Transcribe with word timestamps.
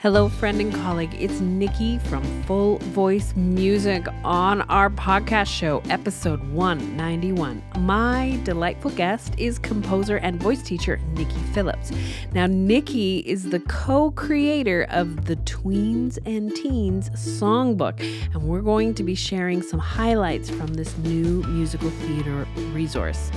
Hello, 0.00 0.28
friend 0.28 0.60
and 0.60 0.72
colleague. 0.72 1.12
It's 1.18 1.40
Nikki 1.40 1.98
from 1.98 2.22
Full 2.44 2.78
Voice 2.78 3.34
Music 3.34 4.06
on 4.22 4.62
our 4.70 4.90
podcast 4.90 5.48
show, 5.48 5.82
episode 5.90 6.40
191. 6.52 7.60
My 7.80 8.38
delightful 8.44 8.92
guest 8.92 9.34
is 9.38 9.58
composer 9.58 10.18
and 10.18 10.40
voice 10.40 10.62
teacher 10.62 11.00
Nicky 11.14 11.40
Phillips. 11.52 11.90
Now, 12.32 12.46
Nicky 12.46 13.24
is 13.26 13.50
the 13.50 13.58
co 13.58 14.12
creator 14.12 14.86
of 14.90 15.24
the 15.24 15.34
Tweens 15.34 16.16
and 16.24 16.54
Teens 16.54 17.10
Songbook, 17.10 17.98
and 18.32 18.44
we're 18.44 18.62
going 18.62 18.94
to 18.94 19.02
be 19.02 19.16
sharing 19.16 19.62
some 19.62 19.80
highlights 19.80 20.48
from 20.48 20.74
this 20.74 20.96
new 20.98 21.42
musical 21.42 21.90
theater 21.90 22.46
resource. 22.72 23.32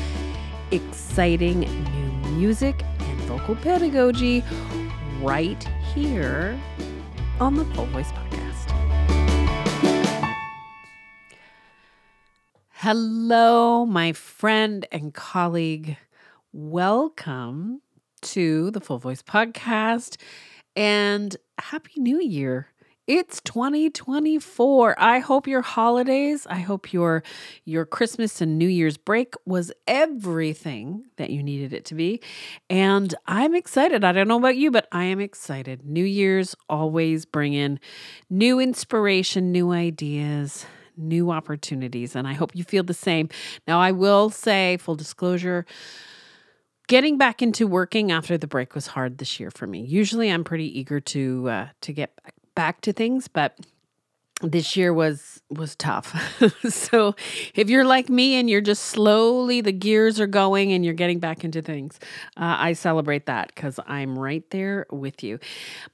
Exciting 0.70 1.62
new 1.62 2.30
music 2.38 2.84
and 3.00 3.20
vocal 3.22 3.56
pedagogy 3.56 4.44
right 5.24 5.68
here 5.94 6.58
on 7.42 7.56
the 7.56 7.66
Full 7.66 7.86
Voice 7.88 8.12
Podcast. 8.14 8.72
Hello, 12.70 13.86
my 13.86 14.14
friend 14.14 14.88
and 14.92 15.14
colleague. 15.14 15.98
Welcome 16.54 17.82
to 18.22 18.72
the 18.72 18.80
Full 18.80 19.00
Voice 19.00 19.22
Podcast 19.22 20.16
and 20.78 21.36
Happy 21.60 22.00
New 22.00 22.22
Year. 22.22 22.68
It's 23.14 23.42
2024. 23.42 24.96
I 24.98 25.20
hope 25.20 25.46
your 25.46 25.62
holidays, 25.62 26.48
I 26.50 26.60
hope 26.60 26.94
your 26.94 27.24
your 27.66 27.86
Christmas 27.86 28.40
and 28.40 28.58
New 28.58 28.70
Year's 28.70 28.96
break 28.96 29.34
was 29.46 29.70
everything 29.86 31.04
that 31.18 31.30
you 31.30 31.44
needed 31.44 31.74
it 31.74 31.84
to 31.88 31.94
be. 31.94 32.22
And 32.70 33.14
I'm 33.28 33.54
excited. 33.54 34.06
I 34.06 34.14
don't 34.14 34.30
know 34.30 34.38
about 34.38 34.56
you, 34.56 34.72
but 34.72 34.88
I 34.94 35.04
am 35.04 35.20
excited. 35.20 35.86
New 35.86 36.06
Year's 36.06 36.56
always 36.70 37.26
bring 37.26 37.52
in 37.52 37.82
new 38.30 38.62
inspiration, 38.62 39.52
new 39.52 39.74
ideas, 39.74 40.66
new 40.96 41.32
opportunities, 41.32 42.16
and 42.16 42.30
I 42.30 42.32
hope 42.32 42.56
you 42.56 42.64
feel 42.64 42.84
the 42.84 42.94
same. 42.94 43.28
Now, 43.68 43.82
I 43.82 43.92
will 43.92 44.30
say 44.30 44.78
full 44.78 44.96
disclosure, 44.96 45.66
getting 46.88 47.18
back 47.18 47.42
into 47.42 47.68
working 47.68 48.10
after 48.10 48.38
the 48.38 48.48
break 48.48 48.74
was 48.74 48.88
hard 48.88 49.18
this 49.18 49.38
year 49.38 49.52
for 49.52 49.68
me. 49.68 49.82
Usually 49.82 50.32
I'm 50.32 50.46
pretty 50.46 50.80
eager 50.80 51.02
to 51.02 51.50
uh, 51.50 51.68
to 51.82 51.92
get 51.92 52.16
back 52.24 52.36
back 52.62 52.80
to 52.82 52.94
things, 52.94 53.28
but 53.28 53.58
this 54.42 54.76
year 54.76 54.94
was 54.94 55.42
was 55.50 55.76
tough. 55.76 56.16
so 56.70 57.14
if 57.56 57.70
you're 57.70 57.84
like 57.84 58.10
me 58.10 58.36
and 58.36 58.50
you're 58.50 58.62
just 58.62 58.86
slowly 58.86 59.60
the 59.60 59.74
gears 59.74 60.20
are 60.20 60.28
going 60.28 60.72
and 60.72 60.86
you're 60.86 60.94
getting 60.94 61.20
back 61.20 61.44
into 61.44 61.62
things, 61.62 62.00
uh, 62.38 62.56
I 62.58 62.74
celebrate 62.74 63.26
that 63.26 63.54
because 63.54 63.80
I'm 63.86 64.18
right 64.18 64.50
there 64.52 64.86
with 64.92 65.24
you. 65.24 65.40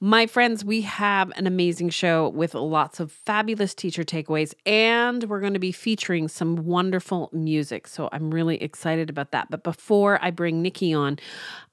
My 0.00 0.26
friends, 0.26 0.64
we 0.64 0.82
have 0.82 1.32
an 1.36 1.46
amazing 1.46 1.90
show 1.90 2.28
with 2.28 2.54
lots 2.54 3.00
of 3.00 3.10
fabulous 3.10 3.74
teacher 3.74 4.04
takeaways, 4.04 4.54
and 4.64 5.24
we're 5.24 5.40
going 5.40 5.54
to 5.54 5.58
be 5.58 5.72
featuring 5.72 6.28
some 6.28 6.64
wonderful 6.64 7.28
music. 7.32 7.88
So 7.88 8.08
I'm 8.12 8.30
really 8.30 8.62
excited 8.62 9.10
about 9.10 9.32
that. 9.32 9.50
But 9.50 9.64
before 9.64 10.18
I 10.22 10.30
bring 10.30 10.62
Nicky 10.62 10.92
on, 10.94 11.18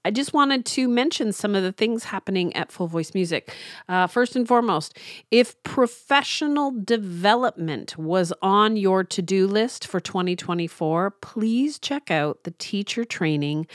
I 0.06 0.12
just 0.12 0.34
wanted 0.34 0.66
to 0.68 0.88
mention 0.88 1.32
some 1.32 1.56
of 1.56 1.64
the 1.64 1.72
things 1.72 2.04
happening 2.04 2.56
at 2.56 2.72
Full 2.72 2.86
Voice 2.86 3.16
Music. 3.16 3.52
Uh, 3.90 4.06
first 4.06 4.36
and 4.36 4.48
foremost, 4.48 4.96
if 5.32 5.62
professional 5.64 6.65
development 6.72 7.98
was 7.98 8.34
on 8.42 8.78
your 8.78 9.04
to 9.04 9.22
do 9.22 9.48
list 9.48 9.88
for 9.88 10.00
2024, 10.00 11.12
please 11.12 11.80
check 11.80 12.12
out 12.12 12.44
the 12.44 12.52
teacher 12.52 13.04
training 13.06 13.68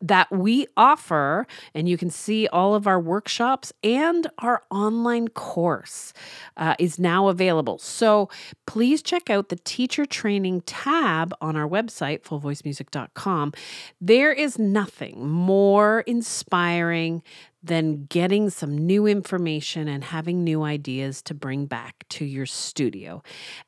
that 0.00 0.30
we 0.30 0.66
offer, 0.76 1.46
and 1.74 1.88
you 1.88 1.96
can 1.96 2.10
see 2.10 2.46
all 2.48 2.74
of 2.74 2.86
our 2.86 3.00
workshops 3.00 3.72
and 3.82 4.26
our 4.38 4.62
online 4.70 5.28
course 5.28 6.12
uh, 6.56 6.74
is 6.78 6.98
now 6.98 7.28
available. 7.28 7.78
So 7.78 8.28
please 8.66 9.02
check 9.02 9.30
out 9.30 9.48
the 9.48 9.56
teacher 9.56 10.04
training 10.04 10.62
tab 10.62 11.34
on 11.40 11.56
our 11.56 11.68
website, 11.68 12.22
fullvoicemusic.com. 12.22 13.52
There 14.00 14.32
is 14.32 14.58
nothing 14.58 15.28
more 15.28 16.00
inspiring 16.00 17.22
than 17.62 18.04
getting 18.06 18.50
some 18.50 18.76
new 18.76 19.06
information 19.06 19.88
and 19.88 20.04
having 20.04 20.44
new 20.44 20.62
ideas 20.62 21.22
to 21.22 21.34
bring 21.34 21.64
back 21.64 22.04
to 22.10 22.24
your 22.24 22.44
studio. 22.44 23.22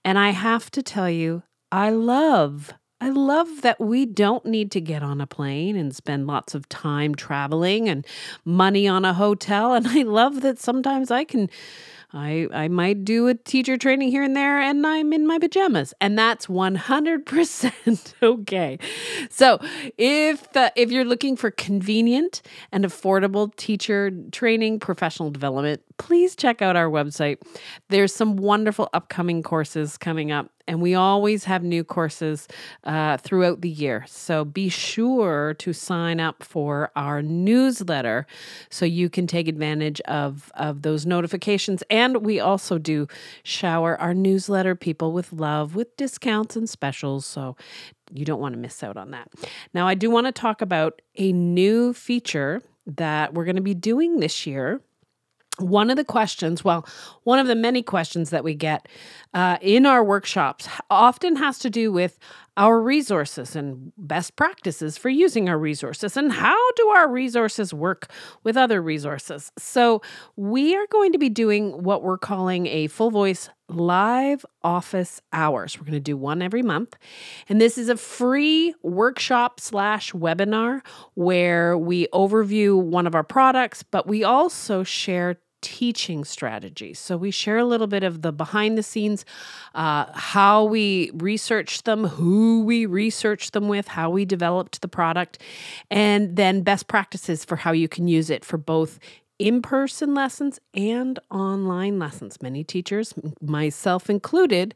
And 0.04 0.18
I 0.18 0.30
have 0.30 0.70
to 0.72 0.82
tell 0.82 1.08
you, 1.08 1.42
I 1.72 1.90
love 1.90 2.74
I 3.00 3.10
love 3.10 3.60
that 3.60 3.78
we 3.78 4.06
don't 4.06 4.46
need 4.46 4.70
to 4.72 4.80
get 4.80 5.02
on 5.02 5.20
a 5.20 5.26
plane 5.26 5.76
and 5.76 5.94
spend 5.94 6.26
lots 6.26 6.54
of 6.54 6.68
time 6.68 7.14
traveling 7.14 7.88
and 7.88 8.06
money 8.44 8.88
on 8.88 9.04
a 9.04 9.12
hotel. 9.12 9.74
And 9.74 9.86
I 9.88 10.02
love 10.02 10.40
that 10.40 10.58
sometimes 10.58 11.10
I 11.10 11.24
can 11.24 11.50
I 12.12 12.48
I 12.52 12.68
might 12.68 13.04
do 13.04 13.26
a 13.28 13.34
teacher 13.34 13.76
training 13.76 14.10
here 14.10 14.22
and 14.22 14.34
there 14.34 14.58
and 14.60 14.86
I'm 14.86 15.12
in 15.12 15.26
my 15.26 15.38
pajamas 15.38 15.92
and 16.00 16.18
that's 16.18 16.46
100% 16.46 18.14
okay. 18.22 18.78
So, 19.28 19.58
if 19.98 20.52
the, 20.52 20.72
if 20.76 20.90
you're 20.90 21.04
looking 21.04 21.36
for 21.36 21.50
convenient 21.50 22.42
and 22.72 22.84
affordable 22.84 23.54
teacher 23.56 24.10
training, 24.32 24.80
professional 24.80 25.30
development, 25.30 25.82
please 25.98 26.36
check 26.36 26.62
out 26.62 26.76
our 26.76 26.88
website. 26.88 27.38
There's 27.88 28.14
some 28.14 28.36
wonderful 28.36 28.88
upcoming 28.92 29.42
courses 29.42 29.96
coming 29.96 30.32
up 30.32 30.50
and 30.68 30.82
we 30.82 30.94
always 30.94 31.44
have 31.44 31.62
new 31.62 31.84
courses 31.84 32.48
uh, 32.84 33.16
throughout 33.18 33.60
the 33.60 33.68
year. 33.68 34.04
So 34.08 34.44
be 34.44 34.68
sure 34.68 35.54
to 35.54 35.72
sign 35.72 36.20
up 36.20 36.42
for 36.42 36.90
our 36.96 37.22
newsletter 37.22 38.26
so 38.70 38.84
you 38.84 39.08
can 39.08 39.26
take 39.26 39.48
advantage 39.48 40.00
of, 40.02 40.50
of 40.54 40.82
those 40.82 41.06
notifications. 41.06 41.82
And 41.90 42.24
we 42.24 42.40
also 42.40 42.78
do 42.78 43.06
shower 43.42 44.00
our 44.00 44.14
newsletter 44.14 44.74
people 44.74 45.12
with 45.12 45.32
love 45.32 45.74
with 45.74 45.96
discounts 45.96 46.56
and 46.56 46.68
specials. 46.68 47.24
So 47.24 47.56
you 48.12 48.24
don't 48.24 48.40
want 48.40 48.54
to 48.54 48.60
miss 48.60 48.82
out 48.82 48.96
on 48.96 49.10
that. 49.12 49.30
Now, 49.72 49.86
I 49.86 49.94
do 49.94 50.10
want 50.10 50.26
to 50.26 50.32
talk 50.32 50.62
about 50.62 51.00
a 51.16 51.32
new 51.32 51.92
feature 51.92 52.62
that 52.86 53.34
we're 53.34 53.44
going 53.44 53.56
to 53.56 53.62
be 53.62 53.74
doing 53.74 54.20
this 54.20 54.46
year 54.46 54.80
one 55.58 55.90
of 55.90 55.96
the 55.96 56.04
questions, 56.04 56.64
well, 56.64 56.86
one 57.24 57.38
of 57.38 57.46
the 57.46 57.54
many 57.54 57.82
questions 57.82 58.30
that 58.30 58.44
we 58.44 58.54
get 58.54 58.88
uh, 59.34 59.58
in 59.60 59.86
our 59.86 60.04
workshops 60.04 60.68
often 60.90 61.36
has 61.36 61.58
to 61.60 61.70
do 61.70 61.90
with 61.90 62.18
our 62.58 62.80
resources 62.80 63.54
and 63.54 63.92
best 63.98 64.34
practices 64.36 64.96
for 64.96 65.10
using 65.10 65.48
our 65.48 65.58
resources 65.58 66.16
and 66.16 66.32
how 66.32 66.72
do 66.72 66.88
our 66.88 67.10
resources 67.10 67.74
work 67.74 68.10
with 68.44 68.56
other 68.56 68.80
resources. 68.80 69.52
So, 69.58 70.00
we 70.36 70.74
are 70.74 70.86
going 70.90 71.12
to 71.12 71.18
be 71.18 71.28
doing 71.28 71.82
what 71.82 72.02
we're 72.02 72.18
calling 72.18 72.66
a 72.66 72.86
full 72.86 73.10
voice 73.10 73.50
live 73.68 74.44
office 74.62 75.20
hours. 75.32 75.78
We're 75.78 75.86
going 75.86 75.92
to 75.94 76.00
do 76.00 76.16
one 76.16 76.40
every 76.40 76.62
month. 76.62 76.96
And 77.48 77.60
this 77.60 77.76
is 77.78 77.88
a 77.88 77.96
free 77.96 78.74
workshop 78.82 79.60
slash 79.60 80.12
webinar 80.12 80.82
where 81.14 81.76
we 81.76 82.06
overview 82.12 82.80
one 82.80 83.06
of 83.06 83.14
our 83.14 83.24
products, 83.24 83.82
but 83.82 84.06
we 84.06 84.24
also 84.24 84.82
share 84.82 85.38
teaching 85.66 86.24
strategies. 86.24 86.96
So 86.96 87.16
we 87.16 87.32
share 87.32 87.58
a 87.58 87.64
little 87.64 87.88
bit 87.88 88.04
of 88.04 88.22
the 88.22 88.30
behind 88.30 88.78
the 88.78 88.84
scenes, 88.84 89.24
uh, 89.74 90.06
how 90.14 90.62
we 90.62 91.10
researched 91.12 91.86
them, 91.86 92.04
who 92.04 92.62
we 92.62 92.86
researched 92.86 93.52
them 93.52 93.66
with, 93.66 93.88
how 93.88 94.08
we 94.08 94.24
developed 94.24 94.80
the 94.80 94.86
product, 94.86 95.42
and 95.90 96.36
then 96.36 96.62
best 96.62 96.86
practices 96.86 97.44
for 97.44 97.56
how 97.56 97.72
you 97.72 97.88
can 97.88 98.06
use 98.06 98.30
it 98.30 98.44
for 98.44 98.58
both 98.58 99.00
in 99.40 99.60
person 99.60 100.14
lessons 100.14 100.60
and 100.72 101.18
online 101.32 101.98
lessons. 101.98 102.40
Many 102.40 102.62
teachers, 102.62 103.12
myself 103.42 104.08
included, 104.08 104.72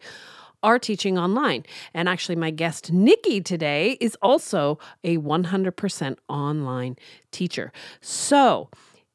are 0.64 0.80
teaching 0.80 1.16
online. 1.16 1.64
And 1.94 2.08
actually, 2.08 2.34
my 2.34 2.50
guest, 2.50 2.92
Nicky, 2.92 3.40
today 3.40 3.96
is 4.00 4.16
also 4.20 4.80
a 5.04 5.18
100% 5.18 6.16
online 6.28 6.96
teacher. 7.30 7.72
So, 8.00 8.70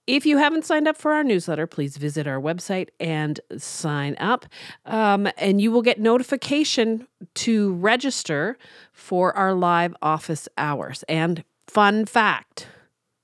if 0.08 0.26
you 0.26 0.38
haven't 0.38 0.66
signed 0.66 0.88
up 0.88 0.98
for 0.98 1.14
our 1.14 1.24
newsletter, 1.24 1.68
please 1.68 1.98
visit 1.98 2.28
our 2.28 2.40
website 2.40 2.90
and 3.00 3.40
sign 3.58 4.16
up. 4.20 4.46
Um, 4.86 5.28
and 5.38 5.60
you 5.60 5.72
will 5.72 5.82
get 5.82 6.00
notification 6.00 7.08
to 7.36 7.74
register 7.74 8.58
for 8.94 9.36
our 9.36 9.54
live 9.54 9.96
office 10.02 10.48
hours. 10.58 11.04
And 11.08 11.44
fun 11.68 12.06
fact, 12.06 12.68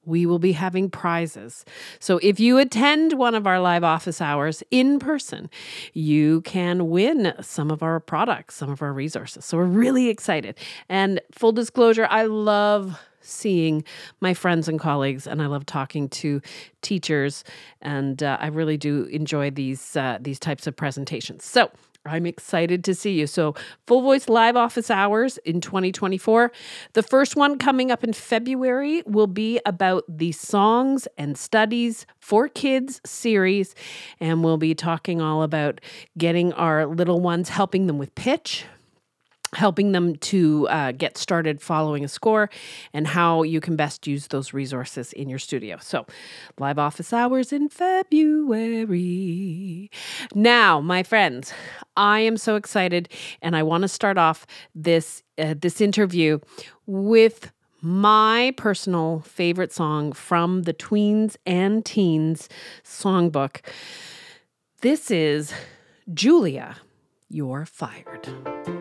we 0.04 0.26
will 0.26 0.40
be 0.40 0.54
having 0.54 0.90
prizes. 0.90 1.64
So 2.00 2.20
if 2.24 2.40
you 2.40 2.58
attend 2.58 3.14
one 3.14 3.36
of 3.36 3.46
our 3.46 3.60
live 3.60 3.84
office 3.84 4.20
hours 4.20 4.64
in 4.72 4.98
person, 4.98 5.50
you 5.94 6.42
can 6.42 6.90
win 6.90 7.34
some 7.42 7.70
of 7.70 7.84
our 7.84 8.00
products, 8.00 8.56
some 8.56 8.70
of 8.72 8.82
our 8.82 8.94
resources. 8.94 9.46
So 9.46 9.58
we're 9.58 9.66
really 9.66 10.10
excited. 10.10 10.58
And 10.90 11.22
full 11.32 11.52
disclosure, 11.52 12.08
I 12.10 12.26
love 12.26 13.00
seeing 13.22 13.84
my 14.20 14.34
friends 14.34 14.68
and 14.68 14.80
colleagues, 14.80 15.28
and 15.28 15.42
I 15.42 15.48
love 15.48 15.66
talking 15.66 16.10
to 16.10 16.42
teachers, 16.82 17.44
and 17.82 18.22
uh, 18.22 18.38
I 18.40 18.48
really 18.48 18.78
do 18.78 19.04
enjoy 19.06 19.52
these 19.52 19.96
uh, 19.96 20.18
these 20.22 20.40
types 20.40 20.68
of 20.68 20.76
presentations. 20.76 21.46
So. 21.46 21.72
I'm 22.06 22.26
excited 22.26 22.84
to 22.86 22.96
see 22.96 23.20
you. 23.20 23.28
So, 23.28 23.54
Full 23.86 24.02
Voice 24.02 24.28
Live 24.28 24.56
Office 24.56 24.90
Hours 24.90 25.38
in 25.40 25.62
2024. 25.62 26.52
The 26.94 27.04
first 27.04 27.36
one 27.36 27.60
coming 27.60 27.92
up 27.92 28.04
in 28.04 28.12
February 28.12 29.04
will 29.06 29.28
be 29.28 29.62
about 29.68 30.04
the 30.08 30.32
Songs 30.32 31.08
and 31.18 31.38
Studies 31.38 32.08
for 32.20 32.48
Kids 32.48 33.02
series. 33.06 33.76
And 34.20 34.44
we'll 34.44 34.58
be 34.58 34.74
talking 34.74 35.22
all 35.22 35.44
about 35.44 35.80
getting 36.18 36.54
our 36.54 36.88
little 36.88 37.20
ones, 37.20 37.50
helping 37.50 37.86
them 37.86 38.00
with 38.00 38.16
pitch, 38.16 38.66
helping 39.54 39.92
them 39.92 40.16
to 40.16 40.68
uh, 40.70 40.92
get 40.94 41.18
started 41.18 41.62
following 41.62 42.04
a 42.04 42.08
score 42.08 42.50
and 42.94 43.08
how 43.08 43.44
you 43.44 43.60
can 43.60 43.76
best 43.76 44.08
use 44.08 44.28
those 44.28 44.54
resources 44.54 45.12
in 45.14 45.28
your 45.30 45.40
studio. 45.40 45.78
So, 45.82 46.06
live 46.58 46.80
office 46.80 47.12
hours 47.12 47.52
in 47.52 47.70
February. 47.70 49.02
Now, 50.34 50.80
my 50.80 51.04
friends, 51.04 51.54
I 51.98 52.22
am 52.22 52.38
so 52.38 52.56
excited 52.56 53.10
and 53.42 53.56
I 53.56 53.64
want 53.64 53.82
to 53.82 53.88
start 53.88 54.18
off 54.18 54.46
this 54.74 55.24
uh, 55.38 55.56
this 55.60 55.82
interview 55.82 56.40
with 56.86 57.52
my 57.82 58.54
personal 58.58 59.22
favorite 59.22 59.74
song 59.74 60.14
from 60.14 60.64
the 60.64 60.74
Tweens 60.74 61.36
and 61.46 61.84
Teens 61.84 62.48
songbook. 62.84 63.62
This 64.82 65.12
is 65.12 65.54
Julia, 66.14 66.78
You're 67.28 67.66
Fired. 67.66 68.81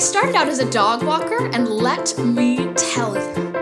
I 0.00 0.02
started 0.02 0.34
out 0.34 0.48
as 0.48 0.60
a 0.60 0.70
dog 0.70 1.02
walker, 1.02 1.50
and 1.52 1.68
let 1.68 2.16
me 2.16 2.72
tell 2.72 3.14
you. 3.14 3.52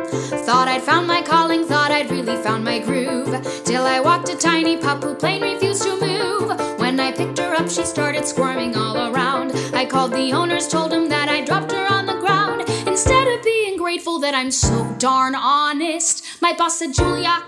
Thought 0.46 0.68
I'd 0.68 0.84
found 0.84 1.08
my 1.08 1.20
calling, 1.20 1.64
thought 1.64 1.90
I'd 1.90 2.12
really 2.12 2.40
found 2.40 2.62
my 2.62 2.78
groove. 2.78 3.42
Till 3.64 3.84
I 3.84 3.98
walked 3.98 4.28
a 4.28 4.36
tiny 4.36 4.76
pup 4.76 5.02
who 5.02 5.16
plain 5.16 5.42
refused 5.42 5.82
to 5.82 5.98
move. 5.98 6.78
When 6.78 7.00
I 7.00 7.10
picked 7.10 7.38
her 7.38 7.54
up, 7.56 7.68
she 7.68 7.82
started 7.82 8.24
squirming 8.24 8.76
all 8.76 9.12
around. 9.12 9.50
I 9.74 9.84
called 9.84 10.12
the 10.12 10.32
owners, 10.32 10.68
told 10.68 10.92
them 10.92 11.08
that 11.08 11.28
I 11.28 11.44
dropped 11.44 11.72
her 11.72 11.92
on 11.92 12.06
the 12.06 12.20
ground. 12.20 12.62
Instead 12.86 13.26
of 13.26 13.44
being 13.44 13.76
grateful 13.76 14.20
that 14.20 14.36
I'm 14.36 14.52
so 14.52 14.94
darn 14.96 15.34
honest, 15.34 16.24
my 16.40 16.52
boss 16.52 16.78
said, 16.78 16.94
Julia, 16.94 17.42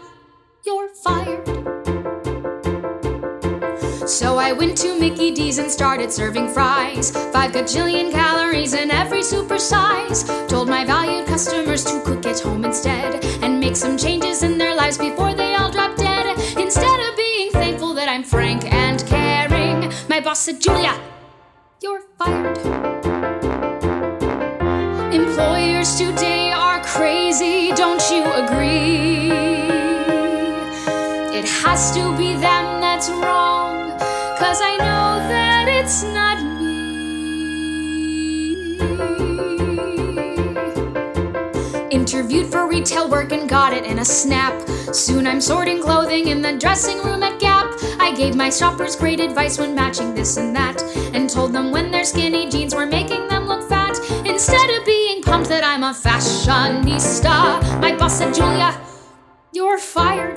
you're 0.67 0.89
fired. 0.89 1.47
So 4.11 4.39
I 4.39 4.51
went 4.51 4.77
to 4.79 4.99
Mickey 4.99 5.31
D's 5.31 5.59
and 5.59 5.71
started 5.71 6.11
serving 6.11 6.49
fries. 6.49 7.13
Five 7.33 7.53
gajillion 7.53 8.11
calories 8.11 8.75
in 8.75 8.91
every 8.91 9.23
super 9.23 9.57
size. 9.57 10.25
Told 10.49 10.69
my 10.69 10.85
valued 10.85 11.29
customers 11.29 11.85
to 11.85 12.03
cook 12.05 12.27
at 12.27 12.41
home 12.41 12.65
instead 12.65 13.25
and 13.41 13.61
make 13.61 13.77
some 13.77 13.97
changes 13.97 14.43
in 14.43 14.59
their 14.59 14.75
lives 14.75 14.99
before 14.99 15.33
they 15.33 15.55
all 15.55 15.71
drop 15.71 15.97
dead. 15.97 16.37
Instead 16.59 17.01
of 17.09 17.17
being 17.17 17.53
thankful 17.53 17.95
that 17.95 18.09
I'm 18.09 18.25
frank 18.25 18.65
and 18.73 19.07
caring, 19.07 19.93
my 20.09 20.19
boss 20.19 20.41
said, 20.41 20.61
Julia, 20.61 21.01
you're 21.81 22.03
fired. 22.19 22.59
Employers 25.15 25.97
today 25.97 26.51
are 26.51 26.83
crazy, 26.83 27.73
don't 27.75 28.03
you 28.11 28.25
agree? 28.25 29.31
It 31.33 31.45
has 31.63 31.93
to 31.95 32.17
be 32.19 32.33
them 32.35 32.81
that's 32.81 33.09
wrong. 33.09 33.80
Cause 34.41 34.61
I 34.63 34.77
know 34.79 35.19
that 35.29 35.69
it's 35.69 36.03
not 36.03 36.43
me. 36.59 36.71
Interviewed 41.91 42.51
for 42.51 42.67
retail 42.67 43.11
work 43.11 43.33
and 43.33 43.47
got 43.47 43.75
it 43.75 43.85
in 43.85 43.99
a 43.99 44.05
snap. 44.05 44.59
Soon 44.95 45.27
I'm 45.27 45.43
sorting 45.43 45.83
clothing 45.83 46.29
in 46.29 46.41
the 46.41 46.57
dressing 46.57 47.03
room 47.03 47.23
at 47.23 47.39
Gap. 47.39 47.67
I 48.01 48.15
gave 48.17 48.35
my 48.35 48.49
shoppers 48.49 48.97
great 48.97 49.21
advice 49.21 49.59
when 49.59 49.75
matching 49.75 50.15
this 50.15 50.39
and 50.39 50.57
that, 50.57 50.83
and 51.15 51.29
told 51.29 51.53
them 51.53 51.71
when 51.71 51.91
their 51.91 52.05
skinny 52.05 52.49
jeans 52.49 52.75
were 52.75 52.87
making 52.87 53.29
them 53.29 53.47
look 53.47 53.69
fat. 53.69 53.99
Instead 54.25 54.71
of 54.71 54.87
being 54.87 55.23
pumped 55.23 55.51
that 55.51 55.63
I'm 55.63 55.83
a 55.83 55.93
fashionista, 55.93 57.79
my 57.83 57.95
boss 57.95 58.17
said, 58.17 58.33
Julia, 58.33 58.81
you're 59.53 59.79
fired. 59.79 60.30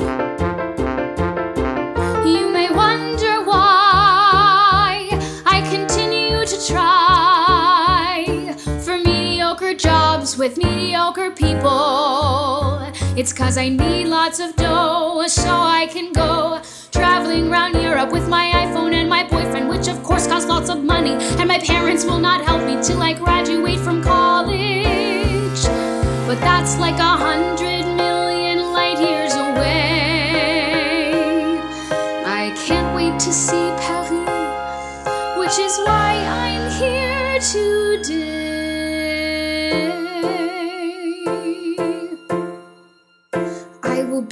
With 10.43 10.57
mediocre 10.57 11.31
people. 11.31 12.77
It's 13.15 13.31
cause 13.31 13.57
I 13.57 13.69
need 13.69 14.07
lots 14.07 14.41
of 14.41 14.53
dough 14.57 15.23
so 15.27 15.49
I 15.49 15.87
can 15.89 16.11
go 16.11 16.61
traveling 16.91 17.49
around 17.49 17.81
Europe 17.81 18.11
with 18.11 18.27
my 18.27 18.51
iPhone 18.65 18.91
and 18.91 19.07
my 19.07 19.23
boyfriend, 19.23 19.69
which 19.69 19.87
of 19.87 20.03
course 20.03 20.27
costs 20.27 20.49
lots 20.49 20.69
of 20.69 20.83
money. 20.83 21.13
And 21.39 21.47
my 21.47 21.59
parents 21.59 22.03
will 22.03 22.19
not 22.19 22.43
help 22.43 22.61
me 22.65 22.75
till 22.83 23.01
I 23.01 23.13
graduate 23.13 23.79
from 23.79 24.03
college. 24.03 25.63
But 26.27 26.41
that's 26.41 26.77
like 26.77 26.99
a 26.99 27.13
hundred 27.25 27.72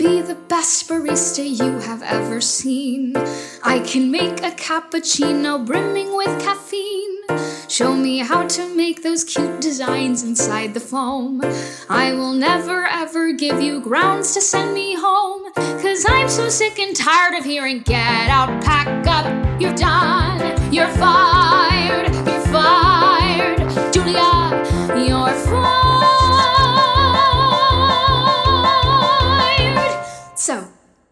be 0.01 0.19
the 0.19 0.33
best 0.50 0.89
barista 0.89 1.45
you 1.45 1.77
have 1.77 2.01
ever 2.01 2.42
seen. 2.42 3.15
I 3.63 3.77
can 3.86 4.09
make 4.09 4.39
a 4.39 4.50
cappuccino 4.50 5.63
brimming 5.63 6.15
with 6.15 6.42
caffeine. 6.42 7.19
Show 7.68 7.94
me 7.94 8.18
how 8.18 8.48
to 8.48 8.75
make 8.75 9.03
those 9.03 9.24
cute 9.24 9.62
designs 9.62 10.24
inside 10.24 10.74
the 10.74 10.80
foam. 10.80 11.42
I 11.88 12.13
will 12.13 12.33
never 12.33 12.88
ever 12.88 13.31
give 13.33 13.62
you 13.62 13.80
grounds 13.80 14.33
to 14.33 14.42
send 14.42 14.74
me 14.74 14.95
home. 14.95 15.53
Cause 15.53 16.03
I'm 16.09 16.30
so 16.30 16.50
sick 16.50 16.80
and 16.80 16.95
tired 16.95 17.36
of 17.38 17.45
hearing 17.45 17.81
get 17.81 18.27
out, 18.30 18.50
pack 18.63 19.06
up, 19.06 19.62
you're 19.62 19.75
done, 19.75 20.74
you're 20.74 20.94
fired, 21.03 22.07
you're 22.07 22.48
fired. 22.48 23.94
Julia, 23.94 25.06
you're 25.07 25.36
fired. 25.45 26.00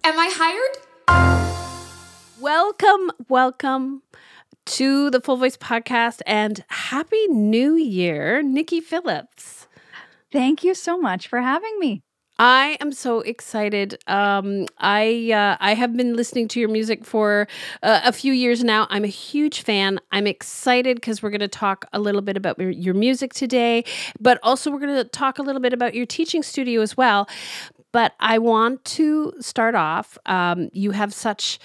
Am 0.09 0.17
I 0.17 0.31
hired? 0.33 2.01
Welcome, 2.41 3.11
welcome 3.27 4.01
to 4.65 5.11
the 5.11 5.21
Full 5.21 5.37
Voice 5.37 5.55
Podcast 5.55 6.21
and 6.25 6.65
Happy 6.67 7.27
New 7.27 7.75
Year, 7.75 8.41
Nicky 8.41 8.81
Phillips. 8.81 9.67
Thank 10.31 10.63
you 10.63 10.73
so 10.73 10.97
much 10.97 11.27
for 11.27 11.41
having 11.41 11.77
me. 11.77 12.01
I 12.39 12.77
am 12.79 12.91
so 12.91 13.19
excited. 13.19 14.01
Um, 14.07 14.65
I 14.79 15.31
uh, 15.31 15.57
I 15.59 15.75
have 15.75 15.95
been 15.95 16.15
listening 16.15 16.47
to 16.49 16.59
your 16.59 16.69
music 16.69 17.05
for 17.05 17.47
uh, 17.83 18.01
a 18.03 18.11
few 18.11 18.33
years 18.33 18.63
now. 18.63 18.87
I'm 18.89 19.03
a 19.03 19.07
huge 19.07 19.61
fan. 19.61 19.99
I'm 20.11 20.25
excited 20.25 20.95
because 20.95 21.21
we're 21.21 21.29
going 21.29 21.41
to 21.41 21.47
talk 21.47 21.85
a 21.93 21.99
little 21.99 22.21
bit 22.21 22.35
about 22.35 22.57
your, 22.57 22.71
your 22.71 22.95
music 22.95 23.33
today, 23.33 23.83
but 24.19 24.39
also 24.41 24.71
we're 24.71 24.79
going 24.79 24.95
to 24.95 25.03
talk 25.03 25.37
a 25.37 25.43
little 25.43 25.61
bit 25.61 25.73
about 25.73 25.93
your 25.93 26.07
teaching 26.07 26.41
studio 26.41 26.81
as 26.81 26.97
well. 26.97 27.27
But 27.91 28.13
I 28.19 28.37
want 28.37 28.83
to 28.85 29.33
start 29.39 29.75
off. 29.75 30.17
Um, 30.25 30.69
you 30.73 30.91
have 30.91 31.13
such 31.13 31.59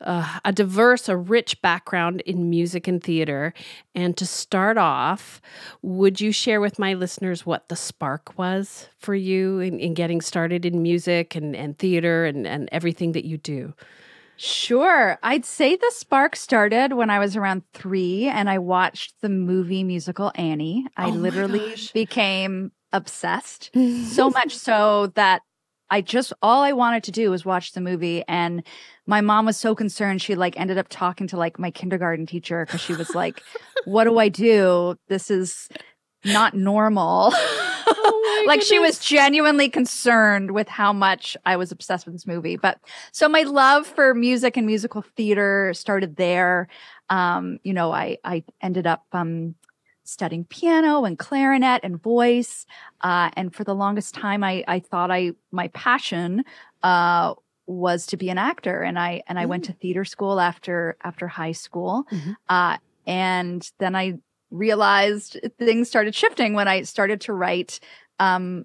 uh, 0.00 0.38
a 0.44 0.52
diverse, 0.52 1.08
a 1.08 1.16
rich 1.16 1.60
background 1.62 2.20
in 2.22 2.50
music 2.50 2.86
and 2.86 3.02
theater. 3.02 3.54
And 3.94 4.16
to 4.18 4.26
start 4.26 4.76
off, 4.78 5.40
would 5.82 6.20
you 6.20 6.32
share 6.32 6.60
with 6.60 6.78
my 6.78 6.94
listeners 6.94 7.46
what 7.46 7.68
the 7.68 7.76
spark 7.76 8.36
was 8.38 8.88
for 8.98 9.14
you 9.14 9.60
in, 9.60 9.78
in 9.80 9.94
getting 9.94 10.20
started 10.20 10.64
in 10.66 10.82
music 10.82 11.34
and, 11.34 11.56
and 11.56 11.78
theater 11.78 12.26
and, 12.26 12.46
and 12.46 12.68
everything 12.72 13.12
that 13.12 13.24
you 13.24 13.38
do? 13.38 13.74
Sure. 14.36 15.18
I'd 15.22 15.46
say 15.46 15.76
the 15.76 15.92
spark 15.94 16.36
started 16.36 16.92
when 16.92 17.08
I 17.08 17.18
was 17.18 17.36
around 17.36 17.62
three 17.72 18.26
and 18.26 18.50
I 18.50 18.58
watched 18.58 19.14
the 19.22 19.30
movie 19.30 19.82
musical 19.82 20.30
Annie. 20.34 20.86
I 20.96 21.06
Oh 21.06 21.10
literally 21.10 21.70
gosh. 21.70 21.92
became 21.92 22.72
obsessed. 22.92 23.70
so 24.10 24.28
much 24.28 24.54
so 24.54 25.06
that 25.14 25.40
I 25.90 26.00
just 26.00 26.32
all 26.42 26.62
I 26.62 26.72
wanted 26.72 27.04
to 27.04 27.12
do 27.12 27.30
was 27.30 27.44
watch 27.44 27.72
the 27.72 27.80
movie 27.80 28.24
and 28.26 28.62
my 29.06 29.20
mom 29.20 29.46
was 29.46 29.56
so 29.56 29.74
concerned 29.74 30.20
she 30.20 30.34
like 30.34 30.58
ended 30.58 30.78
up 30.78 30.88
talking 30.88 31.26
to 31.28 31.36
like 31.36 31.58
my 31.58 31.70
kindergarten 31.70 32.26
teacher 32.26 32.66
cuz 32.66 32.80
she 32.80 32.94
was 32.94 33.14
like 33.14 33.42
what 33.84 34.04
do 34.04 34.18
I 34.18 34.28
do? 34.28 34.96
This 35.08 35.30
is 35.30 35.68
not 36.24 36.54
normal. 36.54 37.30
Oh 37.32 38.44
like 38.46 38.62
she 38.62 38.78
was 38.78 38.98
genuinely 38.98 39.68
concerned 39.68 40.50
with 40.50 40.68
how 40.68 40.92
much 40.92 41.36
I 41.44 41.56
was 41.56 41.70
obsessed 41.70 42.04
with 42.04 42.14
this 42.14 42.26
movie 42.26 42.56
but 42.56 42.78
so 43.12 43.28
my 43.28 43.42
love 43.42 43.86
for 43.86 44.14
music 44.14 44.56
and 44.56 44.66
musical 44.66 45.02
theater 45.16 45.72
started 45.74 46.16
there. 46.16 46.68
Um 47.10 47.58
you 47.62 47.72
know 47.72 47.92
I 47.92 48.18
I 48.24 48.42
ended 48.60 48.86
up 48.86 49.04
um 49.12 49.54
studying 50.08 50.44
piano 50.44 51.04
and 51.04 51.18
clarinet 51.18 51.80
and 51.82 52.02
voice. 52.02 52.66
Uh, 53.00 53.30
and 53.36 53.54
for 53.54 53.64
the 53.64 53.74
longest 53.74 54.14
time, 54.14 54.42
I, 54.44 54.64
I 54.68 54.80
thought 54.80 55.10
I 55.10 55.32
my 55.50 55.68
passion 55.68 56.44
uh, 56.82 57.34
was 57.66 58.06
to 58.06 58.16
be 58.16 58.30
an 58.30 58.38
actor, 58.38 58.82
and 58.82 58.98
I 58.98 59.22
and 59.26 59.38
I 59.38 59.44
mm. 59.44 59.48
went 59.48 59.64
to 59.64 59.72
theater 59.72 60.04
school 60.04 60.40
after 60.40 60.96
after 61.02 61.26
high 61.26 61.52
school, 61.52 62.04
mm-hmm. 62.10 62.32
uh, 62.48 62.78
and 63.06 63.70
then 63.78 63.96
I 63.96 64.14
realized 64.50 65.38
things 65.58 65.88
started 65.88 66.14
shifting 66.14 66.54
when 66.54 66.68
I 66.68 66.82
started 66.82 67.20
to 67.22 67.32
write 67.32 67.80
um, 68.20 68.64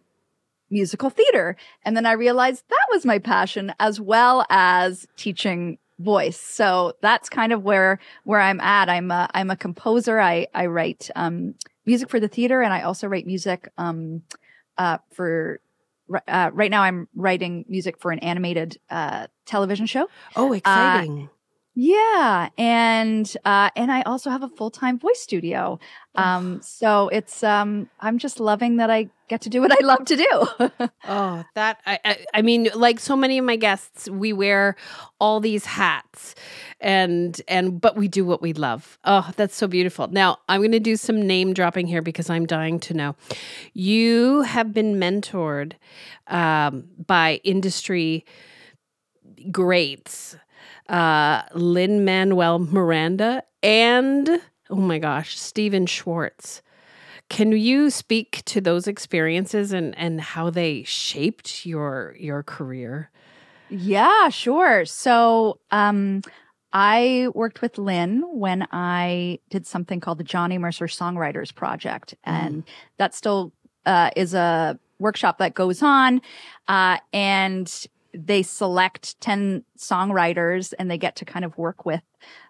musical 0.70 1.10
theater, 1.10 1.56
and 1.84 1.98
then 1.98 2.06
I 2.06 2.14
realized 2.14 2.64
that 2.70 2.88
was 2.92 3.06
my 3.06 3.20
passion 3.20 3.74
as 3.80 4.00
well 4.00 4.46
as 4.50 5.08
teaching 5.18 5.78
voice. 6.02 6.40
So 6.40 6.94
that's 7.02 7.30
kind 7.30 7.54
of 7.54 7.64
where 7.64 8.00
where 8.24 8.40
I'm 8.40 8.60
at. 8.60 8.90
I'm 8.90 9.12
a, 9.12 9.30
I'm 9.34 9.50
a 9.50 9.56
composer. 9.56 10.20
I 10.20 10.48
I 10.54 10.66
write 10.68 11.10
um, 11.16 11.56
music 11.86 12.10
for 12.10 12.20
the 12.20 12.28
theater, 12.28 12.62
and 12.62 12.74
I 12.74 12.82
also 12.82 13.08
write 13.08 13.26
music 13.26 13.70
um, 13.78 14.24
uh, 14.78 14.98
for. 15.14 15.62
Uh, 16.28 16.50
right 16.52 16.70
now, 16.70 16.84
I'm 16.84 17.08
writing 17.16 17.64
music 17.70 17.98
for 17.98 18.12
an 18.12 18.20
animated 18.20 18.78
uh, 18.90 19.28
television 19.46 19.86
show. 19.86 20.10
Oh, 20.36 20.52
uh, 20.52 20.56
exciting! 20.56 21.30
Yeah, 21.74 22.50
and 22.58 23.34
uh, 23.46 23.70
and 23.78 23.94
I 23.94 24.02
also 24.02 24.30
have 24.30 24.44
a 24.44 24.50
full 24.50 24.72
time 24.72 25.00
voice 25.00 25.22
studio. 25.22 25.80
Um, 26.16 26.62
so 26.62 27.08
it's 27.08 27.44
um, 27.44 27.90
I'm 28.02 28.18
just 28.18 28.42
loving 28.42 28.76
that 28.78 28.90
I 28.90 29.10
get 29.30 29.40
to 29.44 29.50
do 29.50 29.62
what 29.62 29.72
I 29.72 29.86
love 29.86 30.04
to 30.04 30.18
do. 30.18 30.90
oh, 31.08 31.46
that 31.56 31.80
I, 31.86 32.00
I, 32.04 32.26
I 32.34 32.42
mean, 32.42 32.68
like 32.76 33.00
so 33.00 33.16
many 33.16 33.38
of 33.38 33.46
my 33.46 33.56
guests, 33.56 34.10
we 34.10 34.34
wear 34.34 34.76
all 35.22 35.40
these 35.40 35.64
hats, 35.64 36.36
and 36.82 37.40
and 37.48 37.80
but 37.80 37.96
we 37.96 38.10
do 38.10 38.26
what 38.26 38.42
we 38.42 38.52
love. 38.52 39.00
Oh, 39.06 39.32
that's 39.38 39.56
so 39.56 39.66
beautiful. 39.66 40.10
Now 40.10 40.40
I'm 40.50 40.60
going 40.60 40.74
to 40.74 40.80
do 40.80 40.98
some 40.98 41.26
name 41.26 41.54
dropping 41.54 41.88
here 41.88 42.02
because 42.02 42.30
I'm 42.30 42.46
dying 42.46 42.82
to 42.82 42.94
know. 42.94 43.16
You 43.74 44.42
have 44.42 44.74
been 44.74 44.96
mentored 44.96 45.76
um, 46.28 46.90
by 47.08 47.40
industry 47.46 48.26
greats 49.50 50.36
uh, 50.92 51.44
Lin 51.56 52.06
Manuel 52.06 52.60
Miranda, 52.60 53.44
and 53.64 54.30
oh 54.70 54.76
my 54.76 55.00
gosh, 55.00 55.40
Stephen 55.40 55.86
Schwartz. 55.86 56.62
Can 57.30 57.54
you 57.54 57.90
speak 57.90 58.44
to 58.46 58.60
those 58.60 58.88
experiences 58.88 59.72
and, 59.72 59.98
and 59.98 60.20
how 60.20 60.50
they 60.50 60.84
shaped 60.84 61.66
your 61.66 62.16
your 62.20 62.44
career? 62.44 63.10
Yeah, 63.70 64.28
sure. 64.28 64.84
So 64.84 65.60
um, 65.72 66.24
I 66.74 67.30
worked 67.34 67.62
with 67.62 67.78
Lin 67.78 68.24
when 68.28 68.68
I 68.74 69.40
did 69.50 69.66
something 69.66 70.02
called 70.02 70.18
the 70.18 70.26
Johnny 70.26 70.58
Mercer 70.58 70.88
Songwriters 70.88 71.56
Project, 71.56 72.16
mm. 72.28 72.34
and 72.34 72.64
that 72.98 73.16
still 73.16 73.54
uh, 73.86 74.10
is 74.18 74.34
a 74.34 74.78
workshop 75.00 75.38
that 75.38 75.54
goes 75.54 75.82
on. 75.82 76.22
Uh, 76.68 76.98
and 77.14 77.88
they 78.14 78.44
select 78.44 79.20
10 79.22 79.64
songwriters 79.78 80.74
and 80.78 80.90
they 80.90 80.98
get 80.98 81.16
to 81.18 81.26
kind 81.26 81.46
of 81.46 81.58
work 81.58 81.86
with 81.86 82.04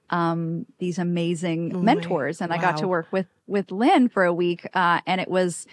um, 0.09 0.65
these 0.79 0.97
amazing 0.97 1.83
mentors. 1.83 2.41
And 2.41 2.51
wow. 2.51 2.57
I 2.57 2.61
got 2.61 2.77
to 2.77 2.87
work 2.87 3.07
with 3.11 3.27
with 3.47 3.71
Lin 3.71 4.07
for 4.07 4.23
a 4.23 4.33
week, 4.33 4.67
uh, 4.73 5.01
and 5.05 5.19
it 5.19 5.29
was 5.29 5.67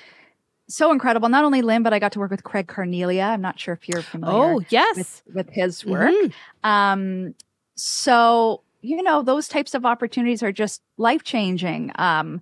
so 0.68 0.90
incredible. 0.92 1.28
Not 1.28 1.44
only 1.44 1.62
Lin, 1.62 1.82
but 1.82 1.92
I 1.92 1.98
got 1.98 2.12
to 2.12 2.18
work 2.18 2.30
with 2.30 2.44
Craig 2.44 2.66
Carnelia. 2.66 3.30
I'm 3.30 3.40
not 3.40 3.58
sure 3.58 3.74
if 3.74 3.88
you're 3.88 4.02
familiar. 4.02 4.54
Oh, 4.54 4.60
yes, 4.68 4.96
with, 4.96 5.22
with 5.34 5.50
his 5.50 5.84
work. 5.84 6.10
Mm-hmm. 6.10 6.68
Um, 6.68 7.34
so 7.74 8.62
you 8.80 9.02
know, 9.02 9.22
those 9.22 9.48
types 9.48 9.74
of 9.74 9.84
opportunities 9.84 10.42
are 10.42 10.52
just 10.52 10.82
life 10.96 11.24
changing. 11.24 11.90
Um, 11.96 12.40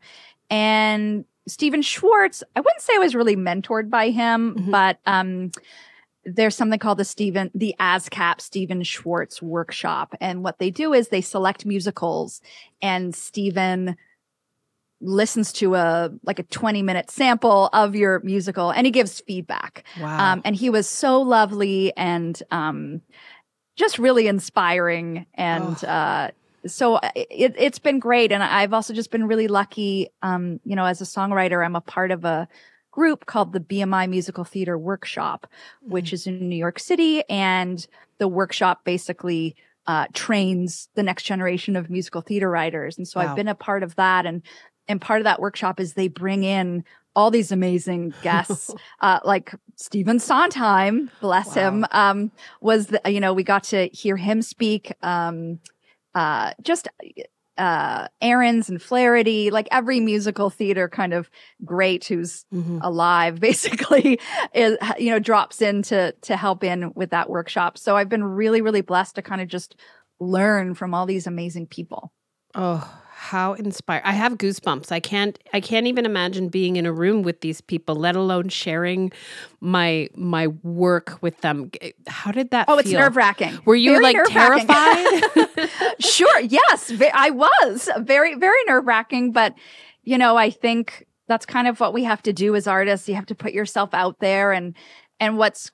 and 0.50 1.24
Stephen 1.48 1.82
Schwartz, 1.82 2.42
I 2.54 2.60
wouldn't 2.60 2.82
say 2.82 2.94
I 2.94 2.98
was 2.98 3.14
really 3.14 3.36
mentored 3.36 3.88
by 3.88 4.10
him, 4.10 4.54
mm-hmm. 4.54 4.70
but 4.70 4.98
um, 5.06 5.50
there's 6.26 6.56
something 6.56 6.78
called 6.78 6.98
the 6.98 7.04
Stephen, 7.04 7.50
the 7.54 7.74
ASCAP 7.78 8.40
Stephen 8.40 8.82
Schwartz 8.82 9.40
workshop. 9.40 10.14
And 10.20 10.42
what 10.42 10.58
they 10.58 10.70
do 10.70 10.92
is 10.92 11.08
they 11.08 11.20
select 11.20 11.64
musicals 11.64 12.40
and 12.82 13.14
Stephen 13.14 13.96
listens 15.00 15.52
to 15.52 15.74
a 15.74 16.10
like 16.24 16.38
a 16.38 16.42
20 16.42 16.82
minute 16.82 17.10
sample 17.10 17.68
of 17.72 17.94
your 17.94 18.20
musical 18.20 18.70
and 18.70 18.86
he 18.86 18.90
gives 18.90 19.20
feedback. 19.20 19.84
Wow. 20.00 20.32
Um, 20.32 20.42
and 20.44 20.56
he 20.56 20.68
was 20.68 20.88
so 20.88 21.22
lovely 21.22 21.96
and 21.96 22.42
um, 22.50 23.02
just 23.76 23.98
really 23.98 24.26
inspiring 24.26 25.26
and 25.34 25.76
oh. 25.84 25.88
uh, 25.88 26.30
so 26.66 26.98
it, 27.14 27.56
has 27.60 27.78
been 27.78 28.00
great 28.00 28.32
and 28.32 28.42
i've 28.42 28.72
also 28.72 28.92
just 28.92 29.12
been 29.12 29.28
really 29.28 29.46
lucky 29.46 30.08
um, 30.22 30.58
you 30.64 30.74
know 30.74 30.84
as 30.84 31.00
a 31.00 31.04
songwriter 31.04 31.64
i'm 31.64 31.76
a 31.76 31.80
part 31.80 32.10
of 32.10 32.24
a 32.24 32.48
group 32.96 33.26
called 33.26 33.52
the 33.52 33.60
BMI 33.60 34.08
Musical 34.08 34.42
Theater 34.42 34.78
Workshop, 34.78 35.46
mm-hmm. 35.46 35.92
which 35.92 36.14
is 36.14 36.26
in 36.26 36.48
New 36.48 36.56
York 36.56 36.78
City. 36.78 37.22
And 37.28 37.86
the 38.16 38.26
workshop 38.26 38.84
basically 38.84 39.54
uh, 39.86 40.06
trains 40.14 40.88
the 40.94 41.02
next 41.02 41.24
generation 41.24 41.76
of 41.76 41.90
musical 41.90 42.22
theater 42.22 42.50
writers. 42.50 42.96
And 42.96 43.06
so 43.06 43.20
wow. 43.20 43.28
I've 43.28 43.36
been 43.36 43.48
a 43.48 43.54
part 43.54 43.82
of 43.82 43.94
that. 43.96 44.24
And 44.24 44.42
and 44.88 45.00
part 45.00 45.20
of 45.20 45.24
that 45.24 45.40
workshop 45.40 45.78
is 45.78 45.92
they 45.92 46.08
bring 46.08 46.44
in 46.44 46.84
all 47.16 47.30
these 47.30 47.50
amazing 47.50 48.14
guests, 48.22 48.72
uh, 49.00 49.18
like 49.24 49.52
Stephen 49.74 50.18
Sondheim, 50.18 51.10
bless 51.20 51.56
wow. 51.56 51.68
him, 51.68 51.86
um, 51.90 52.30
was 52.60 52.86
the, 52.86 53.00
you 53.06 53.20
know 53.20 53.34
we 53.34 53.42
got 53.42 53.64
to 53.64 53.88
hear 53.88 54.16
him 54.16 54.42
speak. 54.42 54.92
Um, 55.02 55.58
uh, 56.14 56.54
just 56.62 56.88
uh 57.58 58.08
Ahrens 58.20 58.68
and 58.68 58.80
Flaherty, 58.80 59.50
like 59.50 59.68
every 59.70 60.00
musical 60.00 60.50
theater 60.50 60.88
kind 60.88 61.12
of 61.12 61.30
great 61.64 62.04
who's 62.04 62.44
mm-hmm. 62.52 62.78
alive 62.82 63.40
basically 63.40 64.20
is 64.54 64.76
you 64.98 65.10
know 65.10 65.18
drops 65.18 65.62
in 65.62 65.82
to 65.82 66.12
to 66.22 66.36
help 66.36 66.64
in 66.64 66.92
with 66.94 67.10
that 67.10 67.30
workshop. 67.30 67.78
So 67.78 67.96
I've 67.96 68.08
been 68.08 68.24
really 68.24 68.62
really 68.62 68.82
blessed 68.82 69.16
to 69.16 69.22
kind 69.22 69.40
of 69.40 69.48
just 69.48 69.76
learn 70.20 70.74
from 70.74 70.94
all 70.94 71.06
these 71.06 71.26
amazing 71.26 71.66
people. 71.66 72.12
Oh, 72.54 73.02
how 73.26 73.54
inspired 73.54 74.02
i 74.04 74.12
have 74.12 74.34
goosebumps. 74.38 74.92
I 74.92 75.00
can't 75.00 75.38
i 75.52 75.60
can't 75.60 75.86
even 75.86 76.06
imagine 76.06 76.48
being 76.48 76.76
in 76.76 76.86
a 76.86 76.92
room 76.92 77.22
with 77.22 77.40
these 77.40 77.60
people 77.60 77.96
let 77.96 78.14
alone 78.14 78.48
sharing 78.48 79.12
my 79.60 80.08
my 80.14 80.46
work 80.62 81.18
with 81.22 81.40
them. 81.40 81.70
How 82.06 82.30
did 82.30 82.50
that 82.50 82.66
oh 82.68 82.76
feel? 82.76 82.80
it's 82.80 82.92
nerve-wracking. 82.92 83.58
Were 83.64 83.74
you 83.74 83.92
very 83.92 84.02
like 84.02 84.16
terrified? 84.28 85.22
Sure 85.98 86.40
yes. 86.40 86.92
I 87.14 87.30
was. 87.30 87.88
Very 87.98 88.34
very 88.36 88.62
nerve-wracking 88.66 89.32
but 89.32 89.54
you 90.02 90.18
know 90.18 90.36
i 90.36 90.50
think 90.50 91.06
that's 91.28 91.46
kind 91.46 91.66
of 91.66 91.80
what 91.80 91.92
we 91.92 92.04
have 92.04 92.22
to 92.22 92.32
do 92.32 92.54
as 92.54 92.68
artists. 92.68 93.08
You 93.08 93.16
have 93.16 93.26
to 93.26 93.34
put 93.34 93.52
yourself 93.52 93.92
out 93.92 94.20
there 94.20 94.52
and 94.52 94.76
and 95.18 95.36
what's 95.36 95.72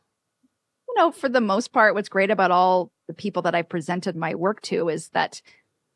you 0.89 0.95
know 0.97 1.11
for 1.13 1.29
the 1.29 1.41
most 1.41 1.73
part 1.73 1.95
what's 1.95 2.09
great 2.09 2.31
about 2.31 2.51
all 2.51 2.91
the 3.09 3.15
people 3.15 3.43
that 3.43 3.55
i 3.55 3.63
presented 3.63 4.17
my 4.17 4.35
work 4.35 4.63
to 4.63 4.89
is 4.89 5.11
that 5.11 5.43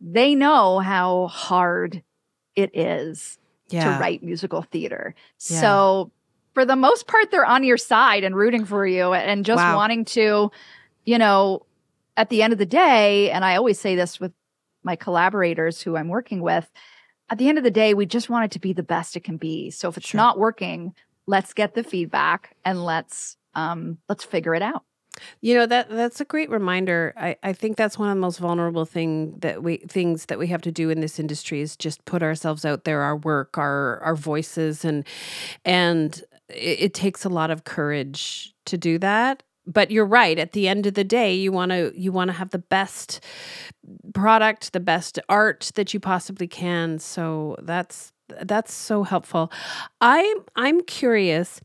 they 0.00 0.34
know 0.34 0.78
how 0.78 1.26
hard 1.28 2.02
it 2.54 2.76
is 2.76 3.38
yeah. 3.68 3.84
to 3.84 4.00
write 4.00 4.22
musical 4.22 4.62
theater. 4.62 5.14
Yeah. 5.48 5.60
So 5.60 6.12
for 6.54 6.64
the 6.64 6.76
most 6.76 7.06
part, 7.06 7.30
they're 7.30 7.44
on 7.44 7.64
your 7.64 7.76
side 7.76 8.24
and 8.24 8.34
rooting 8.34 8.64
for 8.64 8.86
you 8.86 9.12
and 9.12 9.44
just 9.44 9.58
wow. 9.58 9.76
wanting 9.76 10.04
to, 10.06 10.50
you 11.04 11.18
know, 11.18 11.66
at 12.16 12.30
the 12.30 12.42
end 12.42 12.52
of 12.52 12.58
the 12.58 12.66
day, 12.66 13.30
and 13.30 13.44
I 13.44 13.56
always 13.56 13.78
say 13.78 13.94
this 13.94 14.18
with 14.18 14.32
my 14.82 14.96
collaborators 14.96 15.82
who 15.82 15.96
I'm 15.96 16.08
working 16.08 16.40
with, 16.40 16.70
at 17.28 17.38
the 17.38 17.48
end 17.48 17.58
of 17.58 17.64
the 17.64 17.70
day, 17.70 17.92
we 17.92 18.06
just 18.06 18.30
want 18.30 18.46
it 18.46 18.50
to 18.52 18.58
be 18.58 18.72
the 18.72 18.82
best 18.82 19.16
it 19.16 19.24
can 19.24 19.36
be. 19.36 19.70
So 19.70 19.88
if 19.88 19.96
it's 19.96 20.08
sure. 20.08 20.18
not 20.18 20.38
working, 20.38 20.94
let's 21.26 21.52
get 21.52 21.74
the 21.74 21.82
feedback 21.82 22.56
and 22.64 22.84
let's 22.84 23.36
um 23.54 23.98
let's 24.08 24.24
figure 24.24 24.54
it 24.54 24.62
out. 24.62 24.84
You 25.40 25.54
know 25.54 25.66
that 25.66 25.88
that's 25.88 26.20
a 26.20 26.24
great 26.24 26.50
reminder. 26.50 27.14
I, 27.16 27.36
I 27.42 27.52
think 27.52 27.76
that's 27.76 27.98
one 27.98 28.08
of 28.08 28.16
the 28.16 28.20
most 28.20 28.38
vulnerable 28.38 28.84
thing 28.84 29.38
that 29.38 29.62
we 29.62 29.78
things 29.78 30.26
that 30.26 30.38
we 30.38 30.48
have 30.48 30.62
to 30.62 30.72
do 30.72 30.90
in 30.90 31.00
this 31.00 31.18
industry 31.18 31.60
is 31.60 31.76
just 31.76 32.04
put 32.04 32.22
ourselves 32.22 32.64
out 32.64 32.84
there, 32.84 33.02
our 33.02 33.16
work, 33.16 33.58
our 33.58 33.98
our 34.00 34.16
voices, 34.16 34.84
and 34.84 35.06
and 35.64 36.22
it, 36.48 36.80
it 36.80 36.94
takes 36.94 37.24
a 37.24 37.28
lot 37.28 37.50
of 37.50 37.64
courage 37.64 38.54
to 38.66 38.78
do 38.78 38.98
that. 38.98 39.42
But 39.66 39.90
you're 39.90 40.06
right. 40.06 40.38
At 40.38 40.52
the 40.52 40.68
end 40.68 40.86
of 40.86 40.94
the 40.94 41.04
day, 41.04 41.34
you 41.34 41.50
want 41.50 41.70
to 41.72 41.92
you 41.96 42.12
want 42.12 42.28
to 42.28 42.36
have 42.36 42.50
the 42.50 42.58
best 42.58 43.24
product, 44.14 44.72
the 44.72 44.80
best 44.80 45.18
art 45.28 45.70
that 45.74 45.92
you 45.92 46.00
possibly 46.00 46.46
can. 46.46 46.98
So 46.98 47.56
that's 47.62 48.12
that's 48.42 48.72
so 48.72 49.02
helpful. 49.02 49.50
I'm 50.00 50.36
I'm 50.56 50.82
curious. 50.82 51.60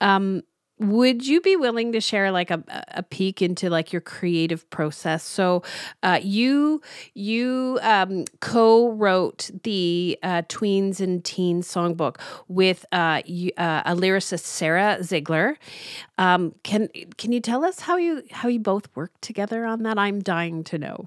Um, 0.00 0.42
would 0.78 1.26
you 1.26 1.40
be 1.40 1.56
willing 1.56 1.92
to 1.92 2.00
share 2.00 2.30
like 2.30 2.50
a, 2.50 2.62
a 2.88 3.02
peek 3.02 3.40
into 3.40 3.70
like 3.70 3.92
your 3.92 4.00
creative 4.02 4.68
process? 4.70 5.22
So 5.24 5.62
uh, 6.02 6.20
you 6.22 6.82
you 7.14 7.78
um, 7.82 8.24
co-wrote 8.40 9.50
the 9.62 10.18
uh, 10.22 10.42
tweens 10.42 11.00
and 11.00 11.24
teens 11.24 11.66
songbook 11.66 12.16
with 12.48 12.84
uh, 12.92 13.22
you, 13.24 13.52
uh, 13.56 13.82
a 13.86 13.94
lyricist 13.94 14.44
sarah 14.44 15.02
ziegler. 15.02 15.56
Um, 16.18 16.54
can 16.62 16.88
can 17.16 17.32
you 17.32 17.40
tell 17.40 17.64
us 17.64 17.80
how 17.80 17.96
you 17.96 18.22
how 18.30 18.48
you 18.48 18.60
both 18.60 18.88
worked 18.94 19.22
together 19.22 19.64
on 19.64 19.82
that? 19.84 19.98
I'm 19.98 20.20
dying 20.20 20.62
to 20.64 20.78
know. 20.78 21.06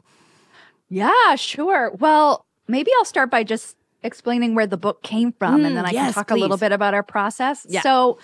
Yeah 0.90 1.36
sure. 1.36 1.92
Well 2.00 2.46
maybe 2.68 2.92
i'll 3.00 3.06
start 3.06 3.32
by 3.32 3.44
just 3.44 3.76
explaining 4.04 4.56
where 4.56 4.68
the 4.68 4.78
book 4.78 5.04
came 5.04 5.34
from, 5.34 5.56
and 5.56 5.66
Mm, 5.66 5.76
then 5.76 5.86
I 5.86 5.92
yes, 5.92 6.06
can 6.06 6.14
talk 6.14 6.32
a 6.32 6.36
little 6.36 6.58
bit 6.58 6.72
about 6.72 6.94
our 6.94 7.04
process. 7.04 7.66
Yeah. 7.68 7.82
So, 7.82 8.18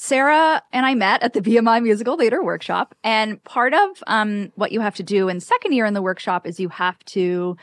Sarah 0.00 0.62
and 0.72 0.86
I 0.86 0.94
met 0.94 1.24
at 1.24 1.32
the 1.32 1.40
BMI 1.40 1.82
Musical 1.82 2.16
Theater 2.16 2.40
Workshop, 2.40 2.94
and 3.02 3.42
part 3.42 3.74
of 3.74 4.02
um, 4.06 4.52
what 4.54 4.70
you 4.70 4.80
have 4.80 4.94
to 4.94 5.02
do 5.02 5.28
in 5.28 5.40
second 5.40 5.72
year 5.72 5.86
in 5.86 5.92
the 5.92 6.00
workshop 6.00 6.46
is 6.46 6.60
you 6.60 6.68
have 6.68 7.04
to 7.06 7.56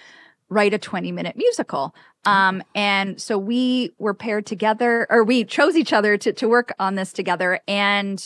write 0.50 0.74
a 0.74 0.78
20 0.78 1.14
minute 1.14 1.38
musical. 1.38 1.96
Um, 2.26 2.62
and 2.76 3.22
so 3.22 3.38
we 3.38 3.94
were 4.00 4.14
paired 4.14 4.46
together, 4.46 5.08
or 5.10 5.24
we 5.24 5.46
chose 5.46 5.78
each 5.78 5.94
other 5.94 6.18
to, 6.18 6.34
to 6.34 6.50
work 6.50 6.74
on 6.78 6.96
this 6.96 7.14
together. 7.14 7.62
And 7.70 8.22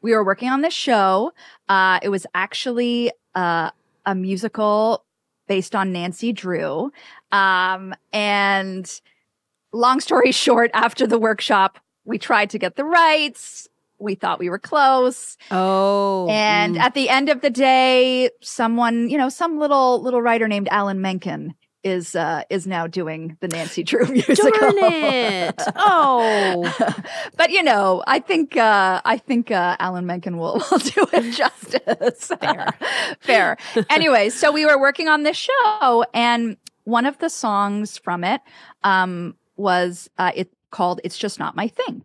we 0.00 0.12
were 0.12 0.24
working 0.24 0.48
on 0.48 0.60
this 0.60 0.72
show. 0.72 1.32
Uh, 1.68 1.98
it 2.00 2.10
was 2.10 2.28
actually 2.32 3.10
uh, 3.34 3.70
a 4.06 4.14
musical 4.14 5.04
based 5.48 5.74
on 5.74 5.90
Nancy 5.90 6.32
Drew. 6.32 6.92
Um, 7.32 7.92
and 8.12 9.00
long 9.72 9.98
story 9.98 10.30
short, 10.32 10.70
after 10.74 11.08
the 11.08 11.18
workshop, 11.18 11.80
we 12.04 12.18
tried 12.18 12.50
to 12.50 12.58
get 12.58 12.76
the 12.76 12.84
rights. 12.84 13.68
We 13.98 14.14
thought 14.14 14.38
we 14.38 14.50
were 14.50 14.58
close. 14.58 15.36
Oh. 15.50 16.28
And 16.28 16.76
mm. 16.76 16.80
at 16.80 16.94
the 16.94 17.08
end 17.08 17.28
of 17.28 17.40
the 17.40 17.50
day, 17.50 18.30
someone, 18.42 19.08
you 19.08 19.16
know, 19.16 19.28
some 19.28 19.58
little 19.58 20.02
little 20.02 20.20
writer 20.20 20.48
named 20.48 20.68
Alan 20.70 21.00
Menken 21.00 21.54
is 21.84 22.16
uh 22.16 22.42
is 22.48 22.66
now 22.66 22.86
doing 22.86 23.36
the 23.40 23.48
Nancy 23.48 23.82
Drew 23.82 24.06
musical. 24.10 24.50
Darn 24.50 24.74
it. 24.78 25.62
Oh. 25.76 26.94
but 27.36 27.50
you 27.50 27.62
know, 27.62 28.02
I 28.06 28.18
think 28.18 28.56
uh 28.56 29.00
I 29.04 29.18
think 29.18 29.50
uh 29.50 29.76
Alan 29.78 30.06
Menken 30.06 30.38
will 30.38 30.54
will 30.70 30.78
do 30.78 31.06
it 31.12 31.32
justice. 31.32 32.32
Fair. 32.40 32.74
Fair. 33.20 33.56
Anyway, 33.90 34.30
so 34.30 34.50
we 34.50 34.66
were 34.66 34.80
working 34.80 35.08
on 35.08 35.22
this 35.22 35.36
show 35.36 36.04
and 36.14 36.56
one 36.84 37.06
of 37.06 37.18
the 37.18 37.30
songs 37.30 37.98
from 37.98 38.24
it 38.24 38.40
um 38.82 39.36
was 39.56 40.10
uh 40.18 40.32
it 40.34 40.50
called 40.74 41.00
It's 41.04 41.16
Just 41.16 41.38
Not 41.38 41.54
My 41.54 41.68
Thing. 41.68 42.04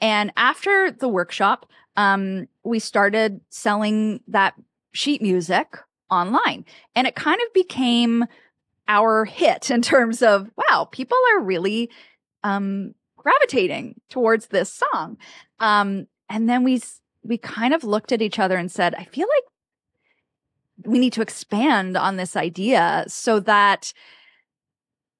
And 0.00 0.32
after 0.36 0.90
the 0.90 1.08
workshop, 1.08 1.66
um, 1.96 2.48
we 2.64 2.80
started 2.80 3.40
selling 3.48 4.20
that 4.26 4.54
sheet 4.92 5.22
music 5.22 5.76
online. 6.10 6.64
And 6.96 7.06
it 7.06 7.14
kind 7.14 7.40
of 7.46 7.54
became 7.54 8.24
our 8.88 9.24
hit 9.24 9.70
in 9.70 9.82
terms 9.82 10.20
of, 10.20 10.50
wow, 10.56 10.88
people 10.90 11.18
are 11.32 11.40
really 11.40 11.90
um, 12.42 12.94
gravitating 13.16 14.00
towards 14.08 14.48
this 14.48 14.72
song. 14.72 15.16
Um, 15.60 16.08
and 16.28 16.48
then 16.48 16.64
we 16.64 16.82
we 17.22 17.38
kind 17.38 17.74
of 17.74 17.84
looked 17.84 18.10
at 18.10 18.22
each 18.22 18.38
other 18.38 18.56
and 18.56 18.70
said, 18.70 18.94
I 18.94 19.04
feel 19.04 19.28
like 19.28 20.86
we 20.90 20.98
need 20.98 21.12
to 21.12 21.22
expand 21.22 21.96
on 21.96 22.16
this 22.16 22.36
idea 22.36 23.04
so 23.06 23.38
that 23.40 23.92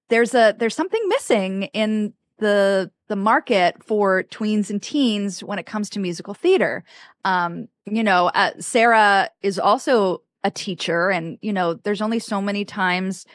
there's 0.08 0.34
a 0.34 0.54
there's 0.58 0.74
something 0.74 1.02
missing 1.08 1.64
in 1.74 2.14
the 2.38 2.90
the 3.08 3.16
market 3.16 3.82
for 3.82 4.22
tweens 4.24 4.70
and 4.70 4.82
teens 4.82 5.42
when 5.42 5.58
it 5.58 5.66
comes 5.66 5.90
to 5.90 6.00
musical 6.00 6.34
theater. 6.34 6.84
Um, 7.24 7.68
you 7.86 8.04
know, 8.04 8.28
uh, 8.34 8.52
Sarah 8.60 9.30
is 9.42 9.58
also 9.58 10.22
a 10.44 10.50
teacher, 10.50 11.10
and 11.10 11.38
you 11.42 11.52
know, 11.52 11.74
there's 11.74 12.02
only 12.02 12.18
so 12.18 12.40
many 12.40 12.64
times 12.64 13.26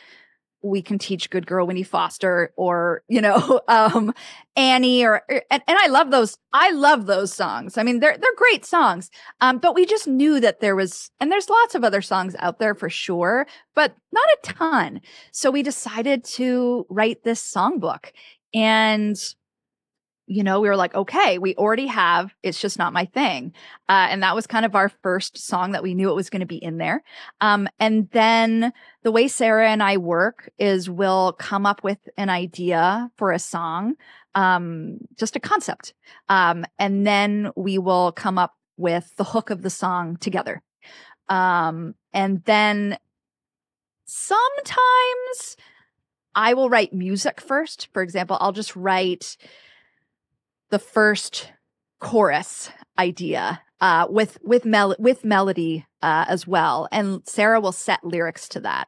we 0.65 0.81
can 0.81 0.97
teach 0.97 1.29
Good 1.29 1.45
Girl 1.45 1.67
Winnie 1.67 1.83
Foster 1.83 2.53
or 2.55 3.03
you 3.09 3.19
know 3.19 3.59
um, 3.67 4.13
Annie 4.55 5.03
or 5.05 5.21
or- 5.29 5.43
and, 5.51 5.61
and 5.67 5.77
I 5.77 5.87
love 5.87 6.09
those. 6.11 6.37
I 6.53 6.71
love 6.71 7.05
those 7.05 7.33
songs. 7.33 7.77
I 7.77 7.83
mean, 7.83 7.99
they're 7.99 8.17
they're 8.17 8.35
great 8.35 8.65
songs. 8.65 9.09
Um, 9.41 9.57
but 9.57 9.75
we 9.75 9.85
just 9.85 10.07
knew 10.07 10.39
that 10.39 10.61
there 10.61 10.75
was, 10.75 11.11
and 11.19 11.31
there's 11.31 11.49
lots 11.49 11.75
of 11.75 11.83
other 11.83 12.01
songs 12.01 12.35
out 12.39 12.59
there 12.59 12.73
for 12.75 12.89
sure, 12.89 13.45
but 13.75 13.95
not 14.11 14.23
a 14.23 14.53
ton. 14.53 15.01
So 15.31 15.51
we 15.51 15.63
decided 15.63 16.23
to 16.25 16.85
write 16.89 17.23
this 17.23 17.41
songbook 17.41 18.11
and 18.53 19.17
you 20.25 20.41
know 20.41 20.61
we 20.61 20.69
were 20.69 20.77
like 20.77 20.95
okay 20.95 21.37
we 21.37 21.53
already 21.55 21.87
have 21.87 22.33
it's 22.43 22.61
just 22.61 22.79
not 22.79 22.93
my 22.93 23.05
thing. 23.05 23.53
Uh, 23.89 24.07
and 24.09 24.23
that 24.23 24.35
was 24.35 24.47
kind 24.47 24.65
of 24.65 24.75
our 24.75 24.89
first 24.89 25.37
song 25.37 25.71
that 25.71 25.83
we 25.83 25.93
knew 25.93 26.09
it 26.09 26.15
was 26.15 26.29
going 26.29 26.39
to 26.39 26.45
be 26.45 26.63
in 26.63 26.77
there. 26.77 27.03
Um, 27.41 27.67
and 27.79 28.09
then 28.11 28.71
the 29.03 29.11
way 29.11 29.27
sarah 29.27 29.69
and 29.69 29.83
i 29.83 29.97
work 29.97 30.49
is 30.57 30.89
we'll 30.89 31.33
come 31.33 31.65
up 31.65 31.83
with 31.83 31.99
an 32.17 32.29
idea 32.29 33.11
for 33.17 33.31
a 33.31 33.39
song 33.39 33.95
um, 34.35 34.97
just 35.17 35.35
a 35.35 35.39
concept 35.39 35.93
um, 36.29 36.65
and 36.79 37.05
then 37.05 37.51
we 37.55 37.77
will 37.77 38.11
come 38.11 38.37
up 38.37 38.53
with 38.77 39.15
the 39.17 39.23
hook 39.23 39.49
of 39.49 39.61
the 39.61 39.69
song 39.69 40.17
together. 40.17 40.61
Um, 41.29 41.95
and 42.11 42.43
then 42.45 42.97
sometimes 44.05 45.57
I 46.35 46.53
will 46.53 46.69
write 46.69 46.93
music 46.93 47.41
first. 47.41 47.89
For 47.93 48.01
example, 48.01 48.37
I'll 48.39 48.51
just 48.51 48.75
write 48.75 49.37
the 50.69 50.79
first 50.79 51.51
chorus 51.99 52.69
idea 52.97 53.61
uh, 53.81 54.07
with 54.09 54.37
with 54.43 54.65
mel- 54.65 54.95
with 54.97 55.25
melody 55.25 55.85
uh, 56.01 56.25
as 56.27 56.47
well, 56.47 56.87
and 56.91 57.21
Sarah 57.27 57.59
will 57.59 57.71
set 57.71 58.03
lyrics 58.03 58.47
to 58.49 58.59
that. 58.61 58.87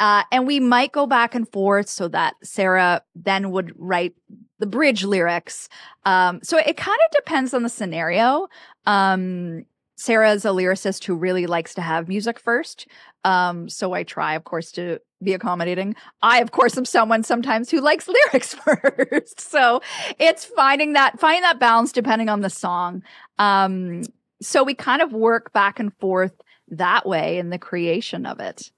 Uh, 0.00 0.24
and 0.32 0.46
we 0.46 0.58
might 0.58 0.92
go 0.92 1.06
back 1.06 1.34
and 1.34 1.48
forth 1.48 1.88
so 1.88 2.08
that 2.08 2.34
Sarah 2.42 3.02
then 3.14 3.52
would 3.52 3.72
write 3.76 4.14
the 4.58 4.66
bridge 4.66 5.04
lyrics. 5.04 5.68
Um, 6.04 6.40
so 6.42 6.58
it 6.58 6.76
kind 6.76 6.98
of 7.06 7.24
depends 7.24 7.54
on 7.54 7.62
the 7.62 7.68
scenario. 7.68 8.48
Um, 8.86 9.66
Sarah 9.96 10.32
is 10.32 10.44
a 10.44 10.48
lyricist 10.48 11.04
who 11.04 11.14
really 11.14 11.46
likes 11.46 11.74
to 11.74 11.82
have 11.82 12.08
music 12.08 12.38
first. 12.38 12.86
Um, 13.24 13.68
so 13.68 13.92
I 13.92 14.02
try, 14.02 14.34
of 14.34 14.44
course, 14.44 14.72
to 14.72 14.98
be 15.22 15.32
accommodating. 15.32 15.96
I, 16.22 16.40
of 16.40 16.50
course, 16.50 16.76
am 16.76 16.84
someone 16.84 17.22
sometimes 17.22 17.70
who 17.70 17.80
likes 17.80 18.08
lyrics 18.32 18.54
first. 18.54 19.40
so 19.40 19.80
it's 20.18 20.44
finding 20.44 20.92
that 20.94 21.18
finding 21.18 21.42
that 21.42 21.58
balance 21.58 21.92
depending 21.92 22.28
on 22.28 22.40
the 22.40 22.50
song. 22.50 23.02
Um, 23.38 24.02
so 24.42 24.62
we 24.62 24.74
kind 24.74 25.00
of 25.00 25.12
work 25.12 25.52
back 25.52 25.78
and 25.78 25.92
forth 25.98 26.32
that 26.68 27.06
way 27.06 27.38
in 27.38 27.50
the 27.50 27.58
creation 27.58 28.26
of 28.26 28.40
it. 28.40 28.70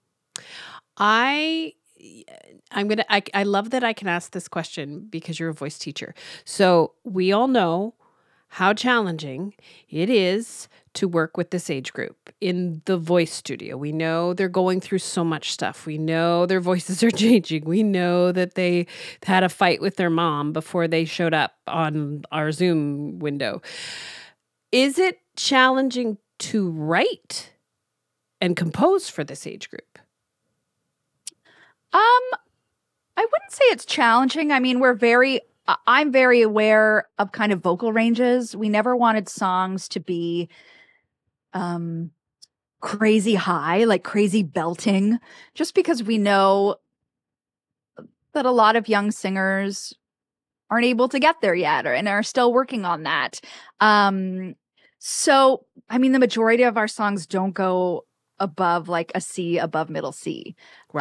I 0.96 1.72
I'm 2.70 2.88
gonna 2.88 3.04
I, 3.08 3.22
I 3.34 3.42
love 3.42 3.70
that 3.70 3.84
I 3.84 3.92
can 3.92 4.08
ask 4.08 4.32
this 4.32 4.48
question 4.48 5.06
because 5.10 5.38
you're 5.38 5.50
a 5.50 5.54
voice 5.54 5.78
teacher. 5.78 6.14
So 6.44 6.92
we 7.04 7.32
all 7.32 7.48
know 7.48 7.94
how 8.56 8.72
challenging 8.72 9.52
it 9.90 10.08
is 10.08 10.66
to 10.94 11.06
work 11.06 11.36
with 11.36 11.50
this 11.50 11.68
age 11.68 11.92
group 11.92 12.32
in 12.40 12.80
the 12.86 12.96
voice 12.96 13.30
studio. 13.30 13.76
We 13.76 13.92
know 13.92 14.32
they're 14.32 14.48
going 14.48 14.80
through 14.80 15.00
so 15.00 15.22
much 15.22 15.52
stuff. 15.52 15.84
We 15.84 15.98
know 15.98 16.46
their 16.46 16.60
voices 16.72 17.02
are 17.02 17.10
changing. 17.10 17.66
We 17.66 17.82
know 17.82 18.32
that 18.32 18.54
they 18.54 18.86
had 19.24 19.44
a 19.44 19.50
fight 19.50 19.82
with 19.82 19.96
their 19.96 20.08
mom 20.08 20.54
before 20.54 20.88
they 20.88 21.04
showed 21.04 21.34
up 21.34 21.56
on 21.66 22.24
our 22.32 22.50
Zoom 22.50 23.18
window. 23.18 23.60
Is 24.72 24.98
it 24.98 25.20
challenging 25.36 26.16
to 26.38 26.70
write 26.70 27.52
and 28.40 28.56
compose 28.56 29.10
for 29.10 29.22
this 29.22 29.46
age 29.46 29.68
group? 29.68 29.98
Um, 31.92 32.00
I 33.18 33.20
wouldn't 33.20 33.52
say 33.52 33.64
it's 33.64 33.84
challenging. 33.84 34.50
I 34.50 34.60
mean, 34.60 34.80
we're 34.80 34.94
very, 34.94 35.42
I'm 35.86 36.12
very 36.12 36.42
aware 36.42 37.08
of 37.18 37.32
kind 37.32 37.52
of 37.52 37.60
vocal 37.60 37.92
ranges. 37.92 38.54
We 38.54 38.68
never 38.68 38.96
wanted 38.96 39.28
songs 39.28 39.88
to 39.88 40.00
be, 40.00 40.48
um, 41.52 42.10
crazy 42.80 43.34
high, 43.34 43.84
like 43.84 44.04
crazy 44.04 44.42
belting, 44.42 45.18
just 45.54 45.74
because 45.74 46.02
we 46.02 46.18
know 46.18 46.76
that 48.32 48.46
a 48.46 48.50
lot 48.50 48.76
of 48.76 48.88
young 48.88 49.10
singers 49.10 49.94
aren't 50.70 50.84
able 50.84 51.08
to 51.08 51.18
get 51.18 51.40
there 51.40 51.54
yet 51.54 51.86
or, 51.86 51.94
and 51.94 52.06
are 52.06 52.22
still 52.22 52.52
working 52.52 52.84
on 52.84 53.04
that. 53.04 53.40
Um, 53.80 54.54
so, 54.98 55.64
I 55.88 55.98
mean, 55.98 56.12
the 56.12 56.18
majority 56.18 56.64
of 56.64 56.76
our 56.76 56.88
songs 56.88 57.26
don't 57.26 57.52
go 57.52 58.04
above 58.38 58.88
like 58.88 59.12
a 59.14 59.20
C, 59.20 59.58
above 59.58 59.90
middle 59.90 60.12
C. 60.12 60.54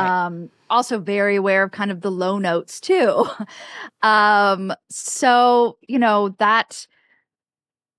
Um, 0.06 0.50
also 0.69 1.00
very 1.00 1.36
aware 1.36 1.63
of 1.63 1.71
kind 1.71 1.91
of 1.91 2.02
the 2.02 2.12
low 2.12 2.38
notes 2.38 2.80
too. 2.80 3.26
um, 4.02 4.74
so 4.89 5.78
you 5.88 6.00
know 6.00 6.30
that 6.39 6.88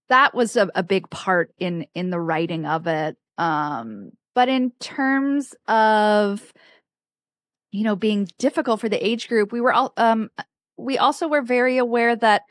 that 0.09 0.35
was 0.35 0.57
a, 0.57 0.71
a 0.75 0.83
big 0.83 1.09
part 1.11 1.53
in 1.59 1.87
in 1.95 2.11
the 2.11 2.21
writing 2.21 2.67
of 2.67 2.87
it. 2.87 3.17
Um, 3.39 4.13
but 4.35 4.49
in 4.49 4.71
terms 4.81 5.55
of 5.69 6.53
you 7.73 7.85
know 7.85 7.97
being 7.97 8.29
difficult 8.39 8.81
for 8.81 8.89
the 8.89 9.07
age 9.07 9.29
group, 9.29 9.53
we 9.53 9.61
were 9.61 9.73
all 9.73 9.93
um 9.97 10.31
we 10.77 10.99
also 10.99 11.29
were 11.29 11.43
very 11.43 11.79
aware 11.79 12.15
that 12.17 12.43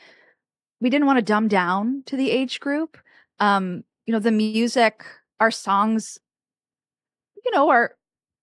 we 0.81 0.89
didn't 0.89 1.07
want 1.07 1.17
to 1.17 1.23
dumb 1.23 1.47
down 1.47 2.03
to 2.07 2.17
the 2.17 2.31
age 2.31 2.59
group. 2.59 2.97
Um, 3.39 3.83
you 4.05 4.11
know, 4.11 4.19
the 4.19 4.31
music, 4.31 5.03
our 5.39 5.51
songs, 5.51 6.19
you 7.45 7.51
know, 7.51 7.69
are 7.69 7.95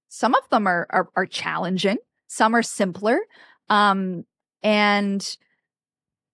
some 0.09 0.35
of 0.35 0.49
them 0.51 0.67
are 0.67 0.87
are, 0.91 1.09
are 1.17 1.27
challenging 1.27 1.97
some 2.29 2.55
are 2.55 2.63
simpler 2.63 3.19
um 3.71 4.25
and 4.63 5.37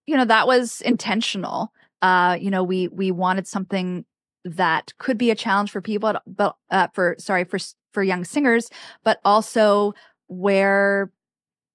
you 0.06 0.16
know 0.16 0.24
that 0.24 0.46
was 0.46 0.80
intentional 0.80 1.72
uh 2.02 2.36
you 2.40 2.50
know 2.50 2.62
we 2.62 2.88
we 2.88 3.10
wanted 3.10 3.46
something 3.46 4.04
that 4.44 4.92
could 4.98 5.18
be 5.18 5.30
a 5.30 5.34
challenge 5.34 5.70
for 5.70 5.80
people 5.80 6.14
but 6.26 6.56
uh, 6.70 6.88
for 6.92 7.14
sorry 7.18 7.44
for 7.44 7.58
for 7.92 8.02
young 8.02 8.24
singers 8.24 8.70
but 9.04 9.20
also 9.24 9.92
where 10.26 11.10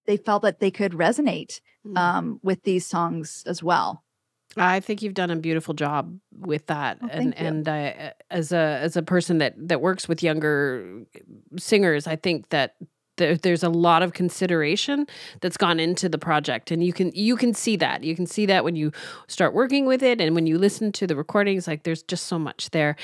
they 0.05 0.17
felt 0.17 0.41
that 0.43 0.59
they 0.59 0.71
could 0.71 0.91
resonate 0.93 1.59
Mm. 1.85 1.97
um, 1.97 2.39
with 2.41 2.63
these 2.63 2.85
songs 2.85 3.43
as 3.45 3.61
well. 3.61 4.02
I 4.57 4.79
think 4.79 5.01
you've 5.01 5.13
done 5.13 5.31
a 5.31 5.35
beautiful 5.35 5.73
job 5.73 6.17
with 6.37 6.67
that, 6.67 6.97
Oh, 7.01 7.07
and 7.11 7.37
and 7.37 7.67
uh, 7.67 8.11
as 8.29 8.51
a 8.51 8.79
as 8.81 8.95
a 8.95 9.01
person 9.01 9.37
that 9.39 9.53
that 9.57 9.81
works 9.81 10.07
with 10.07 10.21
younger 10.23 11.03
singers, 11.57 12.07
I 12.07 12.15
think 12.15 12.49
that 12.49 12.75
there, 13.17 13.37
there's 13.37 13.63
a 13.63 13.69
lot 13.69 14.01
of 14.01 14.13
consideration 14.13 15.05
that's 15.41 15.57
gone 15.57 15.79
into 15.79 16.09
the 16.09 16.17
project, 16.17 16.71
and 16.71 16.83
you 16.83 16.93
can 16.93 17.11
you 17.13 17.35
can 17.35 17.53
see 17.53 17.75
that 17.77 18.03
you 18.03 18.15
can 18.15 18.25
see 18.25 18.45
that 18.47 18.63
when 18.63 18.75
you 18.75 18.91
start 19.27 19.53
working 19.53 19.85
with 19.85 20.01
it, 20.03 20.19
and 20.21 20.35
when 20.35 20.47
you 20.47 20.57
listen 20.57 20.91
to 20.93 21.07
the 21.07 21.15
recordings, 21.15 21.67
like 21.67 21.83
there's 21.83 22.03
just 22.03 22.25
so 22.27 22.39
much 22.39 22.69
there. 22.71 22.95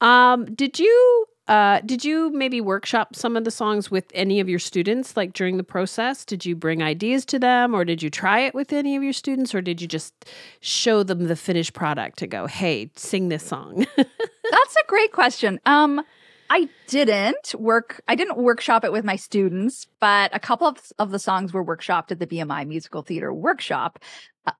Um, 0.00 0.46
did 0.54 0.78
you? 0.78 1.26
Uh, 1.46 1.80
did 1.84 2.04
you 2.04 2.30
maybe 2.30 2.60
workshop 2.62 3.14
some 3.14 3.36
of 3.36 3.44
the 3.44 3.50
songs 3.50 3.90
with 3.90 4.06
any 4.14 4.40
of 4.40 4.48
your 4.48 4.58
students, 4.58 5.14
like 5.14 5.34
during 5.34 5.58
the 5.58 5.64
process? 5.64 6.24
Did 6.24 6.46
you 6.46 6.56
bring 6.56 6.82
ideas 6.82 7.26
to 7.26 7.38
them, 7.38 7.74
or 7.74 7.84
did 7.84 8.02
you 8.02 8.08
try 8.08 8.40
it 8.40 8.54
with 8.54 8.72
any 8.72 8.96
of 8.96 9.02
your 9.02 9.12
students, 9.12 9.54
or 9.54 9.60
did 9.60 9.82
you 9.82 9.86
just 9.86 10.14
show 10.60 11.02
them 11.02 11.26
the 11.26 11.36
finished 11.36 11.74
product 11.74 12.18
to 12.20 12.26
go, 12.26 12.46
"Hey, 12.46 12.90
sing 12.96 13.28
this 13.28 13.46
song"? 13.46 13.86
That's 13.96 14.76
a 14.76 14.86
great 14.86 15.12
question. 15.12 15.60
Um, 15.66 16.02
I 16.48 16.68
didn't 16.86 17.54
work. 17.58 18.00
I 18.08 18.14
didn't 18.14 18.38
workshop 18.38 18.82
it 18.84 18.92
with 18.92 19.04
my 19.04 19.16
students, 19.16 19.86
but 20.00 20.34
a 20.34 20.38
couple 20.38 20.66
of, 20.66 20.78
of 20.98 21.10
the 21.10 21.18
songs 21.18 21.52
were 21.52 21.64
workshopped 21.64 22.10
at 22.10 22.20
the 22.20 22.26
BMI 22.26 22.66
Musical 22.66 23.02
Theater 23.02 23.32
workshop. 23.34 23.98
Uh, 24.46 24.52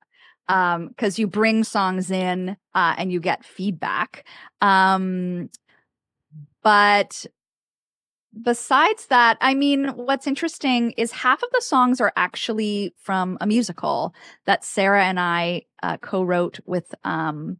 Um, 0.49 0.88
because 0.88 1.18
you 1.18 1.27
bring 1.27 1.64
songs 1.64 2.11
in 2.11 2.59
uh, 2.75 2.94
and 2.99 3.11
you 3.11 3.18
get 3.20 3.47
feedback. 3.47 4.27
Um, 4.61 5.49
but 6.64 7.24
besides 8.42 9.07
that, 9.07 9.38
I 9.40 9.55
mean, 9.55 9.88
what's 9.90 10.27
interesting 10.27 10.92
is 10.92 11.12
half 11.12 11.42
of 11.42 11.50
the 11.53 11.61
songs 11.61 12.00
are 12.00 12.12
actually 12.16 12.94
from 12.98 13.38
a 13.40 13.46
musical 13.46 14.14
that 14.46 14.64
Sarah 14.64 15.05
and 15.05 15.20
I 15.20 15.62
uh, 15.83 15.98
co-wrote 15.98 16.59
with 16.66 16.92
um, 17.05 17.59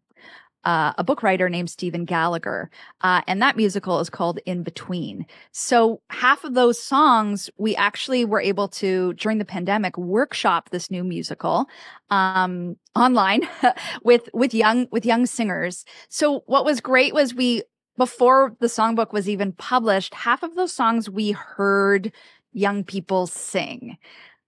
uh, 0.65 0.95
a 0.97 1.05
book 1.05 1.23
writer 1.23 1.49
named 1.49 1.69
Stephen 1.69 2.05
Gallagher. 2.05 2.71
Uh, 3.03 3.21
and 3.27 3.41
that 3.43 3.57
musical 3.57 4.01
is 4.01 4.09
called 4.09 4.41
In 4.47 4.63
Between. 4.63 5.27
So 5.53 6.01
half 6.09 6.43
of 6.45 6.55
those 6.55 6.83
songs, 6.83 7.51
we 7.59 7.77
actually 7.77 8.25
were 8.25 8.41
able 8.41 8.69
to, 8.69 9.13
during 9.15 9.39
the 9.39 9.45
pandemic, 9.45 9.97
workshop 9.99 10.71
this 10.71 10.91
new 10.91 11.05
musical 11.05 11.67
um, 12.11 12.77
online 12.97 13.43
with 14.03 14.29
with 14.33 14.55
young 14.55 14.87
with 14.91 15.05
young 15.05 15.27
singers. 15.27 15.85
So 16.09 16.43
what 16.47 16.65
was 16.65 16.81
great 16.81 17.13
was 17.13 17.35
we 17.35 17.63
before 17.97 18.57
the 18.61 18.67
songbook 18.67 19.13
was 19.13 19.29
even 19.29 19.53
published, 19.53 20.15
half 20.15 20.43
of 20.43 20.55
those 20.55 20.73
songs 20.73 21.09
we 21.09 21.33
heard 21.33 22.13
young 22.53 22.85
people 22.85 23.27
sing. 23.27 23.99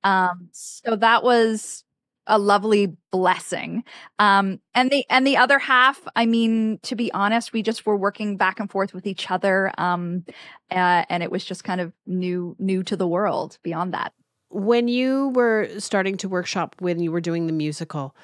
Um, 0.04 0.48
so 0.52 0.96
that 0.96 1.22
was 1.22 1.84
a 2.26 2.38
lovely 2.38 2.96
blessing. 3.12 3.84
Um, 4.18 4.60
and 4.74 4.90
the 4.90 5.04
and 5.08 5.26
the 5.26 5.36
other 5.36 5.58
half, 5.58 6.00
I 6.16 6.26
mean, 6.26 6.78
to 6.82 6.96
be 6.96 7.12
honest, 7.12 7.52
we 7.52 7.62
just 7.62 7.86
were 7.86 7.96
working 7.96 8.36
back 8.36 8.58
and 8.60 8.70
forth 8.70 8.92
with 8.92 9.06
each 9.06 9.30
other, 9.30 9.72
um, 9.78 10.24
uh, 10.70 11.04
and 11.08 11.22
it 11.22 11.30
was 11.30 11.44
just 11.44 11.64
kind 11.64 11.80
of 11.80 11.92
new 12.06 12.56
new 12.58 12.82
to 12.84 12.96
the 12.96 13.06
world. 13.06 13.58
Beyond 13.62 13.94
that, 13.94 14.12
when 14.48 14.88
you 14.88 15.28
were 15.34 15.68
starting 15.78 16.16
to 16.18 16.28
workshop 16.28 16.76
when 16.80 17.00
you 17.00 17.12
were 17.12 17.20
doing 17.20 17.46
the 17.46 17.52
musical, 17.52 18.14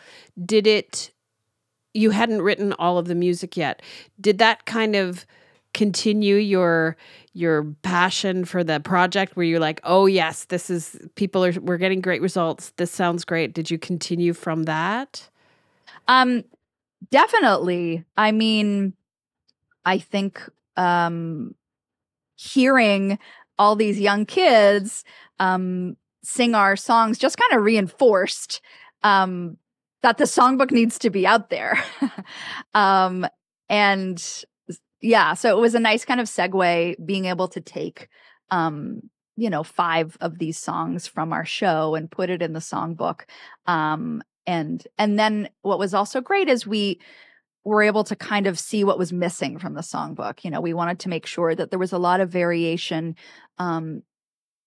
did 0.44 0.66
it? 0.66 1.11
You 1.94 2.10
hadn't 2.10 2.42
written 2.42 2.72
all 2.74 2.98
of 2.98 3.06
the 3.06 3.14
music 3.14 3.56
yet. 3.56 3.82
Did 4.20 4.38
that 4.38 4.64
kind 4.64 4.96
of 4.96 5.26
continue 5.74 6.36
your 6.36 6.96
your 7.32 7.64
passion 7.80 8.44
for 8.44 8.62
the 8.62 8.78
project 8.78 9.36
where 9.36 9.46
you're 9.46 9.58
like 9.58 9.80
oh 9.84 10.04
yes 10.04 10.44
this 10.44 10.68
is 10.68 10.98
people 11.14 11.42
are 11.42 11.52
we're 11.62 11.78
getting 11.78 12.02
great 12.02 12.20
results 12.20 12.74
this 12.76 12.90
sounds 12.90 13.24
great 13.24 13.54
did 13.54 13.70
you 13.70 13.78
continue 13.78 14.34
from 14.34 14.64
that 14.64 15.30
um, 16.08 16.44
definitely. 17.10 18.04
I 18.16 18.32
mean, 18.32 18.94
I 19.84 19.98
think 19.98 20.40
um, 20.76 21.54
hearing 22.36 23.18
all 23.58 23.76
these 23.76 24.00
young 24.00 24.26
kids 24.26 25.04
um, 25.38 25.96
sing 26.22 26.54
our 26.54 26.76
songs 26.76 27.18
just 27.18 27.36
kind 27.36 27.58
of 27.58 27.64
reinforced 27.64 28.60
um, 29.02 29.56
that 30.02 30.18
the 30.18 30.24
songbook 30.24 30.70
needs 30.70 30.98
to 31.00 31.10
be 31.10 31.26
out 31.26 31.50
there. 31.50 31.82
um, 32.74 33.26
and 33.68 34.44
yeah, 35.00 35.34
so 35.34 35.56
it 35.56 35.60
was 35.60 35.74
a 35.74 35.80
nice 35.80 36.04
kind 36.04 36.20
of 36.20 36.26
segue 36.26 36.96
being 37.04 37.24
able 37.26 37.48
to 37.48 37.60
take, 37.60 38.08
um, 38.50 39.00
you 39.36 39.50
know, 39.50 39.62
five 39.62 40.16
of 40.20 40.38
these 40.38 40.58
songs 40.58 41.06
from 41.06 41.32
our 41.32 41.44
show 41.44 41.94
and 41.94 42.10
put 42.10 42.30
it 42.30 42.42
in 42.42 42.52
the 42.52 42.60
songbook. 42.60 43.22
Um, 43.66 44.22
and 44.46 44.86
and 44.98 45.18
then 45.18 45.48
what 45.62 45.78
was 45.78 45.94
also 45.94 46.20
great 46.20 46.48
is 46.48 46.66
we 46.66 47.00
were 47.64 47.82
able 47.82 48.02
to 48.04 48.16
kind 48.16 48.46
of 48.46 48.58
see 48.58 48.82
what 48.82 48.98
was 48.98 49.12
missing 49.12 49.58
from 49.58 49.74
the 49.74 49.80
songbook. 49.80 50.44
You 50.44 50.50
know, 50.50 50.60
we 50.60 50.74
wanted 50.74 50.98
to 51.00 51.08
make 51.08 51.26
sure 51.26 51.54
that 51.54 51.70
there 51.70 51.78
was 51.78 51.92
a 51.92 51.98
lot 51.98 52.20
of 52.20 52.28
variation 52.28 53.14
um, 53.58 54.02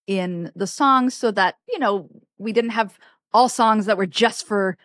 in 0.07 0.51
the 0.55 0.67
songs 0.67 1.13
so 1.13 1.31
that, 1.31 1.55
you 1.67 1.79
know, 1.79 2.09
we 2.37 2.53
didn't 2.53 2.71
have 2.71 2.97
all 3.33 3.49
songs 3.49 3.85
that 3.85 3.97
were 3.97 4.05
just 4.05 4.47
for 4.47 4.77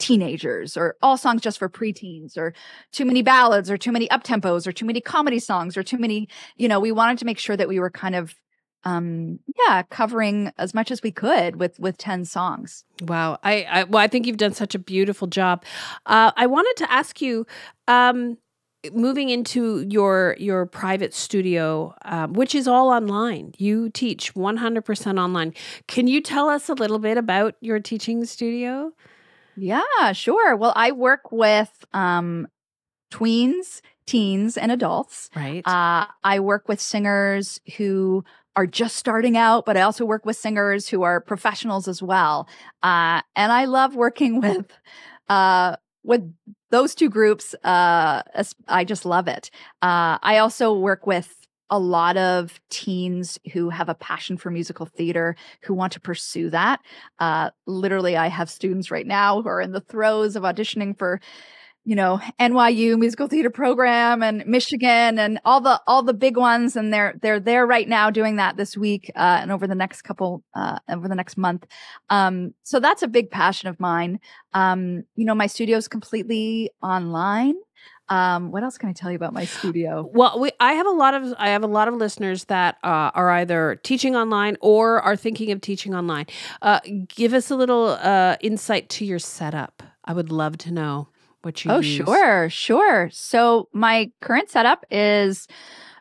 teenagers 0.00 0.76
or 0.76 0.96
all 1.02 1.16
songs 1.16 1.42
just 1.42 1.58
for 1.58 1.68
preteens 1.68 2.36
or 2.36 2.52
too 2.90 3.04
many 3.04 3.22
ballads 3.22 3.70
or 3.70 3.76
too 3.76 3.92
many 3.92 4.08
uptempos 4.08 4.66
or 4.66 4.72
too 4.72 4.86
many 4.86 5.00
comedy 5.00 5.38
songs 5.38 5.76
or 5.76 5.82
too 5.82 5.98
many, 5.98 6.28
you 6.56 6.66
know, 6.66 6.80
we 6.80 6.90
wanted 6.90 7.18
to 7.18 7.24
make 7.24 7.38
sure 7.38 7.56
that 7.56 7.68
we 7.68 7.78
were 7.78 7.90
kind 7.90 8.14
of 8.14 8.34
um 8.84 9.38
yeah 9.58 9.82
covering 9.90 10.50
as 10.56 10.72
much 10.72 10.90
as 10.90 11.02
we 11.02 11.10
could 11.12 11.56
with 11.56 11.78
with 11.78 11.98
10 11.98 12.24
songs. 12.24 12.84
Wow. 13.02 13.38
I, 13.42 13.64
I 13.64 13.84
well 13.84 14.02
i 14.02 14.06
think 14.06 14.26
you've 14.26 14.38
done 14.38 14.54
such 14.54 14.74
a 14.74 14.78
beautiful 14.78 15.28
job. 15.28 15.64
Uh, 16.06 16.32
i 16.36 16.46
wanted 16.46 16.74
to 16.78 16.90
ask 16.90 17.20
you 17.20 17.46
um 17.88 18.38
moving 18.92 19.28
into 19.28 19.86
your 19.90 20.34
your 20.38 20.64
private 20.64 21.12
studio 21.12 21.94
um, 22.06 22.32
which 22.32 22.54
is 22.54 22.66
all 22.66 22.88
online. 22.88 23.52
You 23.58 23.90
teach 23.90 24.32
100% 24.34 25.20
online. 25.20 25.52
Can 25.86 26.06
you 26.06 26.22
tell 26.22 26.48
us 26.48 26.68
a 26.68 26.74
little 26.74 26.98
bit 26.98 27.18
about 27.18 27.56
your 27.60 27.78
teaching 27.80 28.24
studio 28.24 28.92
yeah 29.60 30.12
sure. 30.12 30.56
Well 30.56 30.72
i 30.76 30.92
work 30.92 31.30
with 31.30 31.84
um 31.92 32.48
tweens 33.12 33.80
teens 34.06 34.56
and 34.56 34.72
adults. 34.72 35.30
Right. 35.36 35.66
Uh, 35.66 36.06
i 36.24 36.40
work 36.40 36.68
with 36.68 36.80
singers 36.80 37.60
who 37.76 38.24
are 38.56 38.66
just 38.66 38.96
starting 38.96 39.36
out 39.36 39.64
but 39.64 39.76
i 39.76 39.82
also 39.82 40.04
work 40.04 40.26
with 40.26 40.36
singers 40.36 40.88
who 40.88 41.02
are 41.02 41.20
professionals 41.20 41.86
as 41.88 42.02
well. 42.02 42.48
Uh, 42.82 43.20
and 43.36 43.52
i 43.52 43.64
love 43.66 43.94
working 43.94 44.40
with 44.46 44.66
uh, 45.28 45.76
with 46.02 46.22
those 46.70 46.94
two 46.94 47.10
groups 47.10 47.54
uh, 47.64 48.22
i 48.68 48.84
just 48.84 49.04
love 49.04 49.28
it. 49.28 49.50
Uh, 49.82 50.18
i 50.22 50.38
also 50.38 50.72
work 50.72 51.06
with 51.06 51.46
a 51.70 51.78
lot 51.78 52.16
of 52.16 52.60
teens 52.70 53.38
who 53.52 53.70
have 53.70 53.88
a 53.88 53.94
passion 53.94 54.36
for 54.36 54.50
musical 54.50 54.86
theater 54.86 55.36
who 55.62 55.74
want 55.74 55.92
to 55.92 56.00
pursue 56.00 56.50
that. 56.50 56.80
Uh, 57.18 57.50
literally 57.66 58.16
i 58.16 58.26
have 58.26 58.50
students 58.50 58.90
right 58.90 59.06
now 59.06 59.40
who 59.42 59.48
are 59.48 59.60
in 59.60 59.72
the 59.72 59.80
throes 59.80 60.36
of 60.36 60.42
auditioning 60.42 60.96
for 60.96 61.20
you 61.84 61.96
know 61.96 62.20
NYU 62.38 62.98
musical 62.98 63.26
theater 63.26 63.50
program 63.50 64.22
and 64.22 64.44
Michigan 64.46 65.18
and 65.18 65.40
all 65.44 65.60
the 65.60 65.80
all 65.86 66.02
the 66.02 66.14
big 66.14 66.36
ones 66.36 66.76
and 66.76 66.92
they're 66.92 67.14
they're 67.22 67.40
there 67.40 67.66
right 67.66 67.88
now 67.88 68.10
doing 68.10 68.36
that 68.36 68.56
this 68.56 68.76
week 68.76 69.10
uh, 69.16 69.38
and 69.40 69.50
over 69.50 69.66
the 69.66 69.74
next 69.74 70.02
couple 70.02 70.42
uh, 70.54 70.78
over 70.88 71.08
the 71.08 71.14
next 71.14 71.38
month. 71.38 71.66
Um, 72.10 72.54
so 72.64 72.80
that's 72.80 73.02
a 73.02 73.08
big 73.08 73.30
passion 73.30 73.68
of 73.68 73.80
mine. 73.80 74.20
Um, 74.52 75.04
you 75.16 75.24
know 75.24 75.34
my 75.34 75.46
studio 75.46 75.78
is 75.78 75.88
completely 75.88 76.70
online 76.82 77.54
um, 78.10 78.50
what 78.50 78.64
else 78.64 78.76
can 78.76 78.88
I 78.88 78.92
tell 78.92 79.10
you 79.10 79.16
about 79.16 79.32
my 79.32 79.44
studio 79.44 80.08
Well, 80.12 80.40
we, 80.40 80.50
I 80.58 80.72
have 80.74 80.86
a 80.86 80.90
lot 80.90 81.14
of 81.14 81.32
I 81.38 81.50
have 81.50 81.62
a 81.62 81.68
lot 81.68 81.88
of 81.88 81.94
listeners 81.94 82.44
that 82.44 82.76
uh, 82.82 83.10
are 83.14 83.30
either 83.30 83.80
teaching 83.82 84.16
online 84.16 84.56
or 84.60 85.00
are 85.00 85.16
thinking 85.16 85.52
of 85.52 85.60
teaching 85.60 85.94
online. 85.94 86.26
Uh, 86.60 86.80
give 87.08 87.32
us 87.32 87.50
a 87.50 87.56
little 87.56 87.98
uh, 88.00 88.36
insight 88.40 88.88
to 88.90 89.04
your 89.04 89.20
setup. 89.20 89.82
I 90.04 90.12
would 90.12 90.32
love 90.32 90.58
to 90.58 90.72
know 90.72 91.08
what 91.42 91.64
you. 91.64 91.70
Oh, 91.70 91.78
use. 91.78 92.04
sure, 92.04 92.50
sure. 92.50 93.10
So 93.12 93.68
my 93.72 94.10
current 94.20 94.50
setup 94.50 94.84
is 94.90 95.46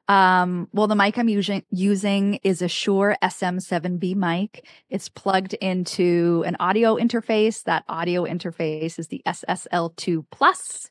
um 0.10 0.68
well 0.74 0.88
the 0.88 0.96
mic 0.96 1.18
I'm 1.18 1.30
using 1.30 1.64
using 1.70 2.40
is 2.44 2.62
a 2.62 2.68
Shure 2.68 3.16
SM7B 3.24 4.16
mic. 4.16 4.66
It's 4.90 5.08
plugged 5.08 5.54
into 5.54 6.44
an 6.46 6.58
audio 6.60 6.96
interface. 6.98 7.64
That 7.64 7.86
audio 7.88 8.26
interface 8.26 9.00
is 9.00 9.08
the 9.08 9.22
SSL2 9.26 10.26
Plus. 10.32 10.90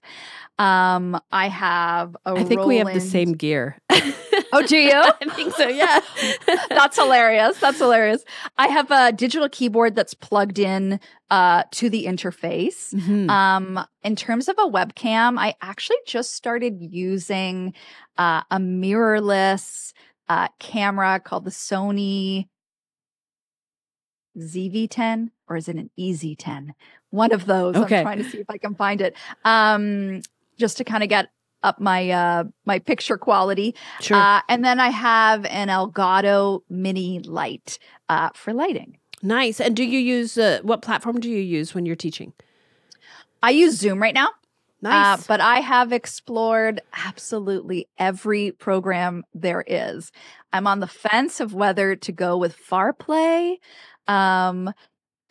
Um 0.59 1.20
I 1.31 1.48
have 1.48 2.16
a 2.24 2.31
I 2.31 2.44
think 2.44 2.64
we 2.64 2.78
have 2.78 2.94
the 2.94 3.00
same 3.00 3.33
gear. 3.33 3.76
Oh, 4.52 4.62
do 4.66 4.76
you? 4.76 4.92
I 4.94 5.12
think 5.35 5.54
so. 5.54 5.68
Yeah. 5.68 6.00
that's 6.68 6.96
hilarious. 6.96 7.59
That's 7.59 7.78
hilarious. 7.78 8.24
I 8.57 8.68
have 8.68 8.90
a 8.90 9.12
digital 9.12 9.48
keyboard 9.48 9.94
that's 9.94 10.14
plugged 10.14 10.59
in 10.59 11.00
uh, 11.31 11.64
to 11.72 11.90
the 11.90 12.07
interface. 12.07 12.94
Mhm. 12.94 13.28
Um, 13.28 13.85
in 14.02 14.16
terms 14.16 14.48
of 14.48 14.57
a 14.59 14.62
webcam, 14.70 15.38
I 15.38 15.54
actually 15.61 15.98
just 16.07 16.35
started 16.35 16.78
using 16.81 17.74
uh, 18.18 18.42
a 18.50 18.59
mirrorless 18.59 19.92
uh, 20.28 20.48
camera 20.59 21.20
called 21.20 21.44
the 21.44 21.50
Sony 21.50 22.48
ZV10 24.37 25.31
or 25.48 25.57
is 25.57 25.68
it 25.68 25.76
an 25.76 25.90
EZ10? 25.98 26.70
One 27.11 27.33
of 27.33 27.46
those. 27.46 27.76
Okay. 27.76 27.98
I'm 27.98 28.04
trying 28.04 28.18
to 28.18 28.24
see 28.31 28.38
if 28.38 28.50
I 28.50 28.59
can 28.59 28.74
find 28.74 29.00
it. 29.00 29.14
Um, 29.44 30.22
just 30.59 30.76
to 30.78 30.85
kind 30.85 31.02
of 31.02 31.09
get 31.09 31.31
up 31.64 31.81
my 31.81 32.11
uh 32.11 32.44
my 32.66 32.78
picture 32.78 33.18
quality. 33.18 33.74
Sure. 34.00 34.16
Uh, 34.16 34.40
and 34.48 34.64
then 34.64 34.78
I 34.78 34.90
have 34.90 35.44
an 35.46 35.68
Elgato 35.68 36.61
Mini 36.68 37.20
Light 37.20 37.78
uh, 38.09 38.31
for 38.35 38.52
lighting. 38.52 38.98
nice. 39.22 39.61
And 39.61 39.74
do 39.74 39.83
you 39.83 39.98
use 39.98 40.38
uh, 40.38 40.61
what 40.62 40.83
platform 40.83 41.18
do 41.18 41.28
you 41.28 41.40
use 41.40 41.74
when 41.74 41.85
you're 41.87 41.96
teaching? 41.96 42.33
I 43.42 43.50
use 43.50 43.76
Zoom 43.76 44.00
right 44.02 44.14
now. 44.14 44.31
Nice. 44.81 45.21
Uh, 45.21 45.25
but 45.27 45.41
I 45.41 45.61
have 45.61 45.93
explored 45.93 46.81
absolutely 46.93 47.88
every 47.99 48.53
program 48.53 49.25
there 49.35 49.64
is. 49.67 50.12
I'm 50.53 50.67
on 50.67 50.81
the 50.81 50.87
fence 50.87 51.41
of 51.41 51.53
whether 51.53 51.97
to 51.97 52.12
go 52.12 52.37
with 52.37 52.57
FarPlay. 52.57 53.57
Um, 54.07 54.73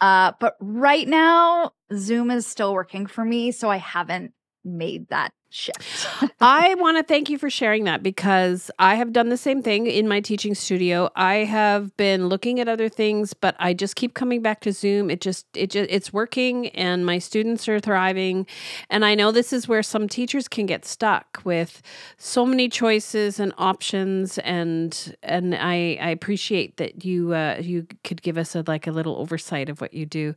uh, 0.01 0.33
but 0.39 0.55
right 0.59 1.07
now, 1.07 1.71
Zoom 1.95 2.29
is 2.29 2.45
still 2.45 2.73
working 2.73 3.07
for 3.07 3.23
me, 3.23 3.51
so 3.51 3.69
I 3.69 3.77
haven't 3.77 4.33
made 4.67 5.07
that 5.09 5.33
shift. 5.49 6.07
I 6.41 6.75
want 6.75 6.97
to 6.97 7.03
thank 7.03 7.29
you 7.29 7.37
for 7.37 7.49
sharing 7.49 7.85
that 7.85 8.03
because 8.03 8.69
I 8.79 8.95
have 8.95 9.13
done 9.13 9.29
the 9.29 9.37
same 9.37 9.61
thing 9.61 9.87
in 9.87 10.07
my 10.07 10.19
teaching 10.19 10.55
studio. 10.55 11.09
I 11.15 11.35
have 11.35 11.95
been 11.97 12.27
looking 12.27 12.59
at 12.59 12.67
other 12.67 12.89
things, 12.89 13.33
but 13.33 13.55
I 13.59 13.73
just 13.73 13.95
keep 13.95 14.13
coming 14.13 14.41
back 14.41 14.61
to 14.61 14.71
Zoom. 14.71 15.09
It 15.09 15.21
just 15.21 15.45
it 15.55 15.71
just 15.71 15.89
it's 15.89 16.11
working 16.11 16.67
and 16.69 17.05
my 17.05 17.19
students 17.19 17.67
are 17.67 17.79
thriving. 17.79 18.45
And 18.89 19.05
I 19.05 19.15
know 19.15 19.31
this 19.31 19.53
is 19.53 19.67
where 19.67 19.83
some 19.83 20.07
teachers 20.07 20.47
can 20.47 20.65
get 20.65 20.85
stuck 20.85 21.41
with 21.43 21.81
so 22.17 22.45
many 22.45 22.69
choices 22.69 23.39
and 23.39 23.53
options 23.57 24.37
and 24.39 25.15
and 25.23 25.55
I 25.55 25.97
I 26.01 26.09
appreciate 26.09 26.77
that 26.77 27.05
you 27.05 27.33
uh 27.33 27.57
you 27.61 27.87
could 28.03 28.21
give 28.21 28.37
us 28.37 28.55
a 28.55 28.63
like 28.67 28.87
a 28.87 28.91
little 28.91 29.15
oversight 29.17 29.69
of 29.69 29.81
what 29.81 29.93
you 29.93 30.05
do. 30.05 30.35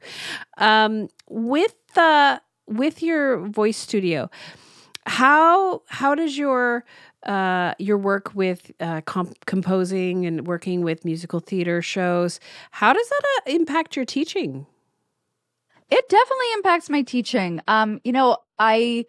Um 0.57 1.09
with 1.29 1.75
the 1.95 2.41
with 2.71 3.03
your 3.03 3.47
voice 3.49 3.77
studio, 3.77 4.31
how 5.07 5.83
how 5.89 6.15
does 6.15 6.39
your 6.39 6.85
uh, 7.25 7.75
your 7.79 7.99
work 7.99 8.35
with 8.35 8.71
uh, 8.81 9.03
comp- 9.03 9.45
composing 9.47 10.25
and 10.27 10.47
working 10.47 10.83
with 10.83 11.05
musical 11.05 11.41
theater 11.41 11.83
shows 11.83 12.41
how 12.71 12.95
does 12.95 13.09
that 13.11 13.23
uh, 13.47 13.51
impact 13.51 13.95
your 13.97 14.07
teaching 14.07 14.67
It 15.91 16.09
definitely 16.09 16.53
impacts 16.55 16.89
my 16.89 17.03
teaching. 17.03 17.61
Um, 17.67 18.01
you 18.05 18.13
know, 18.13 18.39
I 18.59 19.07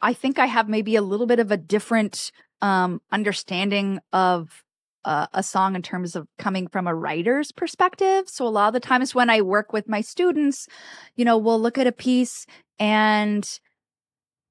I 0.00 0.12
think 0.12 0.38
I 0.38 0.46
have 0.46 0.68
maybe 0.68 0.96
a 0.96 1.02
little 1.02 1.26
bit 1.26 1.38
of 1.38 1.50
a 1.50 1.56
different 1.56 2.32
um 2.62 3.02
understanding 3.12 4.00
of 4.12 4.64
uh, 5.06 5.28
a 5.32 5.42
song 5.42 5.76
in 5.76 5.82
terms 5.82 6.16
of 6.16 6.26
coming 6.36 6.66
from 6.66 6.86
a 6.86 6.94
writer's 6.94 7.52
perspective. 7.52 8.28
So 8.28 8.46
a 8.46 8.50
lot 8.50 8.66
of 8.66 8.74
the 8.74 8.80
times 8.80 9.14
when 9.14 9.30
I 9.30 9.40
work 9.40 9.72
with 9.72 9.88
my 9.88 10.00
students, 10.00 10.68
you 11.14 11.24
know, 11.24 11.38
we'll 11.38 11.60
look 11.60 11.78
at 11.78 11.86
a 11.86 11.92
piece 11.92 12.44
and 12.78 13.48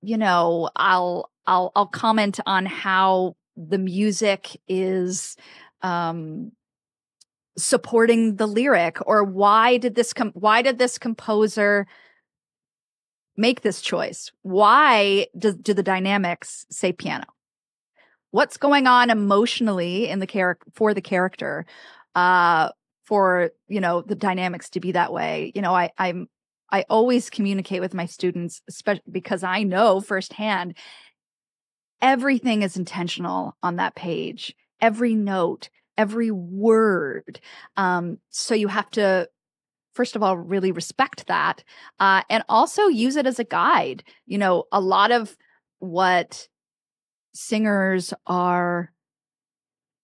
you 0.02 0.18
know, 0.18 0.70
I'll 0.76 1.30
I'll 1.46 1.72
I'll 1.76 1.88
comment 1.88 2.40
on 2.46 2.66
how 2.66 3.36
the 3.58 3.78
music 3.78 4.58
is 4.68 5.36
um 5.82 6.52
supporting 7.58 8.36
the 8.36 8.48
lyric 8.48 8.98
or 9.06 9.24
why 9.24 9.78
did 9.78 9.96
this 9.96 10.14
com- 10.14 10.32
why 10.34 10.62
did 10.62 10.78
this 10.78 10.98
composer 10.98 11.88
make 13.38 13.62
this 13.62 13.82
choice 13.82 14.30
why 14.42 15.26
do, 15.38 15.54
do 15.54 15.74
the 15.74 15.84
dynamics 15.84 16.66
say 16.70 16.92
piano 16.92 17.26
what's 18.36 18.58
going 18.58 18.86
on 18.86 19.10
emotionally 19.10 20.10
in 20.10 20.20
the 20.20 20.28
character 20.28 20.66
for 20.74 20.94
the 20.94 21.02
character 21.02 21.66
uh 22.16 22.70
for 23.06 23.52
you 23.68 23.80
know 23.80 24.02
the 24.02 24.16
dynamics 24.16 24.70
to 24.70 24.80
be 24.80 24.92
that 24.92 25.14
way 25.14 25.52
you 25.56 25.62
know 25.62 25.74
i 25.74 25.90
i'm 25.98 26.28
i 26.72 26.84
always 26.90 27.30
communicate 27.30 27.82
with 27.82 27.94
my 27.94 28.06
students 28.06 28.62
especially 28.68 29.04
because 29.10 29.44
i 29.44 29.64
know 29.64 30.02
firsthand 30.02 30.76
everything 32.02 32.62
is 32.62 32.76
intentional 32.76 33.56
on 33.64 33.78
that 33.78 33.96
page 33.96 34.54
every 34.82 35.16
note 35.16 35.70
every 35.98 36.32
word. 36.32 37.40
Um, 37.78 38.18
so 38.30 38.54
you 38.54 38.68
have 38.68 38.90
to, 38.92 39.30
first 39.94 40.16
of 40.16 40.24
all, 40.24 40.38
really 40.38 40.72
respect 40.72 41.28
that 41.28 41.64
uh, 42.00 42.22
and 42.30 42.44
also 42.50 42.88
use 42.88 43.16
it 43.16 43.26
as 43.26 43.40
a 43.40 43.44
guide. 43.44 44.04
You 44.26 44.38
know, 44.38 44.66
a 44.72 44.82
lot 44.82 45.12
of 45.12 45.38
what 45.80 46.48
singers 47.36 48.14
are 48.26 48.92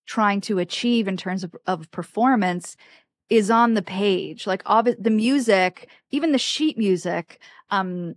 trying 0.05 0.41
to 0.41 0.59
achieve 0.59 1.07
in 1.07 1.17
terms 1.17 1.43
of, 1.43 1.55
of 1.65 1.89
performance 1.91 2.75
is 3.29 3.49
on 3.49 3.75
the 3.75 3.81
page. 3.81 4.45
Like 4.45 4.67
ob- 4.69 4.97
the 4.99 5.09
music 5.09 5.89
even 6.11 6.31
the 6.31 6.37
sheet 6.37 6.77
music 6.77 7.39
um 7.69 8.15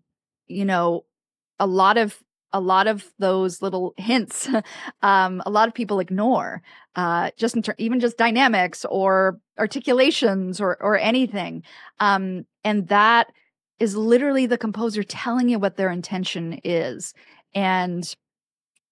you 0.48 0.64
know 0.64 1.05
a 1.61 1.66
lot 1.66 1.96
of 1.96 2.20
a 2.53 2.61
lot 2.61 2.87
of 2.87 3.12
those 3.18 3.61
little 3.62 3.94
hints 3.96 4.48
um, 5.03 5.42
a 5.44 5.50
lot 5.50 5.68
of 5.68 5.74
people 5.74 6.00
ignore 6.00 6.62
uh, 6.96 7.31
just 7.37 7.57
in 7.57 7.62
ter- 7.62 7.74
even 7.79 8.00
just 8.00 8.16
dynamics 8.16 8.85
or 8.88 9.40
articulations 9.59 10.61
or 10.61 10.81
or 10.81 10.96
anything. 10.98 11.62
Um, 12.00 12.46
and 12.62 12.88
that 12.88 13.33
is 13.81 13.96
literally 13.96 14.46
the 14.46 14.59
composer 14.59 15.03
telling 15.03 15.48
you 15.48 15.59
what 15.59 15.77
their 15.77 15.90
intention 15.90 16.61
is. 16.64 17.12
And 17.55 18.14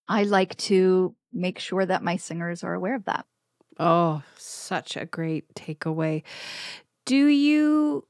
i 0.08 0.22
like 0.24 0.56
to 0.56 1.14
make 1.32 1.58
sure 1.58 1.84
that 1.86 2.02
my 2.02 2.16
singers 2.16 2.62
are 2.62 2.74
aware 2.74 2.94
of 2.94 3.04
that. 3.04 3.26
Oh 3.78 4.22
such 4.36 4.96
a 4.96 5.06
great 5.06 5.54
takeaway. 5.54 6.22
Do 7.04 7.26
you 7.26 8.06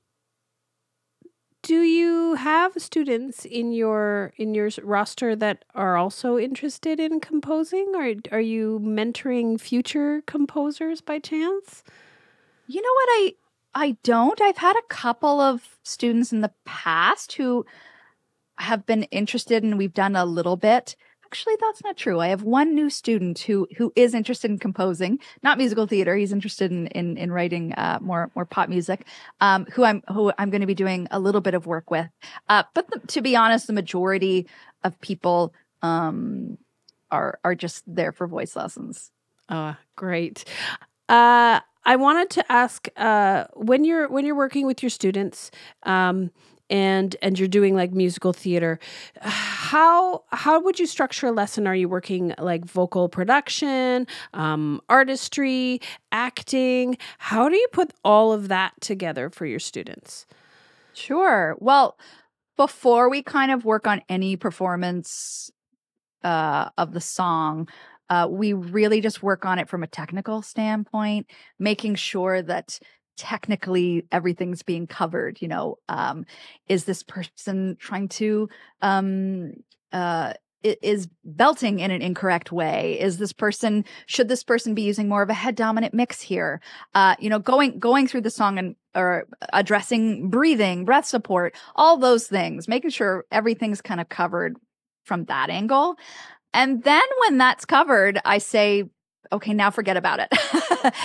do 1.62 1.82
you 1.82 2.34
have 2.34 2.72
students 2.78 3.44
in 3.44 3.72
your 3.72 4.32
in 4.36 4.54
your 4.54 4.70
roster 4.82 5.36
that 5.36 5.64
are 5.74 5.96
also 5.96 6.36
interested 6.36 6.98
in 6.98 7.20
composing? 7.20 7.92
Or 7.94 8.14
are 8.32 8.40
you 8.40 8.80
mentoring 8.82 9.60
future 9.60 10.22
composers 10.26 11.00
by 11.00 11.20
chance? 11.20 11.84
You 12.66 12.82
know 12.82 12.92
what? 12.92 13.08
I 13.08 13.34
I 13.74 13.96
don't. 14.02 14.40
I've 14.40 14.58
had 14.58 14.76
a 14.76 14.88
couple 14.88 15.40
of 15.40 15.78
students 15.84 16.32
in 16.32 16.40
the 16.40 16.52
past 16.64 17.34
who 17.34 17.64
have 18.56 18.84
been 18.84 19.04
interested 19.04 19.62
and 19.62 19.78
we've 19.78 19.94
done 19.94 20.16
a 20.16 20.26
little 20.26 20.56
bit. 20.56 20.96
Actually, 21.32 21.56
that's 21.62 21.82
not 21.82 21.96
true. 21.96 22.20
I 22.20 22.26
have 22.28 22.42
one 22.42 22.74
new 22.74 22.90
student 22.90 23.38
who 23.38 23.66
who 23.78 23.90
is 23.96 24.12
interested 24.12 24.50
in 24.50 24.58
composing, 24.58 25.18
not 25.42 25.56
musical 25.56 25.86
theater. 25.86 26.14
He's 26.14 26.30
interested 26.30 26.70
in 26.70 26.88
in, 26.88 27.16
in 27.16 27.32
writing 27.32 27.72
uh, 27.72 28.00
more 28.02 28.30
more 28.34 28.44
pop 28.44 28.68
music. 28.68 29.06
Um, 29.40 29.64
who 29.72 29.82
I'm 29.82 30.02
who 30.08 30.30
I'm 30.36 30.50
going 30.50 30.60
to 30.60 30.66
be 30.66 30.74
doing 30.74 31.08
a 31.10 31.18
little 31.18 31.40
bit 31.40 31.54
of 31.54 31.64
work 31.64 31.90
with. 31.90 32.10
Uh, 32.50 32.64
but 32.74 32.90
the, 32.90 33.00
to 33.06 33.22
be 33.22 33.34
honest, 33.34 33.66
the 33.66 33.72
majority 33.72 34.46
of 34.84 35.00
people 35.00 35.54
um, 35.80 36.58
are 37.10 37.38
are 37.42 37.54
just 37.54 37.82
there 37.86 38.12
for 38.12 38.26
voice 38.26 38.54
lessons. 38.54 39.10
Oh, 39.48 39.74
great. 39.96 40.44
Uh, 41.08 41.60
I 41.86 41.96
wanted 41.96 42.28
to 42.28 42.52
ask 42.52 42.88
uh, 42.94 43.46
when 43.54 43.86
you're 43.86 44.06
when 44.06 44.26
you're 44.26 44.36
working 44.36 44.66
with 44.66 44.82
your 44.82 44.90
students 44.90 45.50
um, 45.84 46.30
and 46.72 47.14
and 47.20 47.38
you're 47.38 47.48
doing 47.48 47.76
like 47.76 47.92
musical 47.92 48.32
theater, 48.32 48.80
how 49.20 50.24
how 50.30 50.58
would 50.58 50.80
you 50.80 50.86
structure 50.86 51.26
a 51.26 51.30
lesson? 51.30 51.66
Are 51.66 51.74
you 51.74 51.88
working 51.88 52.34
like 52.38 52.64
vocal 52.64 53.10
production, 53.10 54.06
um, 54.32 54.80
artistry, 54.88 55.80
acting? 56.10 56.96
How 57.18 57.50
do 57.50 57.56
you 57.56 57.68
put 57.72 57.92
all 58.04 58.32
of 58.32 58.48
that 58.48 58.72
together 58.80 59.28
for 59.28 59.44
your 59.44 59.58
students? 59.58 60.26
Sure. 60.94 61.56
Well, 61.60 61.98
before 62.56 63.10
we 63.10 63.22
kind 63.22 63.52
of 63.52 63.66
work 63.66 63.86
on 63.86 64.00
any 64.08 64.36
performance 64.36 65.50
uh, 66.24 66.70
of 66.78 66.94
the 66.94 67.00
song, 67.02 67.68
uh, 68.08 68.28
we 68.30 68.54
really 68.54 69.02
just 69.02 69.22
work 69.22 69.44
on 69.44 69.58
it 69.58 69.68
from 69.68 69.82
a 69.82 69.86
technical 69.86 70.40
standpoint, 70.40 71.26
making 71.58 71.96
sure 71.96 72.40
that 72.40 72.78
technically 73.16 74.06
everything's 74.12 74.62
being 74.62 74.86
covered. 74.86 75.40
You 75.40 75.48
know, 75.48 75.78
um, 75.88 76.26
is 76.68 76.84
this 76.84 77.02
person 77.02 77.76
trying 77.78 78.08
to 78.08 78.48
um, 78.80 79.52
uh, 79.92 80.34
is 80.62 81.08
belting 81.24 81.80
in 81.80 81.90
an 81.90 82.02
incorrect 82.02 82.52
way? 82.52 82.98
Is 83.00 83.18
this 83.18 83.32
person 83.32 83.84
should 84.06 84.28
this 84.28 84.44
person 84.44 84.74
be 84.74 84.82
using 84.82 85.08
more 85.08 85.22
of 85.22 85.30
a 85.30 85.34
head 85.34 85.56
dominant 85.56 85.94
mix 85.94 86.20
here? 86.20 86.60
Uh, 86.94 87.16
you 87.18 87.28
know, 87.28 87.38
going 87.38 87.78
going 87.78 88.06
through 88.06 88.22
the 88.22 88.30
song 88.30 88.58
and 88.58 88.76
or 88.94 89.26
addressing 89.52 90.28
breathing, 90.28 90.84
breath 90.84 91.06
support, 91.06 91.54
all 91.76 91.96
those 91.96 92.26
things, 92.26 92.68
making 92.68 92.90
sure 92.90 93.24
everything's 93.30 93.80
kind 93.80 94.00
of 94.00 94.08
covered 94.08 94.56
from 95.04 95.24
that 95.24 95.50
angle. 95.50 95.96
And 96.54 96.82
then 96.84 97.02
when 97.22 97.38
that's 97.38 97.64
covered, 97.64 98.20
I 98.24 98.38
say, 98.38 98.84
okay, 99.30 99.54
now 99.54 99.70
forget 99.70 99.96
about 99.96 100.20
it. 100.20 100.32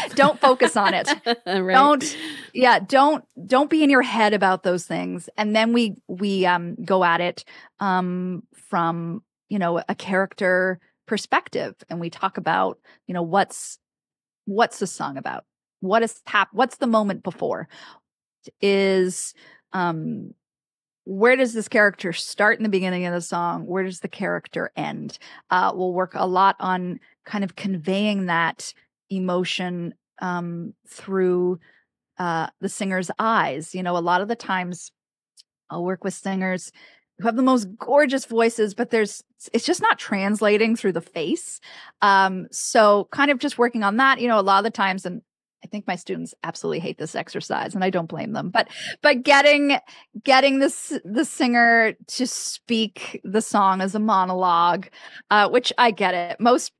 don't 0.15 0.39
focus 0.39 0.75
on 0.75 0.93
it. 0.93 1.09
Right? 1.45 1.73
Don't 1.73 2.17
yeah, 2.53 2.79
don't 2.79 3.23
don't 3.45 3.69
be 3.69 3.83
in 3.83 3.89
your 3.89 4.01
head 4.01 4.33
about 4.33 4.63
those 4.63 4.85
things. 4.85 5.29
And 5.37 5.55
then 5.55 5.73
we 5.73 5.95
we 6.07 6.45
um 6.45 6.75
go 6.83 7.03
at 7.03 7.21
it 7.21 7.43
um 7.79 8.43
from, 8.69 9.23
you 9.49 9.59
know, 9.59 9.81
a 9.87 9.95
character 9.95 10.79
perspective 11.05 11.75
and 11.89 11.99
we 11.99 12.09
talk 12.09 12.37
about, 12.37 12.79
you 13.07 13.13
know, 13.13 13.21
what's 13.21 13.79
what's 14.45 14.79
the 14.79 14.87
song 14.87 15.17
about? 15.17 15.45
what 15.79 16.03
is 16.03 16.21
tap 16.25 16.49
what's 16.51 16.77
the 16.77 16.87
moment 16.87 17.23
before 17.23 17.67
is 18.61 19.33
um 19.73 20.33
where 21.05 21.35
does 21.37 21.53
this 21.53 21.69
character 21.69 22.11
start 22.11 22.57
in 22.57 22.63
the 22.63 22.69
beginning 22.69 23.05
of 23.05 23.13
the 23.13 23.21
song 23.21 23.65
where 23.65 23.83
does 23.83 23.99
the 23.99 24.07
character 24.07 24.71
end 24.75 25.17
uh 25.49 25.71
we'll 25.73 25.93
work 25.93 26.13
a 26.15 26.27
lot 26.27 26.55
on 26.59 26.99
kind 27.27 27.43
of 27.43 27.55
conveying 27.55 28.25
that 28.25 28.73
emotion 29.09 29.93
um 30.21 30.73
through 30.87 31.59
uh 32.17 32.47
the 32.61 32.69
singer's 32.69 33.11
eyes 33.19 33.75
you 33.75 33.83
know 33.83 33.95
a 33.95 33.99
lot 33.99 34.21
of 34.21 34.27
the 34.27 34.35
times 34.35 34.91
i'll 35.69 35.83
work 35.83 36.03
with 36.03 36.13
singers 36.13 36.71
who 37.19 37.25
have 37.25 37.35
the 37.35 37.43
most 37.43 37.67
gorgeous 37.77 38.25
voices 38.25 38.73
but 38.73 38.89
there's 38.89 39.23
it's 39.53 39.65
just 39.65 39.81
not 39.81 39.99
translating 39.99 40.75
through 40.75 40.93
the 40.93 41.01
face 41.01 41.59
um 42.01 42.47
so 42.49 43.07
kind 43.11 43.29
of 43.29 43.39
just 43.39 43.57
working 43.57 43.83
on 43.83 43.97
that 43.97 44.19
you 44.19 44.27
know 44.27 44.39
a 44.39 44.41
lot 44.41 44.57
of 44.57 44.63
the 44.63 44.71
times 44.71 45.05
and 45.05 45.21
I 45.63 45.67
think 45.67 45.87
my 45.87 45.95
students 45.95 46.33
absolutely 46.43 46.79
hate 46.79 46.97
this 46.97 47.15
exercise 47.15 47.73
and 47.73 47.83
I 47.83 47.89
don't 47.89 48.07
blame 48.07 48.33
them. 48.33 48.49
But 48.49 48.69
but 49.01 49.23
getting 49.23 49.77
getting 50.23 50.59
this 50.59 50.97
the 51.03 51.25
singer 51.25 51.93
to 52.07 52.27
speak 52.27 53.19
the 53.23 53.41
song 53.41 53.81
as 53.81 53.95
a 53.95 53.99
monologue, 53.99 54.87
uh, 55.31 55.49
which 55.49 55.73
I 55.77 55.91
get 55.91 56.13
it. 56.13 56.39
Most 56.39 56.71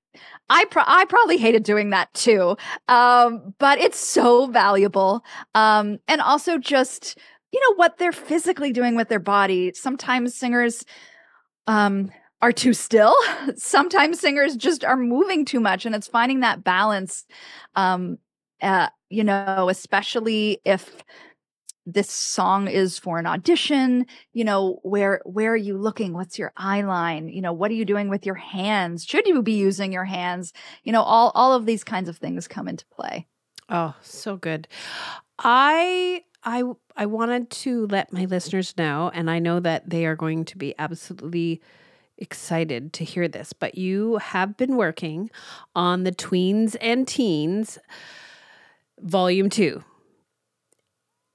I 0.49 0.65
pro- 0.65 0.83
I 0.85 1.05
probably 1.05 1.37
hated 1.37 1.63
doing 1.63 1.89
that 1.91 2.13
too. 2.13 2.57
Um, 2.87 3.53
but 3.59 3.79
it's 3.79 3.99
so 3.99 4.47
valuable. 4.47 5.23
Um, 5.55 5.99
and 6.07 6.21
also 6.21 6.57
just 6.57 7.17
you 7.51 7.59
know 7.61 7.75
what 7.75 7.97
they're 7.97 8.11
physically 8.11 8.71
doing 8.73 8.95
with 8.95 9.09
their 9.09 9.19
body. 9.19 9.73
Sometimes 9.73 10.35
singers 10.35 10.85
um 11.67 12.11
are 12.41 12.51
too 12.51 12.73
still. 12.73 13.15
Sometimes 13.55 14.19
singers 14.19 14.55
just 14.55 14.85
are 14.85 14.97
moving 14.97 15.45
too 15.45 15.59
much 15.59 15.85
and 15.85 15.95
it's 15.95 16.07
finding 16.07 16.41
that 16.41 16.63
balance 16.63 17.25
um 17.75 18.17
uh, 18.61 18.89
you 19.09 19.23
know, 19.23 19.67
especially 19.69 20.59
if 20.65 21.03
this 21.87 22.11
song 22.11 22.67
is 22.67 22.99
for 22.99 23.17
an 23.17 23.25
audition 23.25 24.05
you 24.33 24.43
know 24.43 24.79
where 24.83 25.21
where 25.23 25.53
are 25.53 25.55
you 25.55 25.77
looking? 25.77 26.13
What's 26.13 26.37
your 26.37 26.51
eye 26.57 26.81
line? 26.81 27.29
You 27.29 27.41
know 27.41 27.53
what 27.53 27.71
are 27.71 27.75
you 27.75 27.85
doing 27.85 28.09
with 28.09 28.25
your 28.25 28.35
hands? 28.35 29.05
Should 29.05 29.25
you 29.25 29.41
be 29.41 29.53
using 29.53 29.93
your 29.93 30.03
hands? 30.03 30.51
You 30.83 30.91
know 30.91 31.01
all 31.01 31.31
all 31.33 31.53
of 31.53 31.65
these 31.65 31.83
kinds 31.83 32.09
of 32.09 32.17
things 32.17 32.47
come 32.47 32.67
into 32.67 32.85
play. 32.87 33.25
Oh 33.69 33.95
so 34.01 34.35
good. 34.35 34.67
I 35.39 36.23
i 36.43 36.63
i 36.95 37.05
wanted 37.05 37.49
to 37.49 37.87
let 37.87 38.13
my 38.13 38.25
listeners 38.25 38.75
know 38.77 39.09
and 39.13 39.29
i 39.29 39.39
know 39.39 39.59
that 39.59 39.89
they 39.89 40.05
are 40.05 40.15
going 40.15 40.45
to 40.45 40.57
be 40.57 40.75
absolutely 40.77 41.61
excited 42.17 42.93
to 42.93 43.03
hear 43.03 43.27
this 43.27 43.53
but 43.53 43.75
you 43.75 44.17
have 44.17 44.55
been 44.55 44.77
working 44.77 45.29
on 45.75 46.03
the 46.03 46.11
tweens 46.11 46.75
and 46.79 47.07
teens 47.07 47.79
volume 48.99 49.49
two 49.49 49.83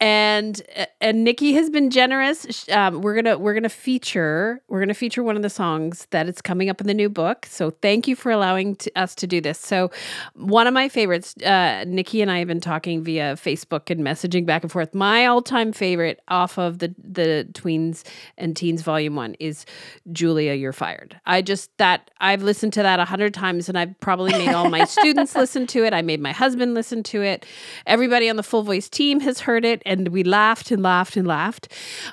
and 0.02 0.60
and 1.00 1.22
Nicky 1.22 1.52
has 1.52 1.70
been 1.70 1.88
generous. 1.88 2.68
Um, 2.70 3.02
we're 3.02 3.14
gonna 3.14 3.38
we're 3.38 3.54
gonna 3.54 3.68
feature 3.68 4.60
we're 4.66 4.80
gonna 4.80 4.94
feature 4.94 5.22
one 5.22 5.36
of 5.36 5.42
the 5.42 5.50
songs 5.50 6.08
that 6.10 6.28
is 6.28 6.42
coming 6.42 6.68
up 6.68 6.80
in 6.80 6.88
the 6.88 6.94
new 6.94 7.08
book. 7.08 7.46
So 7.46 7.70
thank 7.70 8.08
you 8.08 8.16
for 8.16 8.32
allowing 8.32 8.74
to, 8.76 8.90
us 8.96 9.14
to 9.14 9.28
do 9.28 9.40
this. 9.40 9.60
So 9.60 9.92
one 10.34 10.66
of 10.66 10.74
my 10.74 10.88
favorites, 10.88 11.36
uh, 11.36 11.84
Nicky 11.86 12.20
and 12.20 12.32
I 12.32 12.40
have 12.40 12.48
been 12.48 12.60
talking 12.60 13.04
via 13.04 13.34
Facebook 13.34 13.90
and 13.90 14.00
messaging 14.00 14.44
back 14.44 14.64
and 14.64 14.72
forth. 14.72 14.92
My 14.92 15.26
all 15.26 15.40
time 15.40 15.72
favorite 15.72 16.20
off 16.26 16.58
of 16.58 16.80
the 16.80 16.92
the 16.98 17.46
Tweens 17.52 18.02
and 18.36 18.56
Teens 18.56 18.82
Volume 18.82 19.14
One 19.14 19.34
is 19.38 19.64
Julia, 20.10 20.54
You're 20.54 20.72
Fired. 20.72 21.20
I 21.26 21.42
just 21.42 21.70
that 21.78 22.10
I've 22.20 22.42
listened 22.42 22.72
to 22.72 22.82
that 22.82 22.98
a 22.98 23.04
hundred 23.04 23.34
times, 23.34 23.68
and 23.68 23.78
I've 23.78 23.98
probably 24.00 24.32
made 24.32 24.52
all 24.52 24.68
my 24.68 24.84
students 24.96 25.36
listen 25.36 25.68
to 25.68 25.84
it. 25.84 25.94
I 25.94 26.02
made 26.02 26.18
my 26.20 26.32
husband 26.32 26.74
listen 26.74 27.04
to 27.04 27.22
it. 27.22 27.46
Everybody 27.86 28.28
on 28.28 28.34
the 28.34 28.42
Full 28.42 28.64
Voice 28.64 28.88
team 28.88 29.20
has 29.20 29.38
heard 29.38 29.64
it 29.64 29.80
and 29.92 30.08
we 30.08 30.24
laughed 30.24 30.70
and 30.70 30.82
laughed 30.82 31.16
and 31.16 31.26
laughed. 31.26 31.68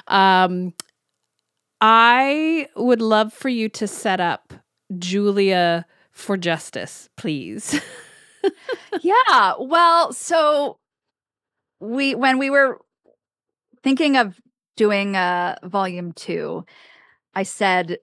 Um, 0.08 0.74
I 1.82 2.68
would 2.76 3.02
love 3.02 3.34
for 3.34 3.50
you 3.50 3.70
to 3.70 3.88
set 3.88 4.20
up 4.20 4.54
Julia 4.98 5.86
for 6.12 6.36
justice, 6.36 7.10
please. 7.16 7.80
yeah. 9.02 9.54
Well, 9.60 10.12
so 10.12 10.78
we 11.80 12.16
when 12.16 12.38
we 12.38 12.50
were 12.50 12.80
thinking 13.84 14.18
of 14.18 14.40
doing 14.76 15.16
uh 15.16 15.56
volume 15.64 16.12
2, 16.12 16.66
I 17.34 17.44
said 17.44 17.98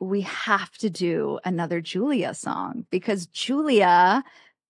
we 0.00 0.22
have 0.22 0.72
to 0.78 0.90
do 0.90 1.38
another 1.44 1.80
Julia 1.80 2.34
song 2.34 2.86
because 2.90 3.26
Julia 3.26 4.24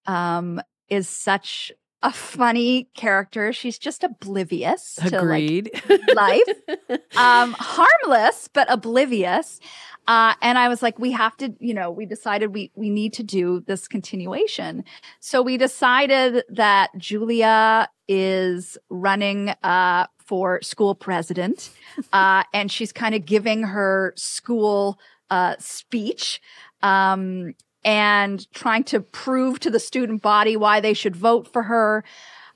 um 0.07 0.61
is 0.91 1.09
such 1.09 1.73
a 2.03 2.13
funny 2.13 2.89
character. 2.95 3.53
She's 3.53 3.79
just 3.79 4.03
oblivious 4.03 4.99
Agreed. 5.03 5.71
to 5.87 6.01
like, 6.15 6.43
life. 6.89 7.01
um, 7.17 7.55
harmless, 7.59 8.49
but 8.53 8.71
oblivious. 8.71 9.61
Uh, 10.07 10.35
and 10.41 10.59
I 10.59 10.69
was 10.69 10.83
like, 10.83 10.99
we 10.99 11.13
have 11.13 11.37
to, 11.37 11.55
you 11.61 11.75
know, 11.75 11.91
we 11.91 12.07
decided 12.07 12.55
we 12.55 12.73
we 12.75 12.91
need 12.91 13.13
to 13.15 13.23
do 13.23 13.61
this 13.61 13.87
continuation. 13.87 14.85
So 15.21 15.43
we 15.43 15.57
decided 15.57 16.43
that 16.49 16.91
Julia 16.97 17.89
is 18.09 18.77
running 18.89 19.51
uh, 19.63 20.07
for 20.19 20.63
school 20.63 20.95
president, 20.95 21.71
uh, 22.13 22.45
and 22.53 22.73
she's 22.73 22.93
kind 22.93 23.15
of 23.15 23.25
giving 23.25 23.63
her 23.63 24.13
school 24.17 24.99
uh, 25.31 25.57
speech. 25.59 26.41
Um, 26.83 27.55
and 27.85 28.51
trying 28.53 28.85
to 28.85 29.01
prove 29.01 29.61
to 29.61 29.71
the 29.71 29.81
student 29.81 30.23
body 30.23 30.57
why 30.57 30.81
they 30.81 30.95
should 30.95 31.17
vote 31.17 31.49
for 31.49 31.65
her. 31.65 32.05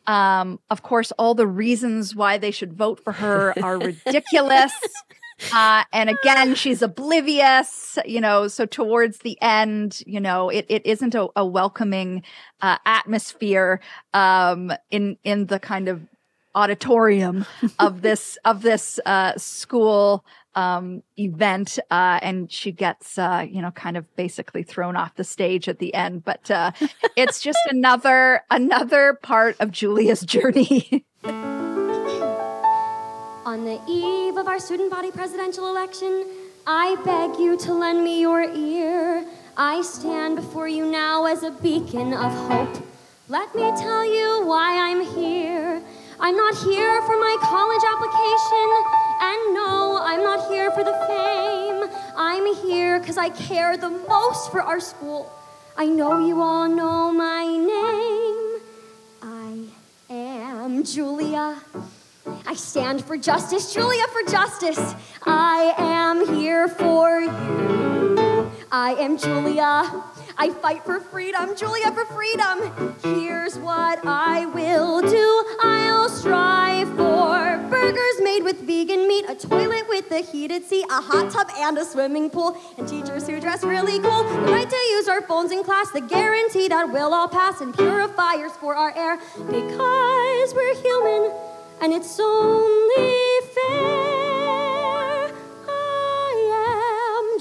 Um, 0.07 0.61
of 0.71 0.83
course, 0.83 1.13
all 1.13 1.35
the 1.35 1.47
reasons 1.47 2.15
why 2.15 2.39
they 2.39 2.51
should 2.51 2.75
vote 2.75 3.01
for 3.01 3.13
her 3.13 3.55
are 3.63 3.79
ridiculous. 4.07 4.73
Uh, 5.53 5.85
and 5.93 6.11
again, 6.11 6.55
she's 6.55 6.83
oblivious, 6.83 7.99
you 8.05 8.21
know. 8.21 8.49
So 8.49 8.67
towards 8.67 9.19
the 9.19 9.41
end, 9.41 10.03
you 10.07 10.21
know, 10.21 10.49
it, 10.49 10.67
it 10.69 10.85
isn't 10.87 11.15
a, 11.15 11.29
a 11.37 11.45
welcoming 11.45 12.23
uh, 12.61 12.79
atmosphere 12.87 13.81
um, 14.13 14.73
in 14.91 15.17
in 15.25 15.47
the 15.47 15.59
kind 15.59 15.89
of 15.89 16.07
auditorium 16.55 17.47
of 17.79 18.03
this 18.03 18.39
of 18.45 18.63
this 18.63 19.01
uh, 19.07 19.37
school 19.37 20.25
um, 20.55 21.03
event, 21.19 21.79
uh, 21.91 22.19
and 22.23 22.51
she 22.51 22.73
gets, 22.73 23.19
uh, 23.19 23.47
you 23.49 23.61
know, 23.63 23.71
kind 23.71 23.97
of 23.97 24.17
basically 24.17 24.63
thrown 24.63 24.97
off 24.97 25.15
the 25.17 25.25
stage 25.25 25.69
at 25.69 25.79
the 25.79 25.95
end. 25.95 26.25
But 26.25 26.51
uh, 26.51 26.73
it's 27.17 27.41
just 27.41 27.59
another 27.71 28.43
another 28.51 29.15
part 29.23 29.57
of 29.61 29.71
Julia's 29.71 30.23
journey. 30.23 31.05
On 33.47 33.65
the 33.65 33.81
eve 33.89 34.37
of 34.37 34.49
our 34.49 34.59
student 34.59 34.91
body 34.91 35.11
presidential 35.11 35.69
election, 35.69 36.27
I 36.67 36.97
beg 37.05 37.39
you 37.39 37.59
to 37.59 37.75
lend 37.75 38.03
me 38.03 38.21
your 38.21 38.43
ear. 38.43 39.27
I 39.57 39.83
stand 39.83 40.37
before 40.37 40.67
you 40.67 40.91
now 40.91 41.27
as 41.27 41.43
a 41.43 41.51
beacon 41.51 42.15
of 42.15 42.33
hope. 42.33 42.83
Let 43.29 43.55
me 43.55 43.71
tell 43.77 44.05
you 44.05 44.47
why 44.47 44.91
I'm 44.91 45.05
here. 45.15 45.83
I'm 46.25 46.37
not 46.37 46.57
here 46.57 47.03
for 47.03 47.19
my 47.19 47.37
college 47.43 47.83
application, 47.93 48.69
and 49.21 49.53
no, 49.53 49.99
I'm 50.01 50.23
not 50.23 50.49
here 50.49 50.71
for 50.71 50.83
the 50.83 50.95
fame. 51.07 51.85
I'm 52.17 52.55
here 52.67 52.99
because 52.99 53.19
I 53.19 53.29
care 53.29 53.77
the 53.77 53.91
most 53.91 54.51
for 54.51 54.63
our 54.63 54.81
school. 54.81 55.31
I 55.77 55.85
know 55.85 56.27
you 56.27 56.41
all 56.41 56.67
know 56.67 57.13
my 57.13 57.45
name. 57.45 58.63
I 59.21 59.67
am 60.09 60.83
Julia. 60.83 61.61
I 62.47 62.55
stand 62.55 63.05
for 63.05 63.19
justice, 63.19 63.75
Julia 63.75 64.07
for 64.09 64.23
justice. 64.31 64.95
I 65.27 65.75
am 65.77 66.27
here 66.39 66.69
for 66.69 67.21
you. 67.21 68.51
I 68.73 68.95
am 68.99 69.19
Julia. 69.19 69.93
I 70.37 70.51
fight 70.51 70.85
for 70.85 71.01
freedom, 71.01 71.57
Julia 71.57 71.93
for 71.93 72.05
freedom. 72.07 72.95
Here's 73.03 73.59
what 73.59 74.05
I 74.05 74.47
will 74.47 75.01
do 75.01 75.45
I'll 75.63 76.09
strive 76.09 76.89
for 76.89 77.59
burgers 77.71 78.21
made 78.21 78.43
with 78.43 78.61
vegan 78.61 79.07
meat, 79.07 79.25
a 79.29 79.35
toilet 79.35 79.89
with 79.89 80.11
a 80.11 80.21
heated 80.21 80.65
seat, 80.65 80.87
a 80.91 81.01
hot 81.01 81.31
tub 81.31 81.49
and 81.57 81.79
a 81.79 81.85
swimming 81.85 82.31
pool, 82.31 82.57
and 82.79 82.89
teachers 82.89 83.29
who 83.29 83.41
dress 83.41 83.63
really 83.63 84.01
cool. 84.01 84.25
The 84.25 84.53
right 84.53 84.69
to 84.69 84.77
use 84.77 85.09
our 85.09 85.23
phones 85.23 85.53
in 85.53 85.63
class, 85.63 85.91
the 85.91 86.01
guarantee 86.01 86.69
that 86.69 86.93
we'll 86.93 87.15
all 87.15 87.29
pass, 87.29 87.61
and 87.61 87.75
purifiers 87.75 88.53
for 88.53 88.75
our 88.75 88.93
air 88.97 89.19
because 89.37 90.55
we're 90.55 90.75
human 90.83 91.33
and 91.81 91.93
it's 91.93 92.19
only 92.19 93.41
fair. 93.55 94.14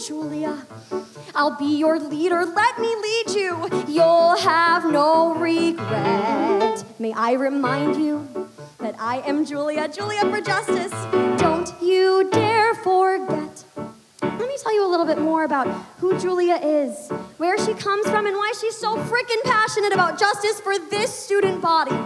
Julia. 0.08 0.66
I'll 1.34 1.58
be 1.58 1.78
your 1.78 1.98
leader. 1.98 2.46
Let 2.46 2.80
me 2.80 2.94
lead 2.94 3.30
you. 3.30 3.86
You'll 3.88 4.36
have 4.38 4.92
no 4.92 5.34
regret. 5.36 6.84
May 7.00 7.14
I 7.14 7.34
remind 7.34 7.96
you 7.96 8.28
that 8.80 8.96
I 9.00 9.20
am 9.20 9.46
Julia, 9.46 9.88
Julia 9.88 10.22
for 10.22 10.42
justice. 10.42 10.92
Don't 11.40 11.72
you 11.82 12.30
dare 12.32 12.76
forget. 12.76 13.64
Let 14.22 14.48
me 14.48 14.58
tell 14.62 14.74
you 14.74 14.86
a 14.86 14.90
little 14.90 15.06
bit 15.06 15.20
more 15.20 15.46
about 15.46 15.68
who 16.00 16.20
Julia 16.20 16.56
is, 16.56 17.10
where 17.38 17.58
she 17.58 17.74
comes 17.74 18.06
from, 18.10 18.26
and 18.26 18.36
why 18.36 18.52
she's 18.60 18.76
so 18.76 18.98
freaking 18.98 19.42
passionate 19.46 19.94
about 19.94 20.20
justice 20.20 20.60
for 20.60 20.78
this 20.78 21.14
student 21.14 21.62
body. 21.62 21.98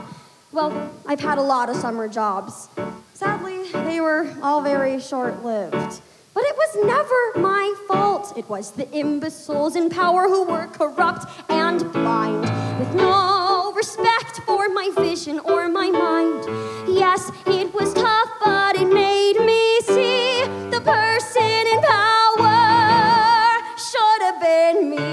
Well, 0.52 0.92
I've 1.08 1.20
had 1.20 1.40
a 1.40 1.42
lot 1.42 1.70
of 1.70 1.76
summer 1.76 2.08
jobs. 2.08 2.70
Sadly, 3.14 3.72
they 3.72 4.00
were 4.02 4.32
all 4.44 4.62
very 4.62 5.00
short 5.00 5.44
lived. 5.44 6.02
But 6.38 6.46
it 6.46 6.56
was 6.56 6.76
never 6.86 7.40
my 7.42 7.74
fault. 7.88 8.38
It 8.38 8.48
was 8.48 8.70
the 8.70 8.88
imbeciles 8.96 9.76
in 9.76 9.90
power 9.90 10.28
who 10.28 10.44
were 10.44 10.68
corrupt 10.68 11.26
and 11.50 11.92
blind, 11.92 12.44
with 12.78 12.94
no 12.94 13.74
respect 13.76 14.42
for 14.46 14.70
my 14.70 14.92
vision 14.96 15.40
or 15.40 15.68
my 15.68 15.90
mind. 15.90 16.46
Yes, 16.88 17.32
it 17.48 17.74
was 17.74 17.92
tough, 17.96 18.30
but 18.46 18.76
it 18.76 18.86
made 18.86 19.40
me 19.40 19.80
see 19.82 20.44
the 20.70 20.80
person 20.80 21.68
in 21.74 21.82
power 21.82 23.60
should 23.90 24.22
have 24.22 24.40
been 24.40 24.92
me. 24.92 25.08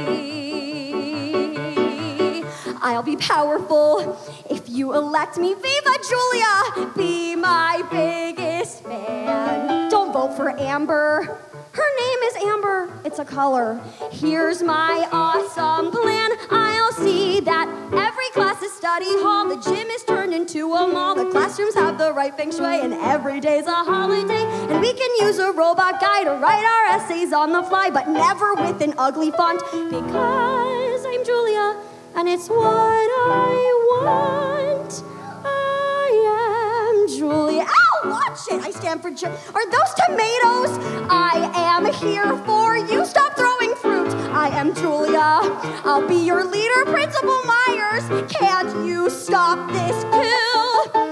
I'll 2.82 3.02
be 3.02 3.16
powerful 3.16 4.18
if 4.50 4.68
you 4.68 4.92
elect 4.92 5.38
me. 5.38 5.54
Viva 5.54 5.96
Julia! 6.06 6.92
Be 6.94 7.34
my 7.34 7.82
biggest 7.90 8.84
fan. 8.84 9.88
Don't 9.88 10.03
vote 10.14 10.36
for 10.36 10.56
Amber. 10.60 11.24
Her 11.72 11.90
name 12.00 12.18
is 12.22 12.36
Amber. 12.36 13.00
It's 13.04 13.18
a 13.18 13.24
color. 13.24 13.80
Here's 14.12 14.62
my 14.62 15.08
awesome 15.10 15.90
plan. 15.90 16.30
I'll 16.52 16.92
see 16.92 17.40
that 17.40 17.66
every 17.92 18.28
class 18.30 18.62
is 18.62 18.72
study 18.72 19.10
hall. 19.24 19.48
The 19.48 19.56
gym 19.56 19.88
is 19.88 20.04
turned 20.04 20.32
into 20.32 20.72
a 20.72 20.86
mall. 20.86 21.16
The 21.16 21.28
classrooms 21.32 21.74
have 21.74 21.98
the 21.98 22.12
right 22.12 22.32
feng 22.36 22.52
shui, 22.52 22.80
and 22.80 22.94
every 22.94 23.40
day's 23.40 23.66
a 23.66 23.74
holiday. 23.74 24.44
And 24.70 24.80
we 24.80 24.92
can 24.92 25.10
use 25.26 25.40
a 25.40 25.50
robot 25.50 26.00
guy 26.00 26.22
to 26.22 26.34
write 26.34 26.64
our 26.64 26.96
essays 26.96 27.32
on 27.32 27.50
the 27.50 27.64
fly, 27.64 27.90
but 27.90 28.08
never 28.08 28.54
with 28.54 28.80
an 28.82 28.94
ugly 28.96 29.32
font 29.32 29.60
because 29.90 31.04
I'm 31.04 31.24
Julia, 31.24 31.76
and 32.14 32.28
it's 32.28 32.48
what 32.48 32.62
I 32.62 33.56
want. 33.90 35.02
I 35.44 37.02
am 37.02 37.08
Julia. 37.08 37.83
Watch 38.10 38.40
it. 38.50 38.62
I 38.64 38.70
stand 38.70 39.02
for. 39.02 39.10
Ju- 39.10 39.26
Are 39.26 39.70
those 39.70 39.92
tomatoes? 40.06 40.72
I 41.10 41.50
am 41.54 41.86
here 41.94 42.36
for 42.46 42.76
you. 42.76 43.04
Stop 43.06 43.36
throwing 43.36 43.74
fruit. 43.76 44.10
I 44.32 44.48
am 44.50 44.74
Julia. 44.74 45.40
I'll 45.84 46.06
be 46.08 46.16
your 46.16 46.44
leader, 46.44 46.84
Principal 46.86 47.40
Myers. 47.44 48.04
Can't 48.32 48.70
you 48.86 49.10
stop 49.10 49.58
this 49.72 50.04
kill? 50.04 51.04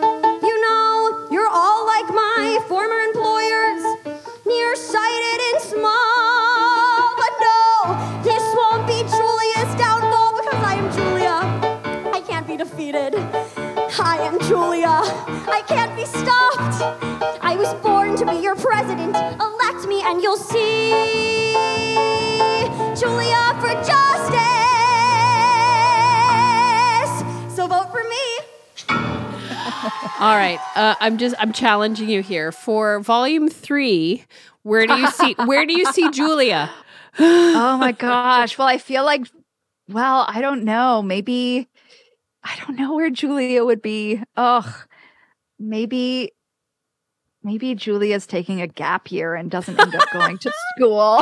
You 0.42 0.56
know, 0.62 1.28
you're 1.30 1.50
all 1.50 1.86
like 1.86 2.08
my 2.14 2.58
former 2.68 3.00
employers, 3.10 3.82
nearsighted 4.46 5.40
and 5.52 5.62
small. 5.62 6.11
I 14.12 14.18
am 14.18 14.38
Julia. 14.40 14.88
I 14.88 15.62
can't 15.66 15.96
be 15.96 16.04
stopped. 16.04 16.82
I 17.42 17.56
was 17.56 17.72
born 17.82 18.14
to 18.16 18.26
be 18.26 18.36
your 18.42 18.54
president. 18.54 19.16
Elect 19.16 19.88
me 19.88 20.02
and 20.02 20.20
you'll 20.22 20.36
see. 20.36 20.90
Julia 22.94 23.56
for 23.58 23.72
justice. 23.80 24.36
So 27.56 27.66
vote 27.66 27.90
for 27.90 28.04
me. 28.04 28.24
All 30.20 30.36
right. 30.36 30.60
Uh, 30.76 30.94
I'm 31.00 31.16
just 31.16 31.34
I'm 31.38 31.54
challenging 31.54 32.10
you 32.10 32.20
here 32.20 32.52
for 32.52 33.00
volume 33.00 33.48
three. 33.48 34.26
Where 34.62 34.86
do 34.86 34.92
you 34.92 35.10
see 35.10 35.34
where 35.46 35.64
do 35.64 35.72
you 35.72 35.90
see 35.90 36.10
Julia? 36.10 36.70
oh 37.18 37.78
my 37.78 37.92
gosh. 37.92 38.58
Well, 38.58 38.68
I 38.68 38.76
feel 38.76 39.06
like, 39.06 39.26
well, 39.88 40.26
I 40.28 40.42
don't 40.42 40.64
know. 40.64 41.00
Maybe, 41.00 41.70
I 42.44 42.56
don't 42.58 42.76
know 42.78 42.94
where 42.94 43.10
Julia 43.10 43.64
would 43.64 43.82
be. 43.82 44.22
Ugh. 44.36 44.72
Maybe, 45.58 46.32
maybe 47.42 47.74
Julia's 47.74 48.26
taking 48.26 48.60
a 48.60 48.66
gap 48.66 49.12
year 49.12 49.34
and 49.34 49.50
doesn't 49.50 49.78
end 49.78 49.94
up 49.94 50.10
going 50.12 50.38
to 50.38 50.52
school. 50.76 51.20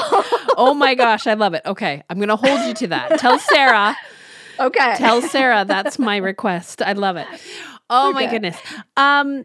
Oh 0.56 0.74
my 0.74 0.94
gosh, 0.94 1.26
I 1.26 1.34
love 1.34 1.54
it. 1.54 1.62
Okay, 1.66 2.02
I'm 2.08 2.18
gonna 2.18 2.36
hold 2.36 2.60
you 2.66 2.74
to 2.74 2.86
that. 2.88 3.18
Tell 3.18 3.38
Sarah. 3.38 3.96
okay. 4.60 4.94
Tell 4.96 5.20
Sarah 5.20 5.64
that's 5.66 5.98
my 5.98 6.16
request. 6.16 6.80
I 6.80 6.92
love 6.94 7.16
it. 7.16 7.26
Oh 7.90 8.12
my 8.12 8.26
goodness. 8.26 8.56
Um 8.96 9.44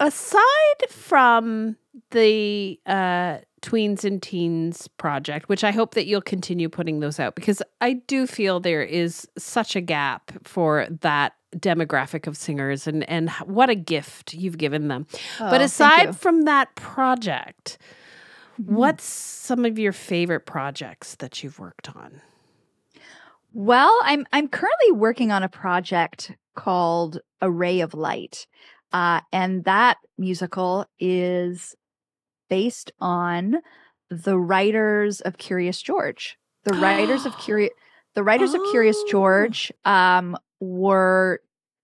aside 0.00 0.88
from 0.88 1.76
the 2.10 2.78
uh 2.86 3.38
tweens 3.62 4.04
and 4.04 4.20
teens 4.22 4.88
project, 4.88 5.48
which 5.48 5.64
I 5.64 5.70
hope 5.70 5.94
that 5.94 6.06
you'll 6.06 6.20
continue 6.20 6.68
putting 6.68 7.00
those 7.00 7.18
out 7.18 7.34
because 7.34 7.62
I 7.80 7.94
do 7.94 8.26
feel 8.26 8.60
there 8.60 8.82
is 8.82 9.26
such 9.38 9.74
a 9.74 9.80
gap 9.80 10.30
for 10.42 10.86
that 11.00 11.34
demographic 11.56 12.26
of 12.26 12.36
singers 12.36 12.86
and 12.86 13.08
and 13.08 13.30
what 13.46 13.70
a 13.70 13.74
gift 13.74 14.34
you've 14.34 14.58
given 14.58 14.88
them. 14.88 15.06
Oh, 15.40 15.50
but 15.50 15.60
aside 15.60 16.16
from 16.16 16.42
that 16.42 16.74
project, 16.74 17.78
Mhm. 18.60 18.66
what's 18.72 19.04
some 19.04 19.64
of 19.64 19.78
your 19.78 19.92
favorite 19.92 20.46
projects 20.46 21.14
that 21.16 21.42
you've 21.42 21.58
worked 21.58 21.94
on? 21.96 22.20
Well, 23.52 23.98
I'm 24.02 24.26
I'm 24.32 24.48
currently 24.48 24.92
working 24.92 25.30
on 25.32 25.42
a 25.42 25.48
project 25.48 26.32
called 26.54 27.20
Array 27.40 27.80
of 27.80 27.94
Light. 27.94 28.46
Uh, 28.92 29.20
and 29.32 29.64
that 29.64 29.98
musical 30.18 30.86
is 31.00 31.74
based 32.54 32.92
on 33.00 33.56
the 34.10 34.38
writers 34.38 35.20
of 35.20 35.38
Curious 35.38 35.82
George. 35.82 36.38
The 36.62 36.74
writers 36.74 37.26
of 37.26 37.36
Curious 37.44 37.72
the 38.14 38.22
writers 38.22 38.54
of 38.54 38.60
Curious 38.70 38.96
Oh. 38.96 39.08
George 39.10 39.72
um, 39.84 40.36
were 40.60 41.40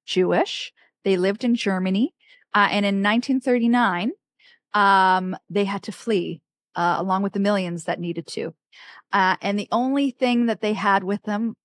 Jewish. 0.06 0.72
They 1.02 1.16
lived 1.16 1.42
in 1.42 1.56
Germany, 1.56 2.14
uh, 2.54 2.68
and 2.70 2.86
in 2.86 3.02
1939, 3.02 4.12
um, 4.72 5.36
they 5.48 5.64
had 5.64 5.82
to 5.82 5.92
flee 5.92 6.40
uh, 6.76 6.94
along 6.98 7.24
with 7.24 7.32
the 7.32 7.40
millions 7.40 7.86
that 7.86 7.98
needed 7.98 8.28
to. 8.28 8.54
Uh, 9.12 9.34
and 9.42 9.58
the 9.58 9.68
only 9.72 10.12
thing 10.12 10.46
that 10.46 10.60
they 10.60 10.74
had 10.74 11.02
with 11.02 11.24
them 11.24 11.56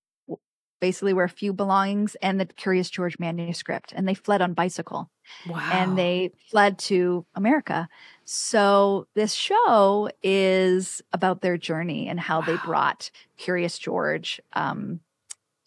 basically 0.79 1.13
were 1.13 1.23
a 1.23 1.29
few 1.29 1.53
belongings 1.53 2.15
and 2.21 2.39
the 2.39 2.45
Curious 2.45 2.89
George 2.89 3.17
manuscript. 3.19 3.93
And 3.95 4.07
they 4.07 4.13
fled 4.13 4.41
on 4.41 4.53
bicycle 4.53 5.09
Wow. 5.47 5.69
and 5.71 5.97
they 5.97 6.31
fled 6.49 6.77
to 6.79 7.25
America. 7.35 7.87
So 8.25 9.07
this 9.15 9.33
show 9.33 10.09
is 10.23 11.01
about 11.13 11.41
their 11.41 11.57
journey 11.57 12.07
and 12.07 12.19
how 12.19 12.41
they 12.41 12.57
brought 12.65 13.09
Curious 13.37 13.77
George 13.77 14.41
um, 14.53 14.99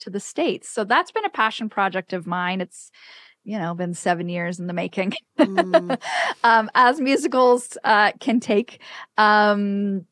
to 0.01 0.11
the 0.11 0.21
States. 0.21 0.69
So 0.69 0.85
that's 0.85 1.11
been 1.11 1.25
a 1.25 1.31
passion 1.31 1.69
project 1.69 2.13
of 2.13 2.27
mine. 2.27 2.61
It's 2.61 2.91
you 3.45 3.59
know 3.59 3.75
been 3.75 3.95
seven 3.95 4.29
years 4.29 4.59
in 4.59 4.67
the 4.67 4.73
making 4.73 5.15
Mm. 5.39 5.99
um, 6.45 6.71
as 6.75 7.01
musicals 7.01 7.79
uh, 7.85 8.13
can 8.21 8.41
take 8.41 8.83
um, 9.17 10.05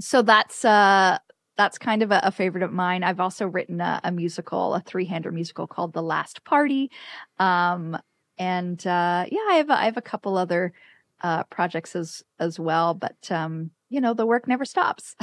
so 0.00 0.22
that's 0.22 0.64
uh 0.64 1.18
that's 1.60 1.76
kind 1.76 2.02
of 2.02 2.10
a, 2.10 2.20
a 2.22 2.32
favorite 2.32 2.62
of 2.62 2.72
mine 2.72 3.04
i've 3.04 3.20
also 3.20 3.46
written 3.46 3.82
a, 3.82 4.00
a 4.02 4.10
musical 4.10 4.74
a 4.74 4.80
three-hander 4.80 5.30
musical 5.30 5.66
called 5.66 5.92
the 5.92 6.02
last 6.02 6.42
party 6.44 6.90
um, 7.38 7.98
and 8.38 8.86
uh, 8.86 9.26
yeah 9.30 9.46
i 9.50 9.54
have 9.56 9.68
a, 9.68 9.78
i 9.78 9.84
have 9.84 9.98
a 9.98 10.02
couple 10.02 10.38
other 10.38 10.72
uh, 11.20 11.44
projects 11.44 11.94
as 11.94 12.22
as 12.38 12.58
well 12.58 12.94
but 12.94 13.30
um, 13.30 13.70
you 13.90 14.00
know 14.00 14.14
the 14.14 14.24
work 14.24 14.48
never 14.48 14.64
stops 14.64 15.14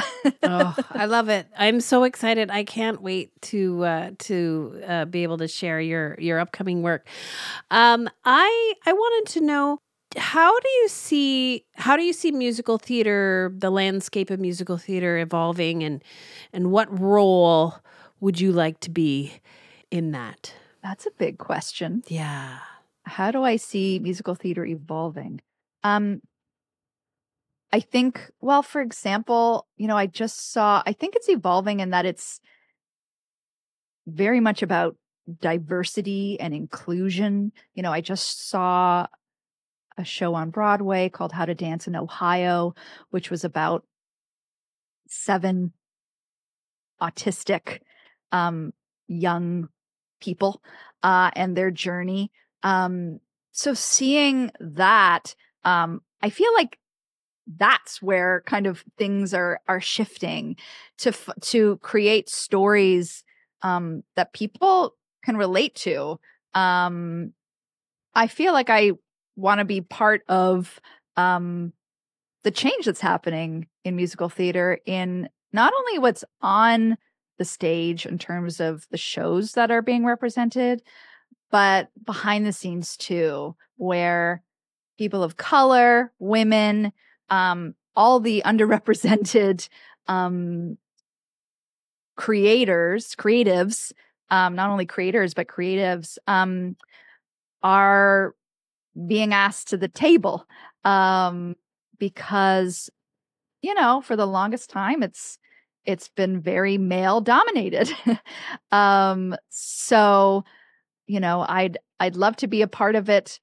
oh, 0.43 0.75
I 0.91 1.05
love 1.17 1.29
it. 1.29 1.47
I'm 1.57 1.79
so 1.79 2.03
excited. 2.03 2.51
I 2.51 2.63
can't 2.63 3.01
wait 3.01 3.31
to 3.43 3.83
uh, 3.83 4.11
to 4.19 4.81
uh, 4.87 5.05
be 5.05 5.23
able 5.23 5.37
to 5.39 5.47
share 5.47 5.79
your 5.79 6.15
your 6.19 6.39
upcoming 6.39 6.83
work. 6.83 7.07
Um, 7.71 8.09
I 8.23 8.73
I 8.85 8.93
wanted 8.93 9.31
to 9.33 9.41
know 9.41 9.81
how 10.17 10.57
do 10.59 10.69
you 10.69 10.87
see 10.87 11.65
how 11.75 11.95
do 11.95 12.03
you 12.03 12.13
see 12.13 12.31
musical 12.31 12.77
theater, 12.77 13.53
the 13.55 13.69
landscape 13.69 14.29
of 14.29 14.39
musical 14.39 14.77
theater 14.77 15.17
evolving, 15.17 15.83
and 15.83 16.03
and 16.53 16.71
what 16.71 16.87
role 16.99 17.75
would 18.19 18.39
you 18.39 18.51
like 18.51 18.79
to 18.81 18.89
be 18.89 19.33
in 19.91 20.11
that? 20.11 20.53
that's 20.83 21.05
a 21.05 21.11
big 21.17 21.37
question 21.37 22.03
Yeah. 22.07 22.59
how 23.03 23.31
do 23.31 23.43
I 23.43 23.55
see 23.57 23.99
musical 23.99 24.35
theater 24.35 24.65
evolving? 24.65 25.41
Um, 25.83 26.21
I 27.71 27.79
think, 27.79 28.31
well, 28.39 28.63
for 28.63 28.81
example, 28.81 29.67
you 29.75 29.87
know, 29.87 29.97
I 29.97 30.07
just 30.07 30.51
saw, 30.51 30.81
I 30.85 30.93
think 30.93 31.15
it's 31.15 31.29
evolving 31.29 31.79
in 31.81 31.89
that 31.89 32.05
it's 32.05 32.39
very 34.07 34.39
much 34.39 34.61
about 34.61 34.95
diversity 35.41 36.39
and 36.39 36.53
inclusion. 36.53 37.51
You 37.73 37.83
know, 37.83 37.91
I 37.91 38.01
just 38.01 38.49
saw 38.49 39.07
a 39.97 40.03
show 40.03 40.35
on 40.35 40.49
Broadway 40.49 41.09
called 41.09 41.31
How 41.31 41.45
to 41.45 41.55
Dance 41.55 41.87
in 41.87 41.95
Ohio, 41.95 42.75
which 43.09 43.31
was 43.31 43.43
about 43.43 43.83
seven 45.07 45.73
autistic 47.01 47.79
um, 48.31 48.73
young 49.07 49.69
people 50.19 50.61
uh, 51.03 51.31
and 51.35 51.55
their 51.55 51.71
journey. 51.71 52.31
Um, 52.63 53.19
so 53.51 53.73
seeing 53.73 54.51
that, 54.59 55.35
um, 55.63 56.01
I 56.21 56.29
feel 56.29 56.53
like 56.53 56.79
that's 57.57 58.01
where 58.01 58.43
kind 58.45 58.67
of 58.67 58.83
things 58.97 59.33
are 59.33 59.61
are 59.67 59.79
shifting 59.79 60.57
to 60.97 61.09
f- 61.09 61.29
to 61.41 61.77
create 61.77 62.29
stories 62.29 63.23
um, 63.61 64.03
that 64.15 64.33
people 64.33 64.95
can 65.23 65.37
relate 65.37 65.75
to. 65.75 66.19
Um, 66.53 67.33
I 68.13 68.27
feel 68.27 68.51
like 68.51 68.69
I 68.69 68.91
want 69.37 69.59
to 69.59 69.65
be 69.65 69.79
part 69.79 70.23
of 70.27 70.81
um, 71.15 71.71
the 72.43 72.51
change 72.51 72.85
that's 72.85 72.99
happening 72.99 73.67
in 73.85 73.95
musical 73.95 74.27
theater 74.27 74.79
in 74.85 75.29
not 75.53 75.71
only 75.77 75.99
what's 75.99 76.25
on 76.41 76.97
the 77.37 77.45
stage 77.45 78.05
in 78.05 78.17
terms 78.17 78.59
of 78.59 78.87
the 78.89 78.97
shows 78.97 79.53
that 79.53 79.71
are 79.71 79.81
being 79.81 80.03
represented, 80.03 80.81
but 81.51 81.89
behind 82.03 82.45
the 82.45 82.51
scenes 82.51 82.97
too, 82.97 83.55
where 83.77 84.41
people 84.97 85.23
of 85.23 85.37
color, 85.37 86.11
women, 86.19 86.91
um, 87.29 87.75
all 87.95 88.19
the 88.19 88.41
underrepresented 88.45 89.69
um, 90.07 90.77
creators, 92.15 93.15
creatives, 93.15 93.93
um, 94.29 94.55
not 94.55 94.69
only 94.69 94.85
creators, 94.85 95.33
but 95.33 95.47
creatives 95.47 96.17
um, 96.27 96.75
are 97.63 98.35
being 99.05 99.33
asked 99.33 99.67
to 99.69 99.77
the 99.77 99.87
table 99.87 100.47
um, 100.83 101.55
because, 101.99 102.89
you 103.61 103.73
know, 103.73 104.01
for 104.01 104.15
the 104.15 104.27
longest 104.27 104.69
time, 104.69 105.03
it's 105.03 105.37
it's 105.85 106.09
been 106.09 106.41
very 106.41 106.77
male 106.77 107.21
dominated. 107.21 107.89
um, 108.71 109.35
so, 109.49 110.43
you 111.05 111.19
know, 111.19 111.45
I'd 111.47 111.77
I'd 111.99 112.15
love 112.15 112.35
to 112.37 112.47
be 112.47 112.61
a 112.61 112.67
part 112.67 112.95
of 112.95 113.09
it 113.09 113.39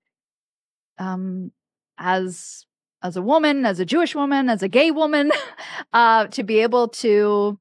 um, 0.99 1.53
as 1.99 2.67
as 3.03 3.17
a 3.17 3.23
woman, 3.23 3.67
as 3.67 3.81
a 3.81 3.85
Jewish 3.85 4.15
woman, 4.15 4.49
as 4.49 4.63
a 4.63 4.69
gay 4.69 4.91
woman, 4.91 5.31
uh, 5.93 6.27
to 6.29 6.43
be 6.43 6.61
able 6.61 6.89
to 6.89 7.59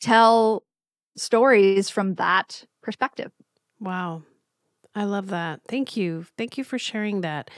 tell 0.00 0.64
stories 1.16 1.90
from 1.90 2.14
that 2.14 2.64
perspective. 2.82 3.30
Wow. 3.80 4.22
I 4.94 5.04
love 5.04 5.28
that. 5.28 5.60
Thank 5.68 5.96
you. 5.96 6.26
Thank 6.38 6.56
you 6.56 6.64
for 6.64 6.78
sharing 6.78 7.20
that. 7.22 7.50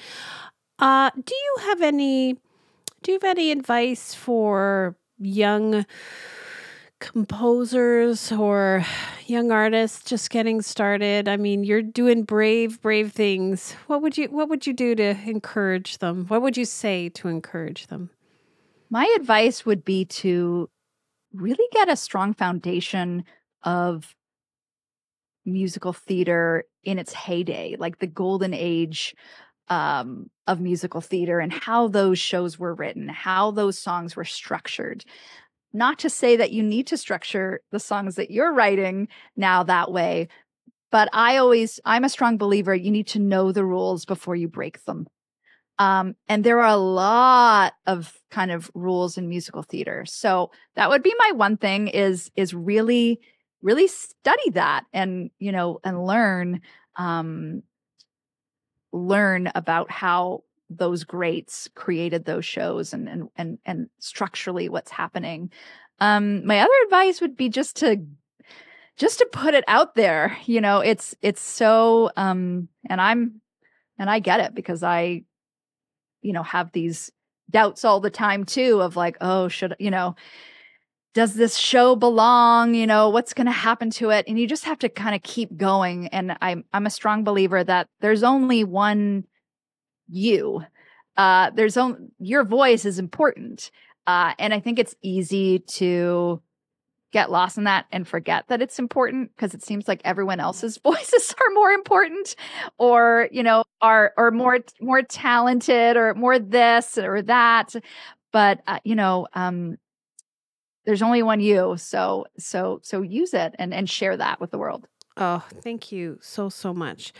Uh, 0.79 1.11
do 1.25 1.35
you 1.35 1.57
have 1.63 1.83
any 1.83 2.37
do 3.03 3.13
you 3.13 3.19
have 3.23 3.37
any 3.37 3.53
advice 3.53 4.15
for 4.15 4.97
young 5.19 5.87
composers 6.99 8.33
or 8.33 8.85
young 9.27 9.53
artists 9.53 10.03
just 10.05 10.31
getting 10.31 10.63
started? 10.63 11.29
I 11.29 11.37
mean, 11.37 11.63
you're 11.63 11.83
doing 11.83 12.25
brave, 12.25 12.81
brave 12.81 13.13
things. 13.13 13.73
What 13.87 14.03
would 14.03 14.19
you 14.19 14.29
what 14.29 14.49
would 14.49 14.67
you 14.67 14.73
do 14.73 14.95
to 14.97 15.11
encourage 15.29 15.99
them? 15.99 16.27
What 16.27 16.43
would 16.43 16.57
you 16.57 16.65
say 16.65 17.11
to 17.11 17.29
encourage 17.29 17.87
them? 17.89 18.11
My 18.91 19.13
advice 19.17 19.67
would 19.67 19.85
be 19.85 20.05
to 20.07 20.69
really 21.33 21.67
get 21.73 21.89
a 21.89 21.97
strong 21.97 22.35
foundation 22.35 23.25
of 23.63 24.16
musical 25.47 25.93
theater 25.93 26.65
in 26.85 26.99
its 26.99 27.13
heyday, 27.13 27.77
like 27.79 27.99
the 27.99 28.07
golden 28.07 28.53
age 28.53 29.15
um, 29.69 30.31
of 30.47 30.61
musical 30.61 31.01
theater 31.01 31.41
and 31.41 31.53
how 31.53 31.89
those 31.89 32.19
shows 32.19 32.59
were 32.59 32.75
written, 32.75 33.09
how 33.09 33.51
those 33.51 33.79
songs 33.79 34.17
were 34.17 34.25
structured. 34.25 35.05
Not 35.73 35.99
to 36.01 36.11
say 36.11 36.37
that 36.37 36.53
you 36.53 36.63
need 36.63 36.87
to 36.89 36.97
structure 36.97 37.61
the 37.71 37.81
songs 37.81 38.17
that 38.17 38.31
you're 38.31 38.53
writing 38.53 39.09
now 39.37 39.63
that 39.65 39.93
way, 39.93 40.29
but 40.91 41.09
I 41.13 41.37
always, 41.37 41.81
I'm 41.85 42.05
a 42.05 42.09
strong 42.09 42.39
believer 42.39 42.75
you 42.75 42.91
need 42.91 43.09
to 43.09 43.19
know 43.19 43.53
the 43.53 43.65
rules 43.65 44.05
before 44.05 44.37
you 44.37 44.49
break 44.49 44.85
them. 44.85 45.07
Um, 45.79 46.15
and 46.29 46.43
there 46.43 46.61
are 46.61 46.73
a 46.73 46.77
lot 46.77 47.75
of 47.87 48.15
kind 48.31 48.51
of 48.51 48.71
rules 48.75 49.19
in 49.19 49.29
musical 49.29 49.63
theater. 49.63 50.05
So 50.07 50.51
that 50.75 50.89
would 50.89 51.03
be 51.03 51.15
my 51.19 51.33
one 51.33 51.57
thing 51.59 51.89
is 51.89 52.31
is 52.35 52.55
really 52.55 53.21
really 53.63 53.87
study 53.87 54.51
that 54.51 54.85
and 54.93 55.31
you 55.39 55.53
know 55.53 55.81
and 55.85 56.05
learn 56.05 56.61
um 56.97 57.63
learn 58.93 59.51
about 59.55 59.91
how 59.91 60.43
those 60.71 61.05
greats 61.05 61.69
created 61.75 62.25
those 62.25 62.45
shows 62.45 62.93
and 62.93 63.09
and 63.09 63.29
and, 63.37 63.59
and 63.65 63.89
structurally 63.99 64.69
what's 64.69 64.91
happening. 64.91 65.51
Um 66.01 66.47
my 66.47 66.61
other 66.61 66.73
advice 66.85 67.21
would 67.21 67.37
be 67.37 67.49
just 67.49 67.77
to 67.77 68.05
just 68.97 69.19
to 69.19 69.27
put 69.27 69.55
it 69.55 69.65
out 69.69 69.95
there 69.95 70.37
you 70.47 70.61
know 70.61 70.81
it's 70.81 71.15
it's 71.23 71.41
so 71.41 72.11
um 72.17 72.69
and 72.89 73.01
i'm 73.01 73.41
and 73.99 74.11
i 74.11 74.19
get 74.19 74.41
it 74.41 74.55
because 74.55 74.83
i 74.83 75.23
you 76.23 76.33
know 76.33 76.43
have 76.43 76.73
these 76.73 77.11
doubts 77.51 77.85
all 77.85 78.01
the 78.01 78.11
time 78.11 78.45
too 78.45 78.81
of 78.81 78.97
like 78.97 79.17
oh 79.21 79.49
should 79.49 79.77
you 79.79 79.91
know 79.91 80.17
does 81.17 81.33
this 81.33 81.57
show 81.57 81.97
belong? 81.97 82.75
You 82.75 82.87
know 82.87 83.09
what's 83.09 83.33
going 83.33 83.47
to 83.47 83.51
happen 83.51 83.89
to 83.93 84.11
it? 84.11 84.27
And 84.29 84.39
you 84.39 84.47
just 84.47 84.67
have 84.67 84.79
to 84.81 84.91
kind 84.91 85.15
of 85.15 85.23
keep 85.23 85.57
going. 85.57 86.09
And 86.09 86.37
i'm 86.43 86.63
i'm 86.75 86.85
a 86.85 86.91
strong 86.91 87.25
believer 87.25 87.65
that 87.65 87.89
there's 88.01 88.23
only 88.23 88.65
one 88.65 89.25
you. 90.09 90.63
Uh 91.17 91.51
there's 91.55 91.79
only 91.79 92.09
your 92.19 92.45
voice 92.45 92.85
is 92.85 92.99
important. 92.99 93.71
Uh 94.07 94.35
and 94.39 94.53
i 94.53 94.61
think 94.61 94.79
it's 94.79 94.95
easy 95.01 95.61
to 95.61 96.43
get 97.13 97.31
lost 97.31 97.57
in 97.57 97.65
that 97.65 97.87
and 97.91 98.07
forget 98.07 98.45
that 98.49 98.61
it's 98.61 98.79
important 98.79 99.31
because 99.35 99.55
it 99.55 99.63
seems 99.63 99.89
like 99.89 100.03
everyone 100.05 100.39
else's 100.39 100.77
voices 100.85 101.35
are 101.41 101.55
more 101.55 101.71
important 101.71 102.37
or 102.77 103.31
you 103.33 103.43
know 103.43 103.65
are 103.81 104.13
or 104.19 104.31
more 104.31 104.59
more 104.83 105.01
talented 105.01 105.97
or 105.97 106.13
more 106.13 106.39
this 106.39 106.99
or 106.99 107.23
that. 107.23 107.75
But 108.33 108.61
uh, 108.67 108.81
you 108.85 108.95
know 108.95 109.29
um 109.33 109.79
there's 110.87 111.03
only 111.03 111.23
one 111.23 111.41
you 111.41 111.77
so 111.77 112.27
so 112.39 112.81
so 112.83 113.03
use 113.03 113.35
it 113.35 113.55
and 113.59 113.75
and 113.75 113.91
share 113.91 114.17
that 114.17 114.41
with 114.41 114.51
the 114.51 114.59
world. 114.59 114.87
Oh 115.17 115.45
thank 115.63 115.93
you 115.93 116.19
so 116.23 116.49
so 116.49 116.73
much. 116.73 117.13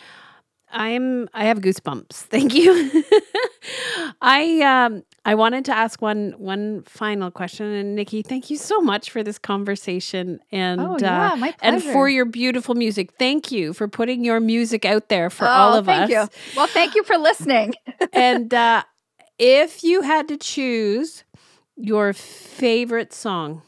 I'm 0.71 1.29
i 1.35 1.45
have 1.45 1.61
goosebumps. 1.61 2.13
Thank 2.35 2.55
you. 2.55 3.05
I 4.21 4.61
um 4.61 5.03
i 5.25 5.35
wanted 5.35 5.65
to 5.67 5.73
ask 5.77 6.01
one 6.03 6.35
one 6.39 6.83
final 6.85 7.31
question 7.31 7.67
and 7.67 7.95
nicky 7.97 8.23
thank 8.23 8.51
you 8.51 8.57
so 8.57 8.81
much 8.81 9.11
for 9.11 9.23
this 9.23 9.39
conversation 9.39 10.39
and 10.53 10.81
oh, 10.81 10.97
yeah, 11.01 11.33
uh, 11.33 11.37
my 11.37 11.55
and 11.61 11.83
for 11.83 12.09
your 12.09 12.25
beautiful 12.25 12.75
music. 12.75 13.13
Thank 13.19 13.51
you 13.53 13.73
for 13.73 13.89
putting 13.89 14.25
your 14.25 14.41
music 14.41 14.85
out 14.85 15.09
there 15.09 15.31
for 15.31 15.47
all 15.49 15.75
Oh, 15.75 15.79
of 15.79 15.87
thank 15.87 16.05
us. 16.05 16.11
You 16.11 16.29
well 16.57 16.67
thank 16.69 16.95
you 16.95 17.03
for 17.05 17.17
listening. 17.19 17.75
And 18.13 18.53
uh 18.53 18.83
if 19.39 19.85
you 19.85 20.03
had 20.03 20.29
to 20.29 20.37
choose 20.37 21.25
your 21.77 22.13
favorite 22.13 23.13
song 23.13 23.63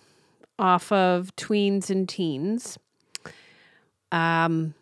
off 0.59 0.91
of 0.91 1.35
tweens 1.37 1.91
and 1.91 2.09
teens. 2.09 2.79
Um 4.11 4.75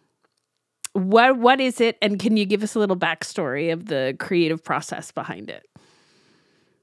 what 0.92 1.36
what 1.36 1.60
is 1.60 1.80
it 1.80 1.98
and 2.00 2.18
can 2.18 2.36
you 2.36 2.46
give 2.46 2.62
us 2.62 2.74
a 2.74 2.78
little 2.78 2.96
backstory 2.96 3.72
of 3.72 3.86
the 3.86 4.16
creative 4.18 4.64
process 4.64 5.10
behind 5.10 5.50
it? 5.50 5.68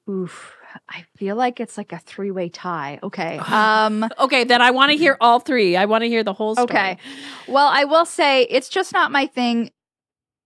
Oof 0.09 0.55
i 0.89 1.05
feel 1.17 1.35
like 1.35 1.59
it's 1.59 1.77
like 1.77 1.91
a 1.91 1.99
three-way 1.99 2.49
tie. 2.49 2.99
Okay 3.03 3.37
um 3.47 4.05
okay 4.19 4.43
then 4.43 4.61
i 4.61 4.71
want 4.71 4.91
to 4.91 4.97
hear 4.97 5.17
all 5.21 5.39
three. 5.39 5.75
I 5.75 5.85
want 5.85 6.03
to 6.03 6.07
hear 6.07 6.23
the 6.23 6.33
whole 6.33 6.55
story. 6.55 6.65
Okay. 6.65 6.97
Well, 7.47 7.67
I 7.67 7.85
will 7.85 8.05
say 8.05 8.43
it's 8.43 8.69
just 8.69 8.93
not 8.93 9.11
my 9.11 9.27
thing 9.27 9.71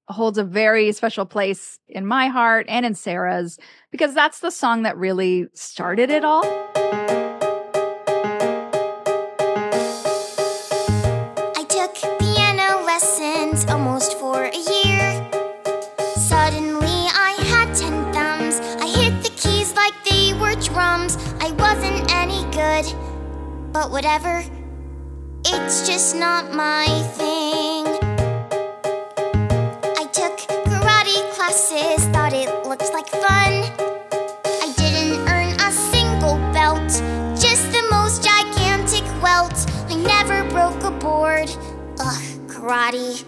holds 0.09 0.37
a 0.37 0.43
very 0.43 0.91
special 0.91 1.25
place 1.25 1.79
in 1.87 2.05
my 2.05 2.27
heart 2.27 2.65
and 2.69 2.85
in 2.85 2.95
Sarah's 2.95 3.59
because 3.91 4.13
that's 4.13 4.39
the 4.39 4.51
song 4.51 4.83
that 4.83 4.97
really 4.97 5.47
started 5.53 6.09
it 6.09 6.23
all. 6.23 6.45
I 11.55 11.65
took 11.67 11.93
piano 12.19 12.85
lessons 12.85 13.65
almost 13.65 14.17
for 14.17 14.45
a 14.45 14.55
year. 14.55 15.31
Suddenly, 16.15 17.07
I 17.13 17.35
had 17.49 17.75
ten 17.75 18.13
thumbs. 18.13 18.59
I 18.81 18.87
hit 18.87 19.23
the 19.23 19.29
keys 19.29 19.75
like 19.75 19.93
they 20.09 20.33
were 20.33 20.55
drums. 20.61 21.17
I 21.41 21.51
wasn't 21.51 22.09
any 22.13 22.43
good, 22.51 22.85
but 23.73 23.91
whatever. 23.91 24.43
It's 25.45 25.87
just 25.87 26.15
not 26.15 26.53
my 26.53 26.85
thing. 27.15 27.46
Classes, 31.47 32.05
thought 32.07 32.33
it 32.33 32.49
looked 32.67 32.91
like 32.93 33.07
fun. 33.07 33.63
I 34.43 34.73
didn't 34.75 35.19
earn 35.29 35.53
a 35.61 35.71
single 35.71 36.35
belt, 36.51 36.89
just 37.39 37.71
the 37.71 37.87
most 37.89 38.21
gigantic 38.21 39.05
welt. 39.23 39.55
I 39.87 39.95
never 39.95 40.43
broke 40.49 40.83
a 40.83 40.91
board. 40.91 41.49
Ugh, 41.99 42.23
karate. 42.47 43.23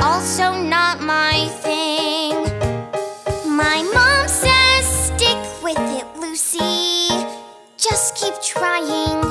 Also 0.00 0.60
not 0.60 1.00
my 1.00 1.46
thing. 1.62 2.34
My 3.48 3.78
mom 3.94 4.26
says, 4.26 4.84
stick 5.06 5.38
with 5.62 5.78
it, 5.78 6.06
Lucy. 6.18 7.08
Just 7.76 8.16
keep 8.16 8.34
trying, 8.42 9.22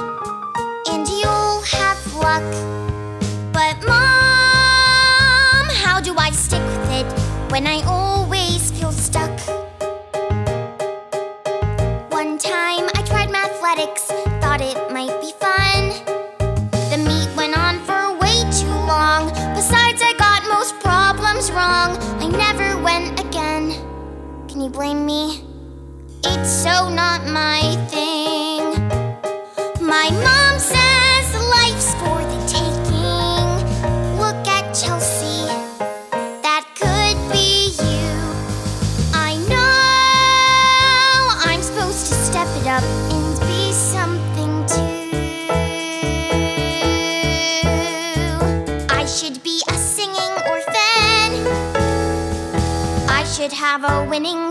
blame 24.70 25.05
me. 25.05 25.43
It's 26.24 26.49
so 26.49 26.89
not 26.89 27.26
my 27.28 27.61
thing. 27.89 28.63
My 29.80 30.09
mom 30.09 30.59
says 30.59 31.34
life's 31.51 31.93
for 31.95 32.20
the 32.32 32.39
taking. 32.47 33.47
Look 34.18 34.47
at 34.47 34.74
Chelsea, 34.74 35.45
that 36.41 36.66
could 36.76 37.18
be 37.32 37.70
you. 37.78 38.09
I 39.13 39.38
know 39.49 41.30
I'm 41.45 41.61
supposed 41.61 42.07
to 42.07 42.13
step 42.13 42.47
it 42.57 42.68
up 42.68 42.84
and 43.13 43.39
be 43.41 43.72
something 43.72 44.66
too. 44.66 44.93
I 48.89 49.05
should 49.05 49.43
be 49.43 49.61
a 49.70 49.74
singing 49.74 50.34
orphan. 50.49 51.32
I 53.07 53.24
should 53.24 53.53
have 53.53 53.84
a 53.84 54.05
winning 54.09 54.45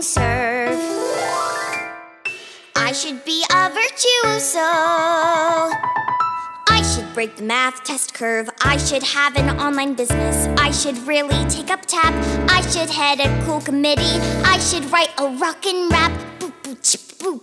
virtuoso. 4.35 4.59
I 6.67 6.81
should 6.83 7.13
break 7.13 7.37
the 7.37 7.43
math 7.43 7.83
test 7.83 8.13
curve. 8.13 8.49
I 8.61 8.77
should 8.77 9.03
have 9.03 9.37
an 9.37 9.57
online 9.59 9.93
business. 9.93 10.47
I 10.59 10.71
should 10.71 10.97
really 11.07 11.45
take 11.49 11.69
up 11.69 11.85
tap. 11.85 12.13
I 12.49 12.61
should 12.61 12.89
head 12.89 13.19
a 13.19 13.45
cool 13.45 13.61
committee. 13.61 14.19
I 14.43 14.59
should 14.59 14.91
write 14.91 15.11
a 15.17 15.27
rockin' 15.27 15.87
rap. 15.89 16.11
Boop, 16.39 16.53
boop, 16.63 16.83
chip, 16.83 17.01
boop. 17.19 17.41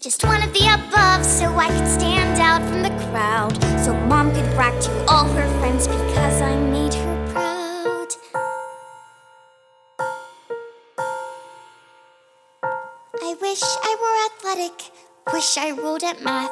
Just 0.00 0.24
one 0.24 0.42
of 0.42 0.52
the 0.52 0.66
above 0.66 1.24
so 1.24 1.46
I 1.54 1.68
could 1.68 1.88
stand 1.88 2.40
out 2.40 2.62
from 2.68 2.82
the 2.82 2.90
crowd. 3.10 3.56
So 3.84 3.94
mom 3.94 4.32
could 4.32 4.50
brag 4.54 4.80
to 4.82 5.04
all 5.08 5.26
her 5.28 5.48
friends 5.60 5.86
because 5.86 6.42
I 6.42 6.56
made 6.56 6.94
her 6.94 7.32
proud. 7.32 8.08
I 13.22 13.34
wish 13.40 13.62
I 13.62 13.96
were 14.02 14.16
athletic, 14.26 14.90
wish 15.32 15.56
I 15.58 15.70
ruled 15.70 16.04
at 16.04 16.22
math. 16.22 16.50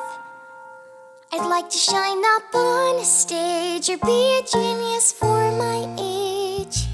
I'd 1.32 1.48
like 1.48 1.68
to 1.70 1.78
shine 1.78 2.22
up 2.36 2.54
on 2.54 3.00
a 3.00 3.04
stage 3.04 3.88
or 3.90 3.98
be 3.98 4.38
a 4.38 4.42
genius 4.42 5.12
for 5.12 5.52
my 5.52 5.86
age. 5.98 6.86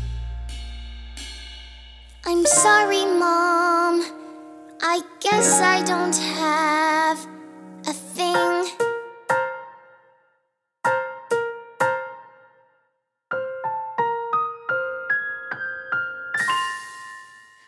I'm 2.26 2.45
sorry, 2.47 3.05
Mom. 3.05 4.05
I 4.83 5.03
guess 5.20 5.61
I 5.61 5.83
don't 5.85 6.16
have 6.16 7.26
a 7.87 7.93
thing. 7.93 8.91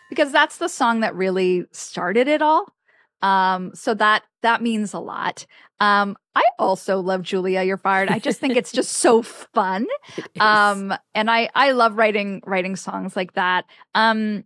because 0.08 0.30
that's 0.30 0.58
the 0.58 0.68
song 0.68 1.00
that 1.00 1.14
really 1.14 1.64
started 1.72 2.28
it 2.28 2.42
all. 2.42 2.66
Um, 3.22 3.74
so 3.74 3.94
that 3.94 4.24
that 4.42 4.60
means 4.62 4.92
a 4.92 4.98
lot. 4.98 5.46
Um, 5.80 6.16
I 6.34 6.42
also 6.58 7.00
love 7.00 7.22
Julia, 7.22 7.62
You're 7.62 7.76
Fired. 7.76 8.08
I 8.10 8.18
just 8.18 8.40
think 8.40 8.56
it's 8.56 8.72
just 8.80 8.92
so 8.94 9.22
fun. 9.22 9.86
Um, 10.40 10.92
and 11.14 11.30
I 11.30 11.48
I 11.54 11.72
love 11.72 11.96
writing 11.96 12.42
writing 12.44 12.76
songs 12.76 13.14
like 13.16 13.34
that. 13.34 13.64
Um, 13.94 14.44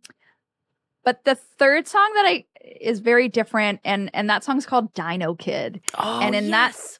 but 1.04 1.24
the 1.24 1.34
third 1.36 1.86
song 1.86 2.10
that 2.14 2.26
I 2.26 2.44
is 2.80 2.98
very 3.00 3.28
different, 3.28 3.80
and 3.84 4.10
and 4.12 4.28
that 4.28 4.44
song's 4.44 4.66
called 4.66 4.92
Dino 4.94 5.34
Kid. 5.34 5.80
oh, 5.98 6.20
and 6.20 6.34
in 6.34 6.50
that- 6.50 6.72
yes. 6.72 6.98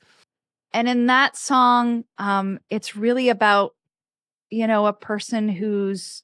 And 0.72 0.89
in 0.89 1.07
that 1.07 1.39
song, 1.39 2.05
um, 2.18 2.59
it's 2.68 2.95
really 2.97 3.31
about, 3.31 3.74
you 4.51 4.66
know, 4.66 4.85
a 4.85 4.93
person 4.93 5.49
who's 5.49 6.22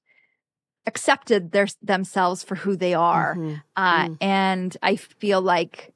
accepted 0.87 1.53
their 1.53 1.67
themselves 1.81 2.43
for 2.43 2.57
who 2.57 2.77
they 2.77 2.95
are. 2.95 3.37
Mhm. 3.37 3.63
Uh, 3.77 4.07
Mm. 4.09 4.17
And 4.21 4.77
I 4.83 4.97
feel 4.97 5.41
like 5.41 5.95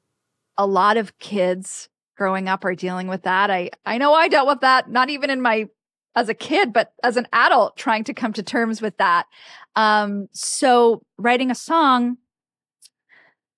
a 0.57 0.65
lot 0.65 0.97
of 0.97 1.17
kids 1.19 1.89
growing 2.15 2.47
up 2.49 2.65
are 2.65 2.73
dealing 2.75 3.07
with 3.07 3.23
that. 3.23 3.51
I 3.51 3.69
I 3.85 3.97
know 3.97 4.13
I 4.13 4.27
dealt 4.27 4.47
with 4.47 4.61
that, 4.61 4.89
not 4.89 5.09
even 5.09 5.29
in 5.29 5.41
my 5.41 5.69
as 6.15 6.29
a 6.29 6.33
kid, 6.33 6.73
but 6.73 6.93
as 7.03 7.15
an 7.15 7.27
adult, 7.31 7.77
trying 7.77 8.03
to 8.05 8.13
come 8.13 8.33
to 8.33 8.41
terms 8.41 8.81
with 8.81 8.97
that. 8.97 9.27
Um, 9.75 10.29
so 10.33 11.03
writing 11.19 11.51
a 11.51 11.55
song 11.55 12.17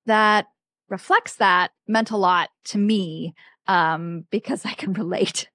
that 0.06 0.48
reflects 0.90 1.36
that 1.36 1.72
meant 1.88 2.12
a 2.12 2.18
lot 2.18 2.50
to 2.66 2.78
me 2.78 3.34
um, 3.68 4.26
because 4.30 4.66
I 4.66 4.74
can 4.74 4.94
relate. 4.94 5.50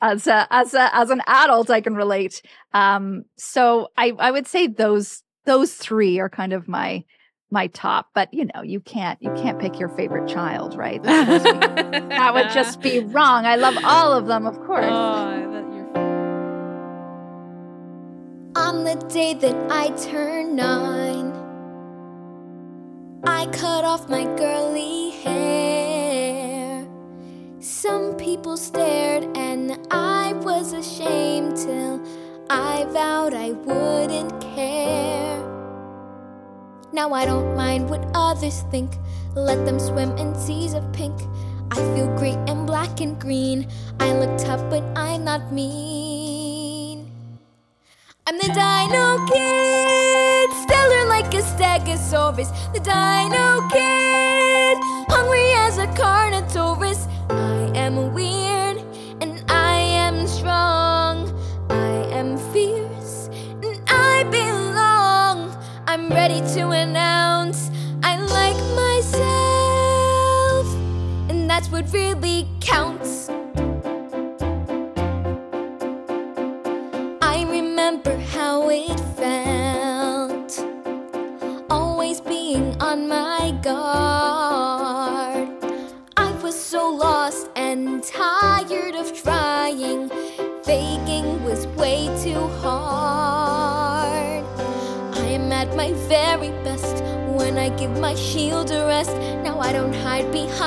As 0.00 0.26
a 0.26 0.46
as 0.50 0.74
a 0.74 0.94
as 0.94 1.10
an 1.10 1.22
adult, 1.26 1.70
I 1.70 1.80
can 1.80 1.94
relate. 1.94 2.42
Um, 2.72 3.24
so 3.36 3.88
I 3.96 4.12
I 4.18 4.30
would 4.30 4.46
say 4.46 4.66
those 4.66 5.22
those 5.44 5.74
three 5.74 6.18
are 6.18 6.28
kind 6.28 6.52
of 6.52 6.68
my 6.68 7.04
my 7.50 7.66
top. 7.68 8.08
But 8.14 8.32
you 8.32 8.46
know, 8.54 8.62
you 8.62 8.80
can't 8.80 9.20
you 9.22 9.32
can't 9.34 9.58
pick 9.58 9.78
your 9.78 9.88
favorite 9.90 10.28
child, 10.28 10.76
right? 10.76 11.02
That 11.02 11.28
would 11.28 11.42
just 11.42 11.90
be, 11.92 11.98
that 12.08 12.34
would 12.34 12.50
just 12.50 12.80
be 12.80 13.00
wrong. 13.14 13.46
I 13.46 13.56
love 13.56 13.76
all 13.84 14.12
of 14.12 14.26
them, 14.26 14.46
of 14.46 14.58
course. 14.60 14.86
Oh, 14.88 15.46
On 18.56 18.84
the 18.84 18.96
day 19.08 19.34
that 19.34 19.56
I 19.70 19.90
turned 19.90 20.56
nine, 20.56 21.32
I 23.24 23.46
cut 23.46 23.84
off 23.84 24.08
my 24.08 24.24
girly 24.36 25.10
hair. 25.10 25.89
Some 27.70 28.16
people 28.16 28.56
stared, 28.56 29.22
and 29.36 29.78
I 29.92 30.32
was 30.32 30.72
ashamed 30.72 31.56
till 31.56 32.02
I 32.50 32.84
vowed 32.90 33.32
I 33.32 33.52
wouldn't 33.52 34.40
care. 34.40 35.38
Now 36.92 37.12
I 37.12 37.24
don't 37.24 37.54
mind 37.54 37.88
what 37.88 38.04
others 38.12 38.64
think, 38.72 38.90
let 39.36 39.64
them 39.66 39.78
swim 39.78 40.18
in 40.18 40.34
seas 40.34 40.74
of 40.74 40.82
pink. 40.92 41.14
I 41.70 41.76
feel 41.94 42.08
great 42.18 42.38
in 42.50 42.66
black 42.66 43.00
and 43.00 43.16
green. 43.20 43.68
I 44.00 44.14
look 44.14 44.36
tough, 44.36 44.68
but 44.68 44.82
I'm 44.98 45.22
not 45.22 45.52
mean. 45.52 47.08
I'm 48.26 48.36
the 48.36 48.48
Dino 48.48 49.24
Kid, 49.30 50.50
stellar 50.64 51.06
like 51.06 51.32
a 51.32 51.40
Stegosaurus. 51.40 52.50
The 52.74 52.80
Dino 52.80 53.68
Kid, 53.70 54.29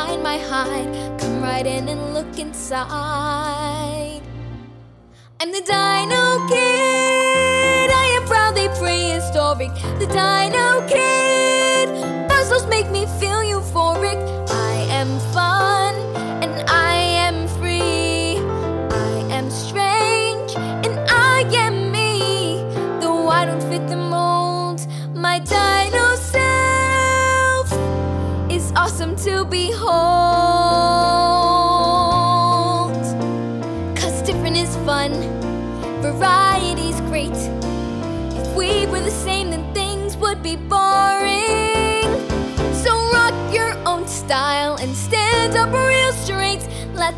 behind 0.03 0.21
my 0.23 0.37
hide, 0.37 1.19
come 1.19 1.41
right 1.41 1.65
in 1.65 1.87
and 1.87 2.13
look 2.13 2.37
inside. 2.37 4.02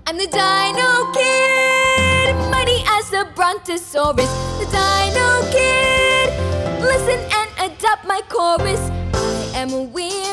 I'm 0.09 0.17
the 0.19 0.27
Dino 0.27 1.13
Kid, 1.13 2.35
mighty 2.51 2.83
as 2.89 3.11
the 3.11 3.29
Brontosaurus. 3.37 4.29
The 4.59 4.67
Dino 4.73 5.43
Kid, 5.53 6.31
listen 6.83 7.21
and 7.39 7.51
adopt 7.71 8.05
my 8.07 8.21
chorus. 8.29 8.91
I 9.15 9.53
am 9.55 9.73
a 9.73 9.83
weird. 9.83 10.32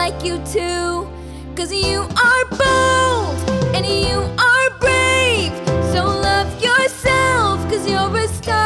Like 0.00 0.24
you 0.24 0.38
too. 0.46 1.06
Cause 1.54 1.70
you 1.70 2.00
are 2.00 2.44
bold 2.48 3.36
and 3.76 3.84
you 3.84 4.16
are 4.38 4.70
brave. 4.78 5.52
So 5.92 6.06
love 6.06 6.48
yourself, 6.62 7.60
cause 7.68 7.86
you're 7.86 8.16
a 8.16 8.26
star. 8.28 8.64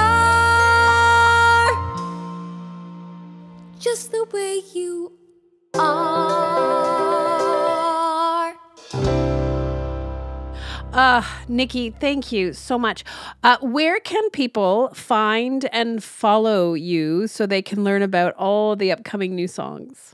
Just 3.80 4.12
the 4.12 4.24
way 4.32 4.62
you 4.74 5.10
are. 5.74 6.14
Uh, 10.92 11.22
Nicky, 11.48 11.90
thank 11.90 12.30
you 12.30 12.52
so 12.52 12.78
much. 12.78 13.02
Uh, 13.42 13.56
where 13.60 13.98
can 13.98 14.30
people 14.30 14.94
find 14.94 15.64
and 15.72 16.00
follow 16.04 16.74
you 16.74 17.26
so 17.26 17.44
they 17.44 17.60
can 17.60 17.82
learn 17.82 18.02
about 18.02 18.34
all 18.34 18.76
the 18.76 18.92
upcoming 18.92 19.34
new 19.34 19.48
songs? 19.48 20.13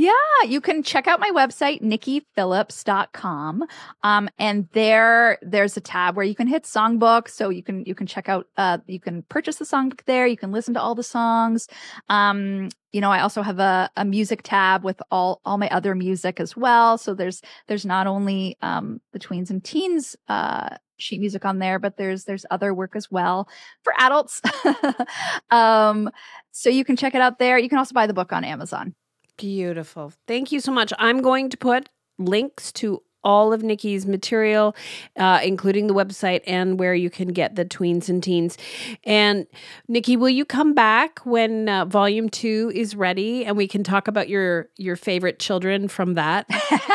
Yeah, 0.00 0.12
you 0.46 0.62
can 0.62 0.82
check 0.82 1.06
out 1.06 1.20
my 1.20 1.30
website, 1.30 1.82
nickyphillips.com. 1.82 3.64
Um, 4.02 4.30
and 4.38 4.66
there 4.72 5.36
there's 5.42 5.76
a 5.76 5.80
tab 5.82 6.16
where 6.16 6.24
you 6.24 6.34
can 6.34 6.46
hit 6.46 6.62
songbook. 6.62 7.28
So 7.28 7.50
you 7.50 7.62
can 7.62 7.84
you 7.84 7.94
can 7.94 8.06
check 8.06 8.26
out 8.26 8.46
uh 8.56 8.78
you 8.86 8.98
can 8.98 9.24
purchase 9.24 9.56
the 9.56 9.66
songbook 9.66 10.02
there, 10.06 10.26
you 10.26 10.38
can 10.38 10.52
listen 10.52 10.72
to 10.72 10.80
all 10.80 10.94
the 10.94 11.02
songs. 11.02 11.68
Um, 12.08 12.70
you 12.92 13.02
know, 13.02 13.10
I 13.10 13.20
also 13.20 13.42
have 13.42 13.58
a, 13.58 13.90
a 13.94 14.06
music 14.06 14.40
tab 14.42 14.84
with 14.84 15.02
all 15.10 15.42
all 15.44 15.58
my 15.58 15.68
other 15.68 15.94
music 15.94 16.40
as 16.40 16.56
well. 16.56 16.96
So 16.96 17.12
there's 17.12 17.42
there's 17.66 17.84
not 17.84 18.06
only 18.06 18.56
um 18.62 19.02
the 19.12 19.18
tweens 19.18 19.50
and 19.50 19.62
teens 19.62 20.16
uh 20.28 20.78
sheet 20.96 21.20
music 21.20 21.44
on 21.44 21.58
there, 21.58 21.78
but 21.78 21.98
there's 21.98 22.24
there's 22.24 22.46
other 22.50 22.72
work 22.72 22.96
as 22.96 23.10
well 23.10 23.50
for 23.84 23.92
adults. 23.98 24.40
um, 25.50 26.08
so 26.52 26.70
you 26.70 26.86
can 26.86 26.96
check 26.96 27.14
it 27.14 27.20
out 27.20 27.38
there. 27.38 27.58
You 27.58 27.68
can 27.68 27.76
also 27.78 27.92
buy 27.92 28.06
the 28.06 28.14
book 28.14 28.32
on 28.32 28.44
Amazon. 28.44 28.94
Beautiful. 29.40 30.12
Thank 30.26 30.52
you 30.52 30.60
so 30.60 30.70
much. 30.70 30.92
I'm 30.98 31.22
going 31.22 31.50
to 31.50 31.56
put 31.56 31.88
links 32.18 32.70
to 32.72 33.02
all 33.22 33.52
of 33.52 33.62
Nicky's 33.62 34.06
material, 34.06 34.74
uh, 35.16 35.40
including 35.42 35.86
the 35.86 35.94
website 35.94 36.40
and 36.46 36.78
where 36.78 36.94
you 36.94 37.10
can 37.10 37.28
get 37.28 37.54
the 37.54 37.64
tweens 37.64 38.08
and 38.08 38.22
teens. 38.22 38.56
And 39.04 39.46
Nicky, 39.88 40.16
will 40.16 40.30
you 40.30 40.44
come 40.44 40.74
back 40.74 41.20
when 41.24 41.68
uh, 41.68 41.84
volume 41.84 42.28
two 42.28 42.72
is 42.74 42.96
ready 42.96 43.44
and 43.44 43.56
we 43.56 43.68
can 43.68 43.84
talk 43.84 44.08
about 44.08 44.28
your 44.28 44.68
your 44.76 44.96
favorite 44.96 45.38
children 45.38 45.88
from 45.88 46.14
that 46.14 46.46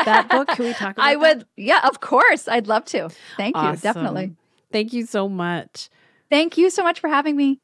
that 0.04 0.28
book? 0.30 0.48
Can 0.48 0.66
we 0.66 0.72
talk 0.72 0.96
about 0.96 1.04
I 1.04 1.14
that? 1.14 1.20
would, 1.20 1.46
yeah, 1.56 1.86
of 1.86 2.00
course. 2.00 2.48
I'd 2.48 2.66
love 2.66 2.84
to. 2.86 3.08
Thank 3.36 3.56
you. 3.56 3.76
Definitely. 3.76 4.34
Thank 4.72 4.92
you 4.92 5.06
so 5.06 5.28
much. 5.28 5.90
Thank 6.28 6.58
you 6.58 6.70
so 6.70 6.82
much 6.82 7.00
for 7.00 7.08
having 7.08 7.36
me. 7.36 7.60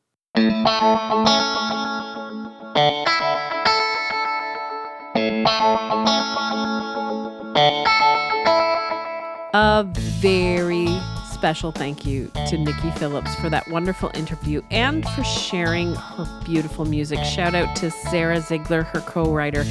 A 9.55 9.85
very 10.21 10.87
special 11.33 11.73
thank 11.73 12.07
you 12.07 12.31
to 12.49 12.57
Nicky 12.57 12.91
Phillips 12.93 13.35
for 13.37 13.51
that 13.51 13.67
wonderful 13.69 14.13
interview 14.15 14.63
and 14.71 15.05
for 15.11 15.25
sharing 15.25 15.95
her 15.95 16.43
beautiful 16.45 16.85
music. 16.85 17.19
Shout 17.25 17.57
out 17.57 17.75
to 17.77 17.91
Sarah 17.91 18.41
Ziegler, 18.41 18.85
her 18.85 19.01
co 19.01 19.35
writer. 19.35 19.65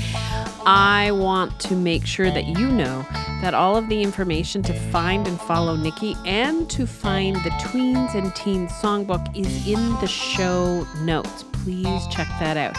I 0.66 1.12
want 1.14 1.58
to 1.62 1.76
make 1.76 2.06
sure 2.06 2.30
that 2.30 2.46
you 2.46 2.68
know 2.70 3.06
that 3.42 3.54
all 3.54 3.78
of 3.78 3.88
the 3.88 4.02
information 4.02 4.62
to 4.64 4.74
find 4.92 5.26
and 5.28 5.40
follow 5.40 5.76
Nicky 5.76 6.16
and 6.26 6.70
to 6.72 6.86
find 6.86 7.38
the 7.38 7.50
Tweens 7.52 8.14
and 8.14 8.36
Teens 8.36 8.72
songbook 8.74 9.36
is 9.36 9.68
in 9.68 9.80
the 10.02 10.08
show 10.08 10.86
notes. 11.00 11.46
Please 11.64 12.06
check 12.08 12.28
that 12.40 12.58
out. 12.58 12.76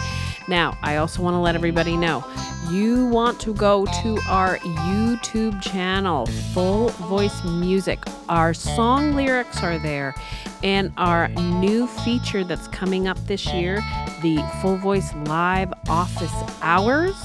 Now, 0.47 0.77
I 0.81 0.97
also 0.97 1.21
want 1.21 1.35
to 1.35 1.39
let 1.39 1.55
everybody 1.55 1.95
know 1.97 2.23
you 2.69 3.05
want 3.07 3.39
to 3.41 3.53
go 3.53 3.85
to 3.85 4.19
our 4.27 4.57
YouTube 4.59 5.61
channel, 5.61 6.25
Full 6.53 6.89
Voice 6.89 7.43
Music. 7.43 7.99
Our 8.29 8.53
song 8.53 9.13
lyrics 9.13 9.61
are 9.61 9.77
there, 9.77 10.15
and 10.63 10.91
our 10.97 11.27
new 11.27 11.87
feature 11.87 12.43
that's 12.43 12.67
coming 12.69 13.07
up 13.07 13.17
this 13.27 13.45
year, 13.53 13.75
the 14.21 14.37
Full 14.61 14.77
Voice 14.77 15.13
Live 15.25 15.73
Office 15.89 16.33
Hours, 16.61 17.15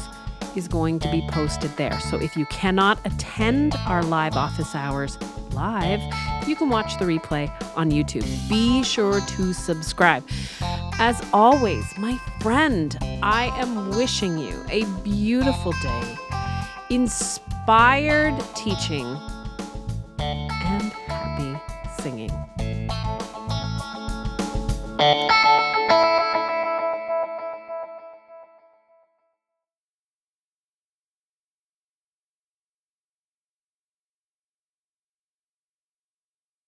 is 0.58 0.68
going 0.68 0.98
to 0.98 1.10
be 1.10 1.22
posted 1.30 1.70
there. 1.76 1.98
So 2.00 2.16
if 2.16 2.36
you 2.36 2.44
cannot 2.46 2.98
attend 3.06 3.76
our 3.86 4.02
live 4.02 4.34
office 4.34 4.74
hours 4.74 5.16
live, 5.52 6.00
you 6.48 6.56
can 6.56 6.68
watch 6.68 6.98
the 6.98 7.04
replay 7.04 7.48
on 7.76 7.90
YouTube. 7.90 8.26
Be 8.48 8.82
sure 8.82 9.20
to 9.20 9.52
subscribe. 9.54 10.26
As 10.98 11.24
always, 11.32 11.96
my 11.96 12.18
friend, 12.40 12.98
I 13.22 13.52
am 13.56 13.90
wishing 13.90 14.36
you 14.36 14.64
a 14.68 14.84
beautiful 15.02 15.72
day, 15.80 16.16
inspired 16.90 18.36
teaching, 18.56 19.06
and 20.18 20.92
happy 20.92 22.02
singing. 22.02 22.32